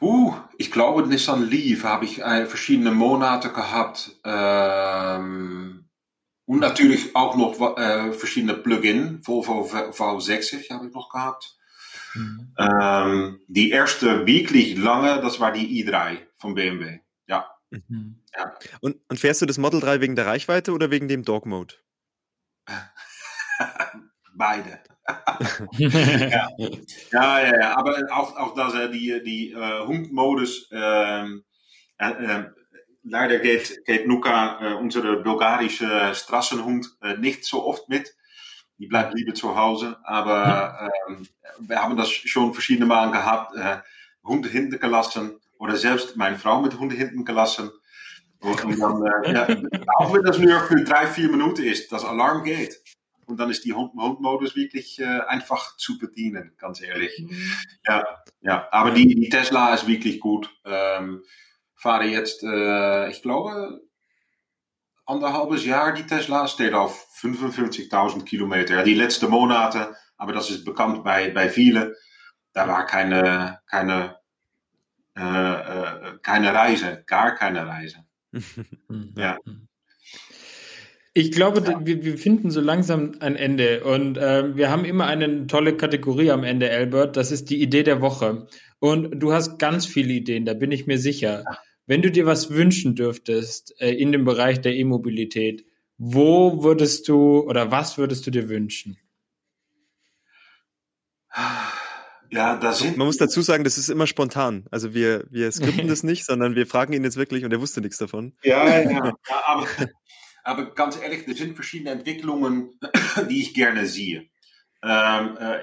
uh, 0.01 0.33
ich 0.57 0.71
glaube 0.71 1.07
Nissan 1.07 1.49
Leaf 1.49 1.83
habe 1.83 2.05
ich 2.05 2.21
äh, 2.21 2.45
verschiedene 2.45 2.91
Monate 2.91 3.49
gehabt. 3.49 4.11
Ähm, 4.23 5.89
und 6.45 6.59
natürlich 6.59 7.15
auch 7.15 7.35
noch 7.35 7.77
äh, 7.77 8.13
verschiedene 8.13 8.55
Plugin, 8.55 9.19
Volvo 9.25 9.65
V60 9.65 10.71
habe 10.71 10.87
ich 10.87 10.93
noch 10.93 11.09
gehabt. 11.09 11.57
Mhm. 12.15 12.53
Ähm, 12.57 13.39
die 13.47 13.71
erste 13.71 14.25
wirklich 14.25 14.77
lange, 14.77 15.21
das 15.21 15.39
war 15.39 15.51
die 15.51 15.83
i3 15.83 16.17
von 16.37 16.55
BMW. 16.55 16.99
Ja. 17.27 17.45
Mhm. 17.69 18.18
Ja. 18.37 18.53
Und, 18.81 18.97
und 19.09 19.19
fährst 19.19 19.41
du 19.41 19.45
das 19.45 19.57
Model 19.57 19.79
3 19.79 20.01
wegen 20.01 20.15
der 20.15 20.25
Reichweite 20.25 20.71
oder 20.71 20.91
wegen 20.91 21.07
dem 21.07 21.23
Dog 21.23 21.45
Mode? 21.45 21.75
Beide. 24.35 24.79
ja. 25.77 26.49
ja. 26.57 26.69
ja, 27.11 27.59
ja, 27.59 27.77
aber 27.77 27.97
auch, 28.11 28.35
auch 28.37 28.53
dass 28.53 28.73
er 28.73 28.89
die, 28.89 29.21
die 29.23 29.55
uh, 29.55 29.87
Hund-Modus, 29.87 30.69
ähm, 30.71 31.43
äh, 31.97 32.09
äh, 32.11 32.45
leider 33.03 33.39
geht, 33.39 33.85
geht 33.85 34.07
Nuka, 34.07 34.59
äh, 34.61 34.73
unsere 34.75 35.17
bulgarische 35.17 36.13
Strassenhund, 36.13 36.95
äh, 37.01 37.17
nicht 37.17 37.43
so 37.45 37.65
oft 37.65 37.89
mit. 37.89 38.15
Die 38.77 38.87
bleibt 38.87 39.13
lieber 39.13 39.33
zu 39.33 39.57
Hause, 39.57 39.97
aber 40.03 40.89
ähm, 41.09 41.27
wir 41.59 41.83
haben 41.83 41.97
das 41.97 42.09
schon 42.09 42.53
verschiedene 42.53 42.85
Male 42.85 43.11
gehabt, 43.11 43.55
äh, 43.55 43.79
Hunde 44.23 44.47
hinten 44.47 44.79
gelassen 44.79 45.39
oder 45.57 45.75
selbst 45.75 46.15
meine 46.15 46.37
Frau 46.37 46.61
mit 46.61 46.79
Hunde 46.79 46.95
hinten 46.95 47.25
gelassen. 47.25 47.71
Und 48.41 48.79
dann, 48.79 49.05
äh, 49.05 49.33
ja, 49.33 49.47
auch 49.97 50.13
wenn 50.13 50.23
das 50.23 50.39
nur 50.39 50.59
für 50.61 50.83
drei, 50.83 51.07
vier 51.07 51.29
Minuten 51.29 51.63
ist, 51.63 51.91
das 51.91 52.05
Alarm 52.05 52.43
geht. 52.43 52.81
Und 53.25 53.37
dann 53.39 53.49
ist 53.51 53.63
die 53.63 53.73
Hund-Modus 53.73 54.55
wirklich 54.55 54.99
äh, 54.99 55.19
einfach 55.27 55.77
zu 55.77 55.99
bedienen, 55.99 56.53
ganz 56.57 56.81
ehrlich. 56.81 57.19
Mhm. 57.19 57.51
Ja, 57.85 58.03
ja, 58.41 58.67
aber 58.71 58.91
die, 58.91 59.13
die, 59.13 59.29
Tesla 59.29 59.73
ist 59.73 59.87
wirklich 59.87 60.19
gut. 60.19 60.49
Ähm, 60.65 61.23
fahre 61.75 62.05
jetzt, 62.05 62.43
äh, 62.43 63.09
ich 63.09 63.21
glaube, 63.21 63.81
anderthalbes 65.05 65.65
Jahr 65.65 65.93
die 65.93 66.07
Tesla, 66.07 66.47
steht 66.47 66.73
auf 66.73 67.07
55.000 67.21 68.23
Kilometer. 68.23 68.75
Ja, 68.75 68.83
die 68.83 68.95
letzten 68.95 69.29
Monate, 69.29 69.95
aber 70.17 70.33
das 70.33 70.49
ist 70.49 70.65
bekannt 70.65 71.03
bei, 71.03 71.29
bei 71.29 71.49
vielen. 71.49 71.93
Da 72.53 72.67
war 72.67 72.85
keine, 72.87 73.59
keine 73.67 74.19
äh, 75.19 75.21
äh, 75.21 76.17
keine 76.21 76.53
Reise, 76.53 77.03
gar 77.05 77.35
keine 77.35 77.67
Reise. 77.67 78.05
Ja. 79.15 79.37
Ich 81.13 81.31
glaube, 81.31 81.61
ja. 81.65 81.85
wir, 81.85 82.03
wir, 82.03 82.17
finden 82.17 82.51
so 82.51 82.61
langsam 82.61 83.13
ein 83.19 83.35
Ende 83.35 83.83
und 83.83 84.17
äh, 84.17 84.55
wir 84.55 84.69
haben 84.69 84.85
immer 84.85 85.07
eine 85.07 85.47
tolle 85.47 85.75
Kategorie 85.75 86.31
am 86.31 86.43
Ende, 86.43 86.69
Albert. 86.71 87.17
Das 87.17 87.31
ist 87.31 87.49
die 87.49 87.61
Idee 87.61 87.83
der 87.83 87.99
Woche. 88.01 88.47
Und 88.79 89.19
du 89.19 89.33
hast 89.33 89.57
ganz 89.57 89.85
viele 89.85 90.13
Ideen, 90.13 90.45
da 90.45 90.53
bin 90.53 90.71
ich 90.71 90.87
mir 90.87 90.97
sicher. 90.97 91.43
Ja. 91.45 91.57
Wenn 91.87 92.01
du 92.03 92.11
dir 92.11 92.25
was 92.27 92.51
wünschen 92.51 92.95
dürftest 92.95 93.75
äh, 93.81 93.91
in 93.91 94.11
dem 94.11 94.23
Bereich 94.23 94.61
der 94.61 94.75
E-Mobilität, 94.75 95.65
wo 95.97 96.63
würdest 96.63 97.09
du 97.09 97.39
oder 97.41 97.71
was 97.71 97.97
würdest 97.97 98.25
du 98.27 98.31
dir 98.31 98.47
wünschen? 98.47 98.97
Ja, 102.31 102.55
da 102.57 102.73
sind. 102.73 102.97
Man 102.97 103.07
muss 103.07 103.17
dazu 103.17 103.41
sagen, 103.41 103.63
das 103.63 103.77
ist 103.77 103.89
immer 103.89 104.07
spontan. 104.07 104.65
Also 104.71 104.93
wir, 104.93 105.25
wir 105.29 105.51
skripten 105.51 105.87
das 105.87 106.03
nicht, 106.03 106.25
sondern 106.25 106.55
wir 106.55 106.67
fragen 106.67 106.93
ihn 106.93 107.03
jetzt 107.03 107.17
wirklich 107.17 107.43
und 107.43 107.51
er 107.51 107.61
wusste 107.61 107.81
nichts 107.81 107.97
davon. 107.97 108.33
Ja, 108.43 108.67
ja, 108.67 108.91
ja. 108.91 109.13
aber, 109.45 109.67
aber 110.43 110.73
ganz 110.73 110.99
ehrlich, 111.01 111.27
er 111.27 111.35
sind 111.35 111.55
verschiedene 111.55 111.91
Entwicklungen, 111.91 112.79
die 113.29 113.41
ich 113.41 113.53
gerne 113.53 113.85
sehe. 113.85 114.29
Ähm, 114.81 115.37
äh, 115.37 115.59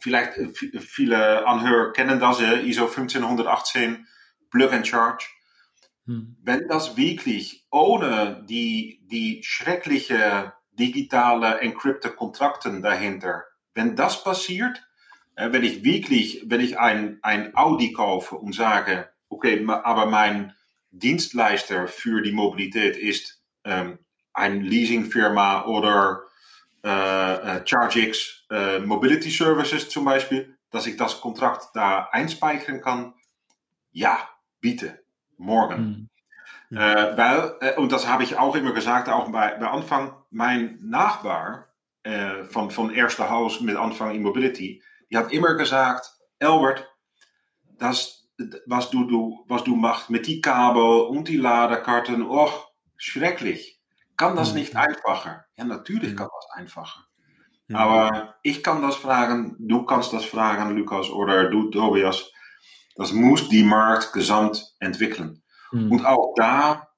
vielleicht 0.00 0.36
äh, 0.36 0.80
viele 0.80 1.46
Anhörer 1.46 1.92
kennen 1.92 2.20
das, 2.20 2.40
äh, 2.40 2.60
ISO 2.60 2.86
15118 2.86 4.06
Plug 4.50 4.70
and 4.72 4.86
Charge. 4.86 5.26
Hm. 6.06 6.36
Wenn 6.42 6.68
das 6.68 6.96
wirklich 6.96 7.66
ohne 7.70 8.44
die, 8.48 9.06
die 9.10 9.42
schreckliche 9.42 10.52
digitale 10.72 11.60
encrypte 11.60 12.10
Kontrakten 12.10 12.82
dahinter, 12.82 13.44
wenn 13.74 13.96
das 13.96 14.22
passiert, 14.22 14.87
wenn 15.38 15.62
ich 15.62 15.84
wirklich, 15.84 16.44
wenn 16.46 16.60
ich 16.60 16.78
ein, 16.78 17.18
ein 17.22 17.56
Audi 17.56 17.92
kaufe 17.92 18.36
und 18.36 18.54
sage, 18.54 19.08
okay, 19.28 19.64
aber 19.66 20.06
mein 20.06 20.54
Dienstleister 20.90 21.86
für 21.86 22.22
die 22.22 22.32
Mobilität 22.32 22.96
ist 22.96 23.40
ähm, 23.64 23.98
ein 24.32 24.62
Leasingfirma 24.62 25.66
oder 25.66 26.22
äh, 26.84 26.88
äh, 27.56 27.64
ChargeX 27.64 28.44
äh, 28.50 28.78
Mobility 28.78 29.30
Services 29.30 29.88
zum 29.88 30.04
Beispiel, 30.04 30.56
dass 30.70 30.86
ich 30.86 30.96
das 30.96 31.20
Kontrakt 31.20 31.68
da 31.74 32.08
einspeichern 32.12 32.80
kann. 32.80 33.14
Ja, 33.92 34.28
bitte, 34.60 35.00
morgen. 35.36 36.08
Mhm. 36.70 36.78
Äh, 36.78 37.16
weil, 37.16 37.54
äh, 37.60 37.74
und 37.76 37.92
das 37.92 38.06
habe 38.06 38.22
ich 38.22 38.36
auch 38.36 38.54
immer 38.54 38.72
gesagt, 38.72 39.08
auch 39.08 39.30
bei, 39.30 39.56
bei 39.56 39.68
Anfang, 39.68 40.14
mein 40.30 40.78
Nachbar 40.82 41.68
äh, 42.02 42.44
von, 42.44 42.70
von 42.70 42.92
Erste 42.92 43.30
Haus 43.30 43.60
mit 43.60 43.76
Anfang 43.76 44.14
Immobility, 44.14 44.82
die 45.10 45.16
hat 45.16 45.32
immer 45.32 45.54
gesagt, 45.54 46.12
Albert, 46.40 46.86
das, 47.78 48.28
was 48.66 48.90
du, 48.90 49.04
du, 49.04 49.44
was 49.48 49.64
du 49.64 49.76
machst 49.76 50.10
mit 50.10 50.26
die 50.26 50.40
Kabel 50.40 51.00
und 51.08 51.28
die 51.28 51.36
Ladekarten, 51.36 52.22
oh, 52.22 52.50
schrecklich. 52.96 53.80
Kann 54.16 54.36
das 54.36 54.52
nicht 54.52 54.74
einfacher? 54.74 55.44
Ja, 55.56 55.64
natürlich 55.64 56.16
kann 56.16 56.28
das 56.34 56.50
einfacher. 56.58 57.06
Aber 57.72 58.34
ich 58.42 58.62
kann 58.62 58.82
das 58.82 58.96
fragen, 58.96 59.56
du 59.58 59.84
kannst 59.84 60.12
das 60.12 60.24
fragen, 60.24 60.76
Lukas, 60.76 61.10
oder 61.10 61.50
du, 61.50 61.70
Tobias. 61.70 62.30
Das 62.96 63.12
muss 63.12 63.48
die 63.48 63.62
Markt 63.62 64.12
gesamt 64.12 64.74
entwickeln. 64.80 65.42
Mhm. 65.70 65.92
Und 65.92 66.06
auch 66.06 66.34
da 66.34 66.88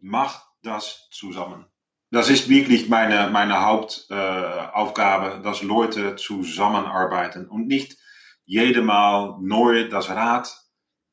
macht 0.00 0.42
das 0.62 1.08
zusammen. 1.10 1.66
Das 2.16 2.30
ist 2.30 2.48
wirklich 2.48 2.88
meine, 2.88 3.28
meine 3.28 3.60
Hauptaufgabe, 3.60 5.34
äh, 5.34 5.42
dass 5.42 5.62
Leute 5.62 6.16
zusammenarbeiten 6.16 7.46
und 7.46 7.66
nicht 7.66 7.98
jedes 8.46 8.82
Mal 8.82 9.36
neu 9.42 9.86
das 9.90 10.08
Rad 10.08 10.50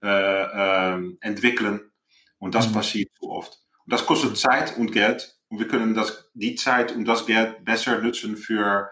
äh, 0.01 0.07
äh, 0.07 1.17
entwickeln. 1.19 1.91
Und 2.37 2.55
das 2.55 2.69
mhm. 2.69 2.73
passiert 2.75 3.11
zu 3.19 3.29
oft. 3.29 3.59
Und 3.83 3.91
das 3.91 4.05
kostet 4.05 4.37
Zeit 4.37 4.77
und 4.77 4.93
Geld. 4.93 5.37
Und 5.49 5.59
wir 5.59 5.67
können 5.67 5.93
das, 5.93 6.31
die 6.35 6.55
Zeit 6.55 6.93
und 6.93 7.03
das 7.03 7.25
Geld 7.25 7.65
besser 7.65 7.99
nutzen 7.99 8.37
für 8.37 8.89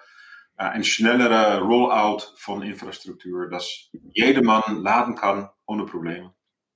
äh, 0.58 0.64
ein 0.64 0.84
schnellere 0.84 1.62
Rollout 1.62 2.24
von 2.36 2.62
Infrastruktur, 2.62 3.50
dass 3.50 3.90
jedermann 4.12 4.84
laden 4.84 5.16
kann 5.16 5.50
ohne 5.66 5.86
Probleme. 5.86 6.34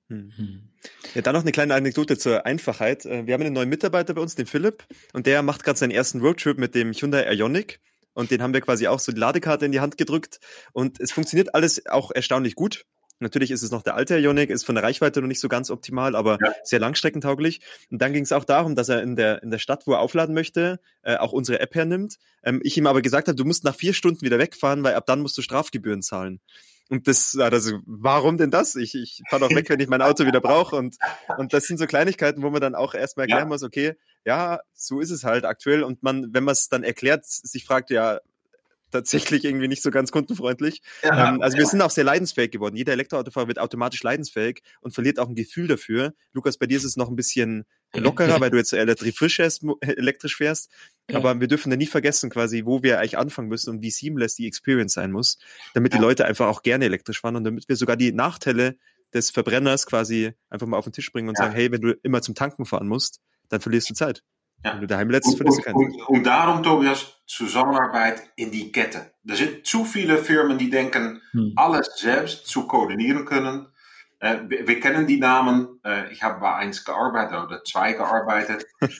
Mhm. 0.08 0.70
Ja, 1.14 1.22
dann 1.22 1.34
noch 1.34 1.42
eine 1.42 1.52
kleine 1.52 1.74
Anekdote 1.74 2.18
zur 2.18 2.46
Einfachheit. 2.46 3.06
Äh, 3.06 3.26
wir 3.26 3.34
haben 3.34 3.42
einen 3.42 3.54
neuen 3.54 3.68
Mitarbeiter 3.68 4.14
bei 4.14 4.20
uns, 4.20 4.34
den 4.34 4.46
Philipp, 4.46 4.84
und 5.12 5.26
der 5.26 5.42
macht 5.42 5.64
gerade 5.64 5.78
seinen 5.78 5.90
ersten 5.90 6.20
Roadtrip 6.20 6.58
mit 6.58 6.74
dem 6.74 6.92
Hyundai 6.92 7.32
Ioniq. 7.32 7.80
Und 8.14 8.30
den 8.30 8.42
haben 8.42 8.54
wir 8.54 8.62
quasi 8.62 8.86
auch 8.86 8.98
so 8.98 9.12
die 9.12 9.20
Ladekarte 9.20 9.66
in 9.66 9.72
die 9.72 9.80
Hand 9.80 9.98
gedrückt. 9.98 10.40
Und 10.72 11.00
es 11.00 11.12
funktioniert 11.12 11.54
alles 11.54 11.86
auch 11.86 12.10
erstaunlich 12.10 12.54
gut. 12.54 12.86
Natürlich 13.18 13.50
ist 13.50 13.62
es 13.62 13.70
noch 13.70 13.82
der 13.82 13.94
alte 13.94 14.18
Ionic, 14.18 14.50
ist 14.50 14.64
von 14.64 14.74
der 14.74 14.84
Reichweite 14.84 15.20
noch 15.20 15.28
nicht 15.28 15.40
so 15.40 15.48
ganz 15.48 15.70
optimal, 15.70 16.14
aber 16.14 16.38
ja. 16.42 16.52
sehr 16.64 16.80
langstreckentauglich. 16.80 17.60
Und 17.90 18.02
dann 18.02 18.12
ging 18.12 18.24
es 18.24 18.32
auch 18.32 18.44
darum, 18.44 18.74
dass 18.74 18.88
er 18.90 19.02
in 19.02 19.16
der, 19.16 19.42
in 19.42 19.50
der 19.50 19.58
Stadt, 19.58 19.86
wo 19.86 19.92
er 19.92 20.00
aufladen 20.00 20.34
möchte, 20.34 20.80
äh, 21.02 21.16
auch 21.16 21.32
unsere 21.32 21.60
App 21.60 21.74
hernimmt. 21.74 22.16
Ähm, 22.42 22.60
ich 22.62 22.76
ihm 22.76 22.86
aber 22.86 23.00
gesagt 23.00 23.28
habe, 23.28 23.36
du 23.36 23.44
musst 23.44 23.64
nach 23.64 23.74
vier 23.74 23.94
Stunden 23.94 24.20
wieder 24.20 24.38
wegfahren, 24.38 24.82
weil 24.84 24.94
ab 24.94 25.06
dann 25.06 25.22
musst 25.22 25.38
du 25.38 25.42
Strafgebühren 25.42 26.02
zahlen. 26.02 26.40
Und 26.88 27.08
das, 27.08 27.36
also, 27.36 27.80
warum 27.84 28.38
denn 28.38 28.50
das? 28.50 28.76
Ich, 28.76 28.94
ich 28.94 29.22
fahre 29.28 29.48
doch 29.48 29.54
weg, 29.54 29.68
wenn 29.68 29.80
ich 29.80 29.88
mein 29.88 30.02
Auto 30.02 30.24
wieder 30.24 30.40
brauche. 30.40 30.76
Und, 30.76 30.96
und 31.36 31.52
das 31.52 31.64
sind 31.64 31.78
so 31.78 31.86
Kleinigkeiten, 31.86 32.42
wo 32.42 32.50
man 32.50 32.60
dann 32.60 32.74
auch 32.74 32.94
erstmal 32.94 33.24
erklären 33.24 33.44
ja. 33.44 33.48
muss, 33.48 33.62
okay, 33.62 33.94
ja, 34.24 34.60
so 34.72 35.00
ist 35.00 35.10
es 35.10 35.24
halt 35.24 35.44
aktuell. 35.44 35.82
Und 35.82 36.02
man, 36.02 36.32
wenn 36.32 36.44
man 36.44 36.52
es 36.52 36.68
dann 36.68 36.84
erklärt, 36.84 37.24
sich 37.24 37.64
fragt, 37.64 37.90
ja, 37.90 38.20
tatsächlich 38.90 39.44
irgendwie 39.44 39.68
nicht 39.68 39.82
so 39.82 39.90
ganz 39.90 40.12
kundenfreundlich. 40.12 40.82
Ja, 41.02 41.30
ähm, 41.30 41.42
also 41.42 41.58
wir 41.58 41.66
sind 41.66 41.82
auch 41.82 41.90
sehr 41.90 42.04
leidensfähig 42.04 42.50
geworden. 42.50 42.76
Jeder 42.76 42.92
Elektroautofahrer 42.92 43.48
wird 43.48 43.58
automatisch 43.58 44.02
leidensfähig 44.02 44.62
und 44.80 44.92
verliert 44.92 45.18
auch 45.18 45.28
ein 45.28 45.34
Gefühl 45.34 45.66
dafür. 45.66 46.14
Lukas, 46.32 46.56
bei 46.58 46.66
dir 46.66 46.76
ist 46.76 46.84
es 46.84 46.96
noch 46.96 47.08
ein 47.08 47.16
bisschen 47.16 47.64
lockerer, 47.94 48.40
weil 48.40 48.50
du 48.50 48.56
jetzt 48.56 48.72
elektrisch 48.72 49.36
fährst, 49.36 49.64
elektrisch 49.80 50.36
fährst. 50.36 50.70
Ja. 51.10 51.18
Aber 51.18 51.40
wir 51.40 51.48
dürfen 51.48 51.70
da 51.70 51.76
nie 51.76 51.86
vergessen, 51.86 52.30
quasi, 52.30 52.64
wo 52.64 52.82
wir 52.82 52.98
eigentlich 52.98 53.18
anfangen 53.18 53.48
müssen 53.48 53.70
und 53.70 53.82
wie 53.82 53.90
seamless 53.90 54.34
die 54.34 54.46
Experience 54.46 54.94
sein 54.94 55.12
muss, 55.12 55.38
damit 55.74 55.94
die 55.94 55.98
Leute 55.98 56.24
einfach 56.24 56.46
auch 56.46 56.62
gerne 56.62 56.84
elektrisch 56.84 57.20
fahren 57.20 57.36
und 57.36 57.44
damit 57.44 57.68
wir 57.68 57.76
sogar 57.76 57.96
die 57.96 58.12
Nachteile 58.12 58.76
des 59.14 59.30
Verbrenners 59.30 59.86
quasi 59.86 60.32
einfach 60.50 60.66
mal 60.66 60.76
auf 60.76 60.84
den 60.84 60.92
Tisch 60.92 61.12
bringen 61.12 61.28
und 61.28 61.36
sagen, 61.36 61.54
hey, 61.54 61.70
wenn 61.70 61.80
du 61.80 61.92
immer 62.02 62.22
zum 62.22 62.34
Tanken 62.34 62.66
fahren 62.66 62.88
musst, 62.88 63.20
dann 63.48 63.60
verlierst 63.60 63.88
du 63.90 63.94
Zeit. 63.94 64.22
Ja. 64.64 64.74
Du 64.74 64.86
keine 64.86 65.50
Zeit. 65.50 65.74
Und, 65.74 66.08
und 66.08 66.26
darum, 66.26 66.62
Tobias, 66.62 67.16
Zusammenarbeit 67.26 68.22
in 68.36 68.50
die 68.50 68.72
Kette. 68.72 69.12
Er 69.26 69.36
sind 69.36 69.66
zu 69.66 69.84
viele 69.84 70.18
Firmen, 70.18 70.58
die 70.58 70.70
denken, 70.70 71.20
hm. 71.32 71.52
alles 71.56 71.90
selbst 71.96 72.46
zu 72.46 72.66
koordinieren 72.66 73.24
können. 73.24 73.66
Äh, 74.20 74.38
wir, 74.48 74.66
wir, 74.66 74.80
kennen 74.80 75.06
die 75.06 75.18
Namen. 75.18 75.80
Äh, 75.84 76.12
ich 76.12 76.22
habe 76.22 76.40
bei 76.40 76.54
eins 76.54 76.84
gearbeitet 76.84 77.38
oder 77.38 77.64
zwei 77.64 77.92
gearbeitet. 77.92 78.66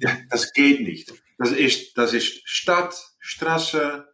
ja, 0.00 0.10
das 0.30 0.52
geht 0.52 0.80
nicht. 0.80 1.12
Das 1.38 1.52
ist, 1.52 1.96
das 1.96 2.12
ist 2.12 2.42
Stadt, 2.48 2.94
Straße, 3.18 4.08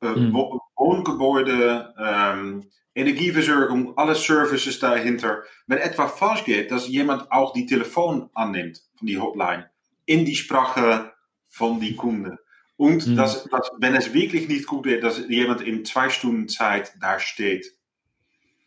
äh, 0.00 0.06
hm. 0.06 0.32
Wohngebäude, 0.76 1.94
ähm, 1.98 2.70
Energieversorgung, 2.94 3.96
alle 3.96 4.14
Services 4.14 4.78
dahinter. 4.78 5.42
Wenn 5.66 5.78
etwas 5.78 6.12
falsch 6.12 6.44
geht, 6.44 6.70
dass 6.70 6.88
jemand 6.88 7.32
auch 7.32 7.54
die 7.54 7.66
Telefon 7.66 8.28
annimmt 8.34 8.82
von 8.96 9.06
die 9.06 9.18
Hotline 9.18 9.71
in 10.06 10.24
die 10.24 10.36
Sprache 10.36 11.12
von 11.48 11.80
die 11.80 11.96
Kunden. 11.96 12.38
Und 12.76 13.06
mhm. 13.06 13.16
dass, 13.16 13.44
dass, 13.44 13.70
wenn 13.78 13.94
es 13.94 14.12
wirklich 14.12 14.48
nicht 14.48 14.66
gut 14.66 14.86
ist, 14.86 15.04
dass 15.04 15.28
jemand 15.28 15.60
in 15.60 15.84
zwei 15.84 16.08
Stunden 16.08 16.48
Zeit 16.48 16.92
da 17.00 17.20
steht. 17.20 17.72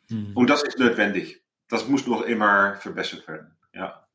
Mhm. 0.09 0.31
Und 0.35 0.49
das 0.49 0.63
ist 0.63 0.79
notwendig. 0.79 1.41
Das 1.67 1.87
muss 1.87 2.07
noch 2.07 2.21
immer 2.21 2.75
verbessert 2.75 3.27
werden. 3.27 3.57
Ja. 3.73 4.07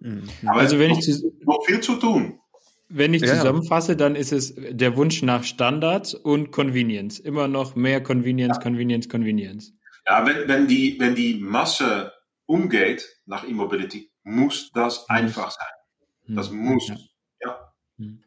Mhm. 0.00 0.28
Aber 0.46 0.60
also 0.60 0.78
wenn 0.78 0.90
noch, 0.90 0.98
ich 0.98 1.22
noch 1.44 1.64
viel 1.66 1.80
zu 1.80 1.96
tun. 1.96 2.40
Wenn 2.88 3.14
ich 3.14 3.22
zusammenfasse, 3.22 3.96
dann 3.96 4.16
ist 4.16 4.32
es 4.32 4.54
der 4.54 4.96
Wunsch 4.98 5.22
nach 5.22 5.44
Standards 5.44 6.12
und 6.12 6.50
Convenience. 6.50 7.18
Immer 7.18 7.48
noch 7.48 7.74
mehr 7.74 8.02
Convenience, 8.02 8.58
ja. 8.58 8.62
Convenience, 8.62 9.08
Convenience. 9.08 9.72
Ja, 10.06 10.26
wenn, 10.26 10.46
wenn, 10.46 10.66
die, 10.66 10.96
wenn 10.98 11.14
die 11.14 11.38
Masse 11.40 12.12
umgeht 12.44 13.08
nach 13.24 13.48
E-Mobility, 13.48 14.10
muss 14.24 14.70
das 14.74 15.08
einfach 15.08 15.50
sein. 15.50 15.66
Das 16.28 16.50
muss. 16.50 16.88
Ja. 16.88 16.96
ja. 17.44 17.72
Hm. 17.98 18.22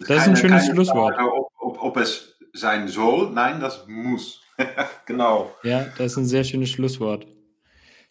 Das, 0.00 0.22
ist 0.22 0.28
ein 0.28 0.36
schönes 0.36 0.66
Schlusswort. 0.66 1.14
Frage, 1.14 1.32
ob, 1.32 1.52
ob, 1.58 1.82
ob, 1.82 1.96
es 1.96 2.38
sein 2.52 2.88
soll. 2.88 3.30
Nein, 3.30 3.60
das 3.60 3.86
muss. 3.88 4.42
genau. 5.06 5.54
Ja, 5.62 5.86
das 5.96 6.12
ist 6.12 6.16
ein 6.16 6.26
sehr 6.26 6.44
schönes 6.44 6.70
Schlusswort. 6.70 7.26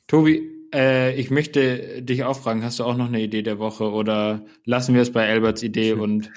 Tobi, 0.08 0.58
äh, 0.74 1.14
ich 1.16 1.30
möchte 1.30 2.02
dich 2.02 2.24
auch 2.24 2.38
fragen, 2.40 2.64
hast 2.64 2.80
du 2.80 2.84
auch 2.84 2.96
noch 2.96 3.08
eine 3.08 3.22
Idee 3.22 3.42
der 3.42 3.60
Woche 3.60 3.92
oder 3.92 4.46
lassen 4.66 4.96
wir 4.96 5.02
es 5.02 5.12
bei 5.12 5.30
Alberts 5.30 5.64
Idee 5.64 5.94
und 5.94 6.32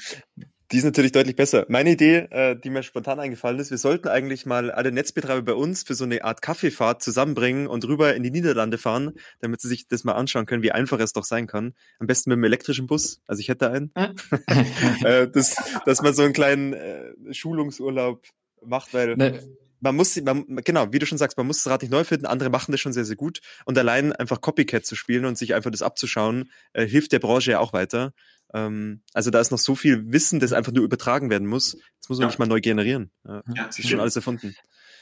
die 0.72 0.78
ist 0.78 0.84
natürlich 0.84 1.12
deutlich 1.12 1.34
besser. 1.34 1.66
Meine 1.68 1.90
Idee, 1.90 2.28
äh, 2.30 2.56
die 2.56 2.70
mir 2.70 2.82
spontan 2.82 3.18
eingefallen 3.18 3.58
ist, 3.58 3.70
wir 3.70 3.78
sollten 3.78 4.06
eigentlich 4.06 4.46
mal 4.46 4.70
alle 4.70 4.92
Netzbetreiber 4.92 5.42
bei 5.42 5.54
uns 5.54 5.82
für 5.82 5.94
so 5.94 6.04
eine 6.04 6.22
Art 6.24 6.42
Kaffeefahrt 6.42 7.02
zusammenbringen 7.02 7.66
und 7.66 7.84
rüber 7.86 8.14
in 8.14 8.22
die 8.22 8.30
Niederlande 8.30 8.78
fahren, 8.78 9.12
damit 9.40 9.60
sie 9.60 9.68
sich 9.68 9.88
das 9.88 10.04
mal 10.04 10.12
anschauen 10.12 10.46
können, 10.46 10.62
wie 10.62 10.70
einfach 10.70 11.00
es 11.00 11.12
doch 11.12 11.24
sein 11.24 11.48
kann. 11.48 11.74
Am 11.98 12.06
besten 12.06 12.30
mit 12.30 12.36
einem 12.36 12.44
elektrischen 12.44 12.86
Bus. 12.86 13.20
Also 13.26 13.40
ich 13.40 13.48
hätte 13.48 13.70
einen. 13.70 13.92
äh, 15.04 15.28
das, 15.28 15.56
dass 15.86 16.02
man 16.02 16.14
so 16.14 16.22
einen 16.22 16.32
kleinen 16.32 16.72
äh, 16.74 17.12
Schulungsurlaub 17.32 18.24
macht, 18.64 18.94
weil 18.94 19.16
ne. 19.16 19.40
man 19.80 19.96
muss, 19.96 20.20
man, 20.20 20.44
genau, 20.64 20.92
wie 20.92 21.00
du 21.00 21.06
schon 21.06 21.18
sagst, 21.18 21.36
man 21.36 21.48
muss 21.48 21.64
das 21.64 21.72
Rad 21.72 21.82
nicht 21.82 21.90
neu 21.90 22.04
finden, 22.04 22.26
andere 22.26 22.48
machen 22.50 22.70
das 22.70 22.80
schon 22.80 22.92
sehr, 22.92 23.04
sehr 23.04 23.16
gut. 23.16 23.40
Und 23.64 23.76
allein 23.76 24.12
einfach 24.12 24.40
Copycat 24.40 24.86
zu 24.86 24.94
spielen 24.94 25.24
und 25.24 25.36
sich 25.36 25.54
einfach 25.54 25.72
das 25.72 25.82
abzuschauen, 25.82 26.50
äh, 26.74 26.86
hilft 26.86 27.10
der 27.10 27.18
Branche 27.18 27.52
ja 27.52 27.58
auch 27.58 27.72
weiter. 27.72 28.12
Ähm, 28.54 29.02
also 29.12 29.30
da 29.30 29.40
ist 29.40 29.50
noch 29.50 29.58
so 29.58 29.74
viel 29.74 30.12
Wissen, 30.12 30.40
das 30.40 30.52
einfach 30.52 30.72
nur 30.72 30.84
übertragen 30.84 31.30
werden 31.30 31.46
muss. 31.46 31.76
Das 32.00 32.08
muss 32.08 32.18
man 32.18 32.22
ja. 32.22 32.26
nicht 32.28 32.38
mal 32.38 32.46
neu 32.46 32.60
generieren. 32.60 33.10
Ja, 33.26 33.42
ja, 33.54 33.66
das 33.66 33.78
ist 33.78 33.88
schon 33.88 34.00
alles 34.00 34.16
erfunden. 34.16 34.54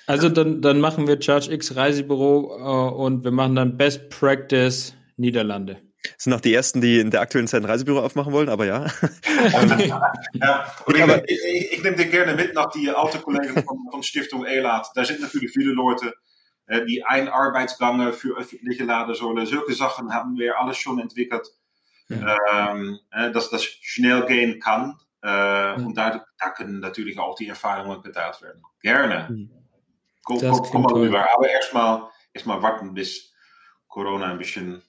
Also 0.07 0.29
dann, 0.31 0.63
dann 0.63 0.81
machen 0.81 1.07
wir 1.07 1.19
ChargeX 1.19 1.77
Reisebüro 1.77 2.57
äh, 2.57 2.95
und 2.95 3.25
wir 3.25 3.31
machen 3.31 3.55
dann 3.55 3.77
Best 3.77 4.09
Practice 4.09 4.95
Niederlande. 5.17 5.83
Das 6.03 6.25
sind 6.25 6.33
auch 6.33 6.41
die 6.41 6.55
ersten, 6.55 6.81
die 6.81 7.01
in 7.01 7.11
der 7.11 7.21
aktuellen 7.21 7.49
Zeit 7.49 7.63
ein 7.63 7.67
Reisebüro 7.67 8.01
aufmachen 8.01 8.33
wollen, 8.33 8.49
aber 8.49 8.65
ja. 8.65 8.87
ja 10.33 10.75
ich, 10.87 10.97
ich, 11.27 11.73
ich, 11.73 11.83
nehme 11.83 11.97
dir 11.97 12.07
gerne 12.07 12.35
mit 12.35 12.55
nach 12.55 12.71
die 12.71 12.91
Autokollegen 12.91 13.65
von, 13.65 13.79
von 13.91 14.03
Stiftung 14.03 14.45
ELAT. 14.45 14.87
Da 14.95 15.05
sind 15.05 15.21
natürlich 15.21 15.51
viele 15.51 15.73
Leute, 15.73 16.15
äh, 16.67 16.85
die 16.87 17.05
ein 17.05 17.29
Arbeitsgange 17.29 18.13
für 18.13 18.39
öffentliche 18.39 18.85
Ladesäule. 18.85 19.45
Solche 19.47 19.75
Sachen 19.75 20.15
haben 20.15 20.39
wir 20.39 20.59
alles 20.59 20.79
schon 20.79 20.99
entwickelt, 20.99 21.49
ja. 22.09 22.73
ähm, 22.73 22.99
äh, 23.11 23.31
dass 23.31 23.51
das 23.51 23.65
schnell 23.65 24.27
gehen 24.27 24.61
kann. 24.61 24.99
Äh, 25.23 25.29
ja. 25.29 25.75
Und 25.75 25.97
da, 25.97 26.25
da 26.39 26.51
können 26.51 26.81
natürlich 26.81 27.19
auch 27.19 27.35
die 27.37 27.49
Erfahrungen 27.49 28.03
geteilt 28.03 28.41
werden. 28.43 28.63
Gerne. 28.81 29.29
Mhm. 29.31 29.51
Komm, 30.25 30.41
komm, 30.41 30.63
komm 30.71 30.83
mal 30.83 30.93
rüber. 30.93 31.27
Aber 31.35 31.49
erstmal 31.49 32.09
erst 32.33 32.47
mal 32.47 32.63
warten, 32.63 32.95
bis 32.95 33.33
Corona 33.89 34.31
ein 34.31 34.39
bisschen 34.39 34.83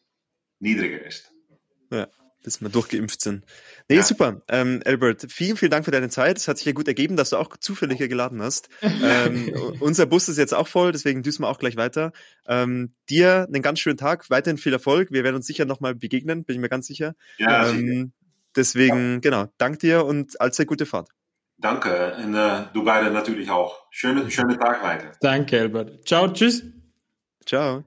niedriger 0.60 1.06
ist. 1.06 1.32
Bis 2.44 2.62
wir 2.62 2.70
durchgeimpft 2.70 3.22
sind. 3.22 3.46
Nee, 3.90 3.98
ja. 3.98 4.04
super. 4.04 4.42
Ähm, 4.48 4.82
Albert, 4.86 5.28
vielen, 5.30 5.58
vielen 5.58 5.72
Dank 5.72 5.84
für 5.84 5.92
deine 5.92 6.10
Zeit. 6.10 6.38
Es 6.38 6.48
hat 6.48 6.58
sich 6.58 6.66
ja 6.66 6.72
gut 6.72 6.88
ergeben, 6.88 7.18
dass 7.18 7.32
du 7.32 7.38
auch 7.38 7.58
zufällig 7.58 7.98
hier 7.98 8.08
geladen 8.08 8.42
hast. 8.42 8.70
ähm, 8.82 9.54
unser 9.82 10.06
Bus 10.06 10.30
ist 10.30 10.38
jetzt 10.38 10.54
auch 10.54 10.68
voll, 10.68 10.94
deswegen 10.94 11.22
düsen 11.22 11.44
wir 11.44 11.50
auch 11.50 11.60
gleich 11.60 11.76
weiter. 11.76 12.14
Ähm, 12.48 12.94
dir 13.10 13.46
einen 13.48 13.62
ganz 13.62 13.80
schönen 13.80 13.98
Tag, 13.98 14.30
weiterhin 14.30 14.58
viel 14.58 14.72
Erfolg. 14.72 15.12
Wir 15.12 15.24
werden 15.26 15.36
uns 15.36 15.48
sicher 15.48 15.66
nochmal 15.66 15.96
begegnen, 15.96 16.46
bin 16.46 16.56
ich 16.56 16.62
mir 16.62 16.70
ganz 16.70 16.88
sicher. 16.88 17.16
Ja, 17.38 17.70
ähm, 17.70 18.14
deswegen, 18.56 19.16
ja. 19.16 19.20
genau, 19.20 19.46
dank 19.58 19.80
dir 19.80 20.06
und 20.06 20.40
allzeit 20.40 20.68
gute 20.68 20.86
Fahrt. 20.86 21.10
Danke. 21.60 22.16
Und 22.24 22.36
äh, 22.36 22.64
du 22.74 22.84
beide 22.84 23.12
natürlich 23.12 23.50
auch. 23.50 23.86
Schöne, 23.92 24.30
schöne 24.32 24.58
Tag 24.58 24.84
weiter. 24.84 25.12
Danke, 25.22 25.60
Albert. 25.60 26.08
Ciao, 26.08 26.32
tschüss. 26.32 26.64
Ciao. 27.46 27.84